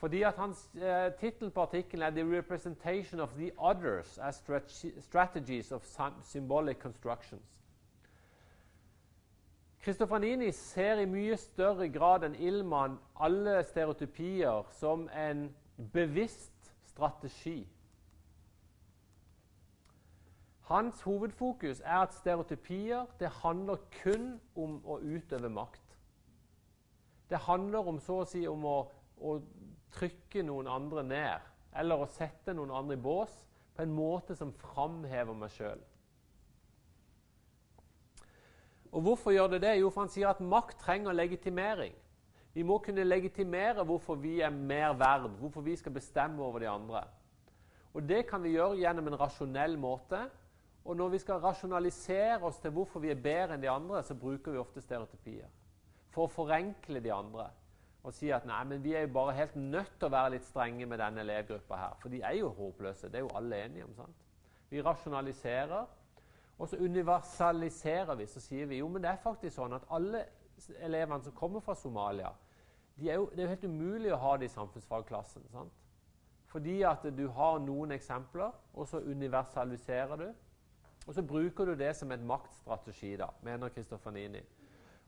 Fordi 0.00 0.20
at 0.22 0.36
hans 0.36 0.66
eh, 0.76 1.12
Tittelen 1.20 1.52
på 1.52 1.62
artikkelen 1.62 2.04
er 2.06 2.10
'The 2.10 2.36
Representation 2.36 3.20
of 3.20 3.32
the 3.38 3.50
Others 3.56 4.18
as 4.18 4.42
Strategies 4.98 5.72
of 5.72 5.88
Symbolic 6.24 6.84
Constructions'. 6.84 7.56
Kristofanini 9.80 10.50
ser 10.52 11.00
i 11.00 11.08
mye 11.08 11.36
større 11.40 11.88
grad 11.88 12.26
enn 12.26 12.36
Ilman 12.36 12.98
alle 13.16 13.62
stereotypier 13.64 14.66
som 14.76 15.06
en 15.16 15.46
bevisst 15.94 16.72
strategi. 16.90 17.62
Hans 20.68 21.00
hovedfokus 21.02 21.80
er 21.80 22.02
at 22.04 22.14
stereotypier 22.14 23.08
det 23.18 23.32
handler 23.40 23.80
kun 24.02 24.34
om 24.54 24.76
å 24.84 25.00
utøve 25.00 25.48
makt. 25.48 25.96
Det 27.30 27.40
handler 27.48 27.88
om 27.88 27.98
så 28.04 28.20
å 28.20 28.28
si 28.28 28.44
om 28.46 28.66
å, 28.68 28.76
å 29.16 29.38
trykke 29.96 30.44
noen 30.46 30.68
andre 30.70 31.02
ned, 31.06 31.48
eller 31.74 32.02
å 32.04 32.10
sette 32.10 32.54
noen 32.54 32.70
andre 32.74 32.98
i 32.98 33.02
bås 33.02 33.32
på 33.74 33.82
en 33.82 33.96
måte 33.96 34.36
som 34.36 34.52
framhever 34.60 35.34
meg 35.34 35.56
sjøl. 35.56 35.80
Og 38.92 39.02
Hvorfor 39.02 39.30
gjør 39.30 39.46
det 39.46 39.62
det? 39.62 39.76
Jo, 39.80 39.90
for 39.90 40.04
han 40.04 40.12
sier 40.12 40.28
at 40.28 40.40
makt 40.40 40.80
trenger 40.82 41.12
legitimering. 41.12 41.94
Vi 42.54 42.62
må 42.66 42.80
kunne 42.82 43.04
legitimere 43.06 43.84
hvorfor 43.86 44.18
vi 44.18 44.40
er 44.40 44.50
mer 44.50 44.96
verd, 44.98 45.28
hvorfor 45.38 45.62
vi 45.62 45.76
skal 45.76 45.92
bestemme 45.92 46.42
over 46.42 46.58
de 46.58 46.68
andre. 46.68 47.04
Og 47.94 48.02
Det 48.08 48.26
kan 48.26 48.42
vi 48.42 48.56
gjøre 48.56 48.78
gjennom 48.78 49.06
en 49.06 49.20
rasjonell 49.20 49.78
måte. 49.78 50.24
Og 50.84 50.96
når 50.96 51.08
vi 51.08 51.18
skal 51.18 51.42
rasjonalisere 51.42 52.42
oss 52.42 52.58
til 52.58 52.70
hvorfor 52.70 53.00
vi 53.00 53.10
er 53.10 53.22
bedre 53.22 53.54
enn 53.54 53.62
de 53.62 53.70
andre, 53.70 54.02
så 54.02 54.14
bruker 54.14 54.52
vi 54.52 54.58
ofte 54.58 54.80
stereotypier. 54.80 55.48
For 56.10 56.26
å 56.26 56.32
forenkle 56.32 57.02
de 57.04 57.12
andre 57.12 57.50
og 58.00 58.14
si 58.16 58.30
at 58.32 58.46
nei, 58.48 58.62
men 58.64 58.80
vi 58.80 58.94
er 58.96 59.04
jo 59.04 59.12
bare 59.12 59.36
helt 59.36 59.56
nødt 59.60 59.92
til 59.98 60.08
å 60.08 60.14
være 60.14 60.32
litt 60.34 60.46
strenge 60.48 60.86
med 60.88 61.02
denne 61.02 61.20
elevgruppa 61.20 61.76
her. 61.76 61.96
For 62.00 62.12
de 62.12 62.22
er 62.24 62.38
jo 62.38 62.48
håpløse. 62.56 63.10
Det 63.12 63.20
er 63.20 63.26
jo 63.26 63.34
alle 63.36 63.58
enige 63.66 63.84
om. 63.84 63.94
sant? 63.98 64.22
Vi 64.70 64.80
rasjonaliserer 64.82 65.84
og 66.60 66.68
så 66.68 66.76
universaliserer 66.76 68.14
vi, 68.20 68.26
så 68.28 68.40
sier 68.44 68.68
vi 68.68 68.82
jo, 68.82 68.88
men 68.88 69.02
det 69.02 69.08
er 69.10 69.22
faktisk 69.22 69.56
sånn 69.56 69.72
at 69.72 69.86
alle 69.88 70.26
elevene 70.84 71.24
som 71.24 71.32
kommer 71.32 71.64
fra 71.64 71.74
Somalia 71.74 72.34
de 73.00 73.08
er 73.08 73.16
jo, 73.16 73.30
Det 73.32 73.38
er 73.38 73.46
jo 73.46 73.48
helt 73.54 73.64
umulig 73.64 74.12
å 74.12 74.20
ha 74.20 74.36
det 74.36 74.50
i 74.50 74.52
samfunnsfagklassen. 74.52 75.46
sant? 75.52 75.72
Fordi 76.52 76.82
at 76.82 77.06
du 77.16 77.28
har 77.28 77.58
noen 77.64 77.94
eksempler, 77.96 78.52
og 78.74 78.88
så 78.88 79.00
universaliserer 79.00 80.16
du. 80.16 80.26
Og 81.06 81.14
så 81.14 81.22
bruker 81.22 81.64
du 81.64 81.74
det 81.74 81.94
som 81.96 82.12
en 82.12 82.26
maktstrategi, 82.26 83.16
da, 83.16 83.30
mener 83.42 83.72
Kristoffer 83.72 84.10
Nini. 84.10 84.42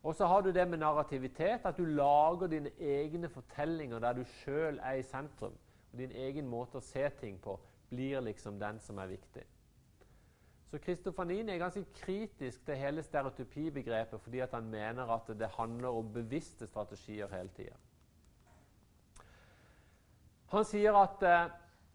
Og 0.03 0.15
så 0.15 0.27
har 0.27 0.41
du 0.41 0.51
det 0.53 0.69
med 0.69 0.79
narrativitet, 0.79 1.61
at 1.65 1.77
du 1.77 1.85
lager 1.85 2.47
dine 2.47 2.71
egne 2.81 3.29
fortellinger 3.29 3.99
der 3.99 4.13
du 4.13 4.25
sjøl 4.25 4.81
er 4.83 4.99
i 4.99 5.03
sentrum. 5.03 5.53
Og 5.93 5.99
din 5.99 6.11
egen 6.11 6.49
måte 6.49 6.81
å 6.81 6.87
se 6.87 7.11
ting 7.21 7.37
på 7.43 7.59
blir 7.91 8.21
liksom 8.25 8.59
den 8.59 8.81
som 8.81 8.99
er 8.99 9.13
viktig. 9.13 9.45
Så 10.73 10.79
Kristofanin 10.81 11.49
er 11.49 11.59
ganske 11.61 11.85
kritisk 11.95 12.63
til 12.65 12.79
hele 12.81 13.03
stereotypibegrepet 13.05 14.21
fordi 14.21 14.39
han 14.41 14.71
mener 14.73 15.11
at 15.13 15.27
det 15.39 15.51
handler 15.59 15.89
om 15.89 16.13
bevisste 16.13 16.67
strategier 16.67 17.29
hele 17.29 17.51
tida. 17.57 17.75
Han 20.49 20.65
sier 20.65 20.97
at 20.97 21.27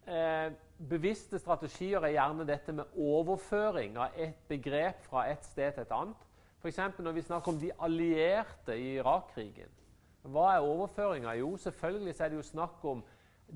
eh, 0.06 0.52
bevisste 0.90 1.40
strategier 1.42 2.06
er 2.06 2.14
gjerne 2.14 2.46
dette 2.46 2.72
med 2.72 2.94
overføring 2.94 3.98
av 3.98 4.14
et 4.14 4.38
begrep 4.48 5.02
fra 5.10 5.26
et 5.32 5.42
sted 5.50 5.74
til 5.74 5.82
et 5.82 5.96
annet. 5.98 6.22
F.eks. 6.62 6.78
når 6.98 7.18
vi 7.18 7.26
snakker 7.26 7.52
om 7.52 7.58
de 7.58 7.72
allierte 7.82 8.78
i 8.78 8.94
Irak-krigen. 9.00 9.74
Hva 10.22 10.52
er 10.54 10.70
overføringa? 10.70 11.34
Jo, 11.34 11.56
selvfølgelig 11.56 12.14
er 12.20 12.28
det 12.28 12.38
jo 12.38 12.46
snakk 12.46 12.84
om 12.84 13.02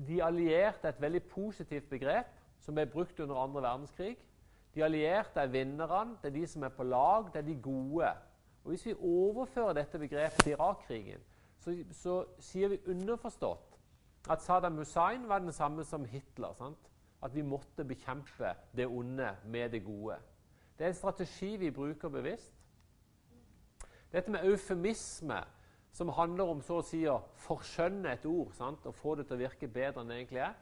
de 0.07 0.19
allierte, 0.23 0.87
et 0.87 1.01
veldig 1.01 1.23
positivt 1.31 1.89
begrep 1.89 2.35
som 2.59 2.75
ble 2.75 2.89
brukt 2.91 3.19
under 3.23 3.39
andre 3.39 3.61
verdenskrig. 3.61 4.17
De 4.75 4.83
allierte 4.83 5.39
er 5.39 5.51
vinnerne, 5.53 6.17
det 6.21 6.31
er 6.31 6.39
de 6.39 6.47
som 6.47 6.63
er 6.63 6.73
på 6.73 6.83
lag, 6.83 7.29
det 7.33 7.43
er 7.43 7.47
de 7.47 7.59
gode. 7.61 8.09
Og 8.63 8.69
Hvis 8.69 8.85
vi 8.85 8.93
overfører 8.93 9.73
dette 9.73 9.99
begrepet 9.99 10.43
til 10.43 10.51
Irak-krigen, 10.51 11.19
så, 11.59 11.75
så, 11.91 12.25
sier 12.39 12.73
vi 12.73 12.79
underforstått 12.87 13.77
at 14.29 14.41
Saddam 14.43 14.77
Hussein 14.77 15.27
var 15.27 15.39
den 15.39 15.51
samme 15.51 15.83
som 15.83 16.05
Hitler. 16.05 16.53
Sant? 16.57 16.89
At 17.23 17.35
vi 17.35 17.41
måtte 17.41 17.85
bekjempe 17.87 18.55
det 18.75 18.87
onde 18.87 19.29
med 19.45 19.69
det 19.69 19.83
gode. 19.85 20.17
Det 20.77 20.85
er 20.85 20.91
en 20.91 20.97
strategi 20.97 21.55
vi 21.55 21.71
bruker 21.71 22.09
bevisst. 22.09 22.53
Dette 24.11 24.31
med 24.31 24.43
eufemisme, 24.45 25.39
som 25.91 26.09
handler 26.09 26.49
om 26.49 26.61
så 26.61 26.81
å 26.81 26.85
si 26.85 27.03
å 27.07 27.19
forskjønne 27.45 28.11
et 28.11 28.25
ord 28.25 28.51
sant? 28.57 28.85
og 28.85 28.95
få 28.95 29.15
det 29.15 29.27
til 29.27 29.37
å 29.37 29.43
virke 29.43 29.67
bedre 29.67 30.01
enn 30.01 30.11
det 30.11 30.17
egentlig 30.17 30.43
er. 30.45 30.55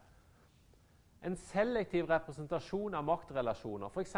En 1.21 1.35
selektiv 1.37 2.07
representasjon 2.09 2.95
av 2.97 3.05
maktrelasjoner. 3.05 3.91
F.eks. 3.93 4.15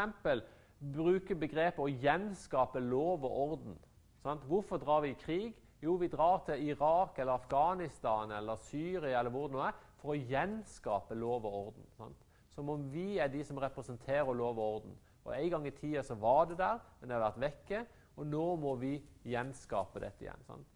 bruke 0.80 1.36
begrepet 1.36 1.84
å 1.84 1.90
gjenskape 1.92 2.80
lov 2.84 3.26
og 3.28 3.40
orden. 3.48 3.76
Sant? 4.24 4.44
Hvorfor 4.48 4.80
drar 4.80 5.04
vi 5.04 5.12
i 5.12 5.20
krig? 5.20 5.58
Jo, 5.84 5.98
vi 6.00 6.08
drar 6.08 6.46
til 6.48 6.62
Irak 6.70 7.18
eller 7.20 7.36
Afghanistan 7.36 8.32
eller 8.32 8.60
Syria 8.70 9.20
eller 9.20 9.34
hvor 9.34 9.50
det 9.50 9.58
nå 9.58 9.64
er, 9.66 9.82
for 10.00 10.14
å 10.14 10.20
gjenskape 10.20 11.16
lov 11.20 11.44
og 11.48 11.58
orden. 11.60 11.90
Sant? 11.98 12.30
Som 12.56 12.70
om 12.72 12.86
vi 12.94 13.18
er 13.20 13.32
de 13.34 13.42
som 13.44 13.60
representerer 13.60 14.32
lov 14.38 14.60
og 14.60 14.78
orden. 14.78 14.96
Og 15.24 15.34
En 15.36 15.50
gang 15.50 15.68
i 15.68 15.76
tida 15.76 16.04
så 16.04 16.16
var 16.20 16.46
det 16.48 16.58
der, 16.60 16.80
men 17.00 17.10
det 17.10 17.18
har 17.18 17.26
vært 17.26 17.44
vekke. 17.44 17.84
Og 18.16 18.28
nå 18.30 18.46
må 18.62 18.76
vi 18.80 18.94
gjenskape 19.28 20.00
dette 20.04 20.24
igjen. 20.24 20.48
Sant? 20.48 20.68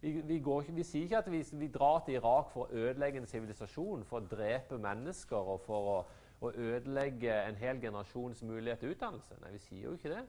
Vi, 0.00 0.12
vi, 0.20 0.38
går, 0.38 0.64
vi, 0.76 0.84
sier 0.84 1.06
ikke 1.06 1.18
at 1.18 1.30
vi, 1.32 1.40
vi, 1.52 1.68
drar 1.72 2.02
til 2.04 2.18
Irak 2.18 2.50
for 2.52 2.66
å 2.66 2.80
ødelegge 2.84 3.22
en 3.22 3.28
sivilisasjon, 3.30 4.04
for 4.04 4.20
å 4.20 4.28
drepe 4.30 4.78
mennesker 4.78 5.52
og 5.54 5.62
for 5.64 5.92
å, 5.92 5.96
å, 6.40 6.50
ødelegge 6.52 7.32
en 7.46 7.56
hel 7.56 7.80
generasjons 7.80 8.42
mulighet 8.44 8.84
til 8.84 8.92
utdannelse. 8.92 9.38
Nei, 9.40 9.54
vi 9.56 9.62
sier 9.64 9.88
jo 9.88 9.94
ikke 9.96 10.12
det. 10.12 10.26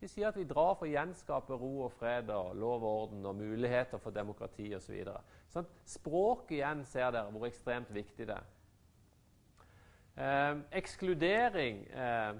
Vi 0.00 0.08
sier 0.10 0.28
at 0.28 0.36
vi 0.36 0.44
drar 0.44 0.74
for 0.76 0.84
å 0.84 0.90
gjenskape 0.90 1.56
ro 1.56 1.70
og 1.86 1.94
fred 1.96 2.28
og 2.34 2.50
lov 2.60 2.82
og 2.82 2.96
orden 3.04 3.30
og 3.30 3.38
muligheter 3.38 4.02
for 4.02 4.12
demokrati 4.12 4.66
osv. 4.76 4.98
Sånn, 5.54 5.70
språket 5.88 6.58
igjen 6.58 6.82
ser 6.90 7.14
dere 7.14 7.32
hvor 7.32 7.46
ekstremt 7.48 7.94
viktig 7.94 8.26
det 8.28 8.36
er. 8.36 8.50
Eh, 10.14 10.58
ekskludering 10.82 11.80
eh, 11.88 12.36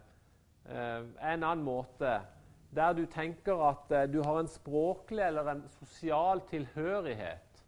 eh, 0.68 0.76
er 0.76 1.32
en 1.32 1.46
annen 1.46 1.64
måte 1.64 2.18
der 2.74 2.92
du 2.92 3.06
tenker 3.06 3.60
at 3.68 3.90
eh, 3.90 4.12
du 4.12 4.22
har 4.22 4.40
en 4.40 4.48
språklig 4.48 5.24
eller 5.26 5.50
en 5.50 5.64
sosial 5.68 6.40
tilhørighet. 6.50 7.64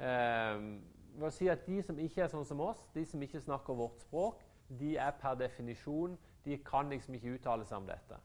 Eh, 0.00 1.30
si 1.30 1.48
at 1.48 1.66
De 1.66 1.82
som 1.82 1.98
ikke 1.98 2.22
er 2.24 2.32
sånn 2.32 2.46
som 2.48 2.60
oss, 2.64 2.80
de 2.94 3.04
som 3.06 3.22
ikke 3.22 3.40
snakker 3.40 3.76
vårt 3.76 4.00
språk, 4.00 4.40
de 4.80 4.96
er 4.96 5.10
per 5.18 5.34
definisjon 5.34 6.18
De 6.44 6.56
kan 6.64 6.88
liksom 6.88 7.14
ikke 7.14 7.34
uttale 7.34 7.66
seg 7.68 7.82
om 7.82 7.86
dette, 7.88 8.16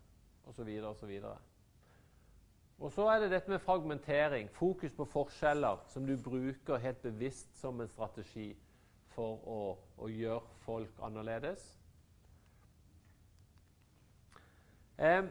osv. 0.48 0.70
osv. 0.88 1.12
Og 2.80 2.92
så 2.92 3.08
er 3.12 3.20
det 3.20 3.32
dette 3.32 3.52
med 3.52 3.60
fragmentering, 3.60 4.50
fokus 4.52 4.94
på 4.96 5.06
forskjeller, 5.06 5.84
som 5.88 6.08
du 6.08 6.16
bruker 6.24 6.80
helt 6.80 7.02
bevisst 7.02 7.60
som 7.60 7.82
en 7.82 7.92
strategi 7.92 8.54
for 9.16 9.44
å, 9.48 9.60
å 9.98 10.08
gjøre 10.12 10.60
folk 10.64 11.04
annerledes. 11.04 11.66
Eh, 15.00 15.24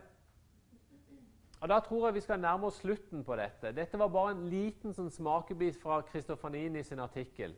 og 1.60 1.68
Da 1.68 1.80
tror 1.80 2.06
jeg 2.06 2.14
vi 2.14 2.20
skal 2.20 2.40
nærme 2.40 2.66
oss 2.66 2.82
slutten 2.82 3.24
på 3.24 3.36
dette. 3.36 3.72
Dette 3.72 3.98
var 3.98 4.08
bare 4.12 4.34
en 4.34 4.48
liten 4.52 4.92
sånn 4.92 5.10
smakebit 5.10 5.78
fra 5.80 6.02
Kristofanini 6.04 6.82
sin 6.84 7.00
artikkel. 7.00 7.54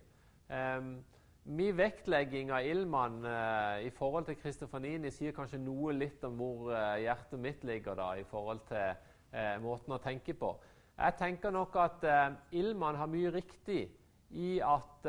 Eh, 0.50 0.80
Min 1.46 1.76
vektlegging 1.78 2.50
av 2.50 2.66
Ilman 2.66 3.20
eh, 3.24 3.84
i 3.86 3.90
forhold 3.94 4.26
til 4.26 4.34
Kristofanini 4.40 5.12
sier 5.14 5.34
kanskje 5.34 5.60
noe 5.62 5.92
litt 5.94 6.24
om 6.26 6.34
hvor 6.40 6.72
eh, 6.74 7.04
hjertet 7.04 7.38
mitt 7.38 7.62
ligger 7.64 7.94
da, 7.94 8.08
i 8.18 8.24
forhold 8.26 8.64
til 8.66 8.88
eh, 9.30 9.52
måten 9.62 9.94
å 9.94 10.00
tenke 10.02 10.34
på. 10.34 10.50
Jeg 10.96 11.14
tenker 11.20 11.54
nok 11.54 11.76
at 11.78 12.02
eh, 12.02 12.34
Ilman 12.58 12.98
har 12.98 13.06
mye 13.12 13.30
riktig 13.30 13.84
i 14.34 14.56
at, 14.58 15.06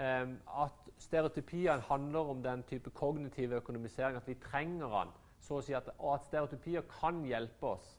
at 0.00 0.88
stereotypien 0.98 1.84
handler 1.90 2.32
om 2.32 2.40
den 2.42 2.62
type 2.64 2.90
kognitiv 2.96 3.52
økonomisering, 3.52 4.16
at 4.16 4.28
vi 4.28 4.38
trenger 4.40 4.88
den 4.88 5.12
så 5.44 5.58
å 5.58 5.64
si 5.64 5.76
at, 5.76 5.90
og 5.98 6.16
at 6.16 6.26
stereotypier 6.28 6.86
kan 6.88 7.20
hjelpe 7.28 7.74
oss. 7.76 7.94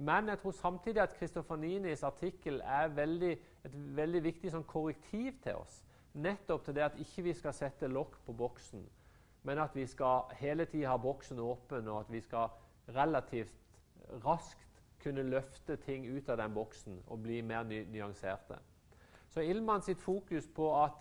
Men 0.00 0.30
jeg 0.32 0.40
tror 0.40 0.54
samtidig 0.56 1.02
at 1.02 1.14
Kristofaninis 1.18 2.02
artikkel 2.06 2.62
er 2.64 2.88
veldig, 2.96 3.32
et 3.66 3.74
veldig 3.96 4.22
viktig 4.24 4.52
sånn 4.54 4.64
korrektiv 4.64 5.34
til 5.44 5.58
oss. 5.60 5.82
Nettopp 6.14 6.64
til 6.64 6.78
det 6.78 6.86
at 6.86 6.98
ikke 7.02 7.26
vi 7.26 7.34
skal 7.36 7.54
sette 7.54 7.90
lokk 7.90 8.16
på 8.26 8.34
boksen, 8.38 8.86
men 9.44 9.60
at 9.60 9.76
vi 9.76 9.84
skal 9.86 10.30
hele 10.40 10.64
tida 10.68 10.94
ha 10.94 10.96
boksen 11.00 11.38
åpen, 11.42 11.88
og 11.88 12.04
at 12.04 12.12
vi 12.12 12.22
skal 12.24 12.48
relativt 12.96 13.54
raskt 14.24 14.80
kunne 15.00 15.22
løfte 15.22 15.76
ting 15.84 16.06
ut 16.08 16.28
av 16.28 16.40
den 16.40 16.54
boksen 16.54 16.98
og 17.06 17.22
bli 17.24 17.40
mer 17.42 17.64
ny 17.64 17.84
nyanserte. 17.92 18.58
Så 19.30 19.44
Ilman 19.46 19.82
sitt 19.82 20.00
fokus 20.02 20.48
på 20.48 20.72
at, 20.80 20.96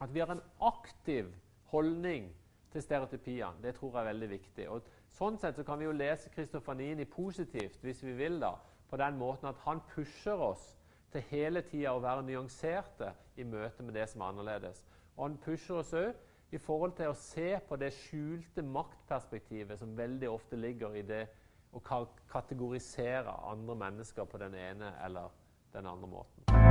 at 0.00 0.12
vi 0.14 0.20
har 0.22 0.30
en 0.32 0.44
aktiv 0.60 1.32
holdning 1.72 2.30
til 2.72 2.82
stereotypiene. 2.82 3.62
Det 3.62 3.74
tror 3.76 3.92
jeg 3.92 4.00
er 4.00 4.10
veldig 4.12 4.30
viktig. 4.30 4.66
Og 4.70 4.86
sånn 5.16 5.38
sett 5.40 5.58
så 5.58 5.64
kan 5.66 5.80
vi 5.80 5.88
jo 5.88 5.96
lese 5.96 6.30
Kristofanini 6.34 7.06
positivt, 7.10 7.80
hvis 7.82 8.02
vi 8.06 8.14
vil, 8.18 8.40
da, 8.42 8.54
på 8.90 8.98
den 9.00 9.18
måten 9.18 9.50
at 9.50 9.60
han 9.66 9.82
pusher 9.94 10.40
oss 10.50 10.72
til 11.12 11.24
hele 11.30 11.62
tida 11.66 11.94
å 11.94 12.02
være 12.02 12.26
nyanserte 12.26 13.12
i 13.36 13.46
møte 13.46 13.82
med 13.82 13.96
det 13.98 14.06
som 14.10 14.22
er 14.22 14.32
annerledes. 14.32 14.84
Og 15.16 15.26
han 15.26 15.38
pusher 15.42 15.82
oss 15.82 15.94
òg 15.94 16.54
i 16.54 16.58
forhold 16.58 16.96
til 16.98 17.10
å 17.10 17.18
se 17.18 17.52
på 17.68 17.78
det 17.78 17.92
skjulte 17.94 18.62
maktperspektivet 18.66 19.78
som 19.78 19.94
veldig 19.98 20.30
ofte 20.30 20.58
ligger 20.58 20.98
i 20.98 21.06
det 21.06 21.24
å 21.70 21.82
kategorisere 22.30 23.36
andre 23.52 23.78
mennesker 23.84 24.26
på 24.26 24.42
den 24.42 24.58
ene 24.58 24.94
eller 25.04 25.30
den 25.74 25.86
andre 25.86 26.10
måten. 26.10 26.69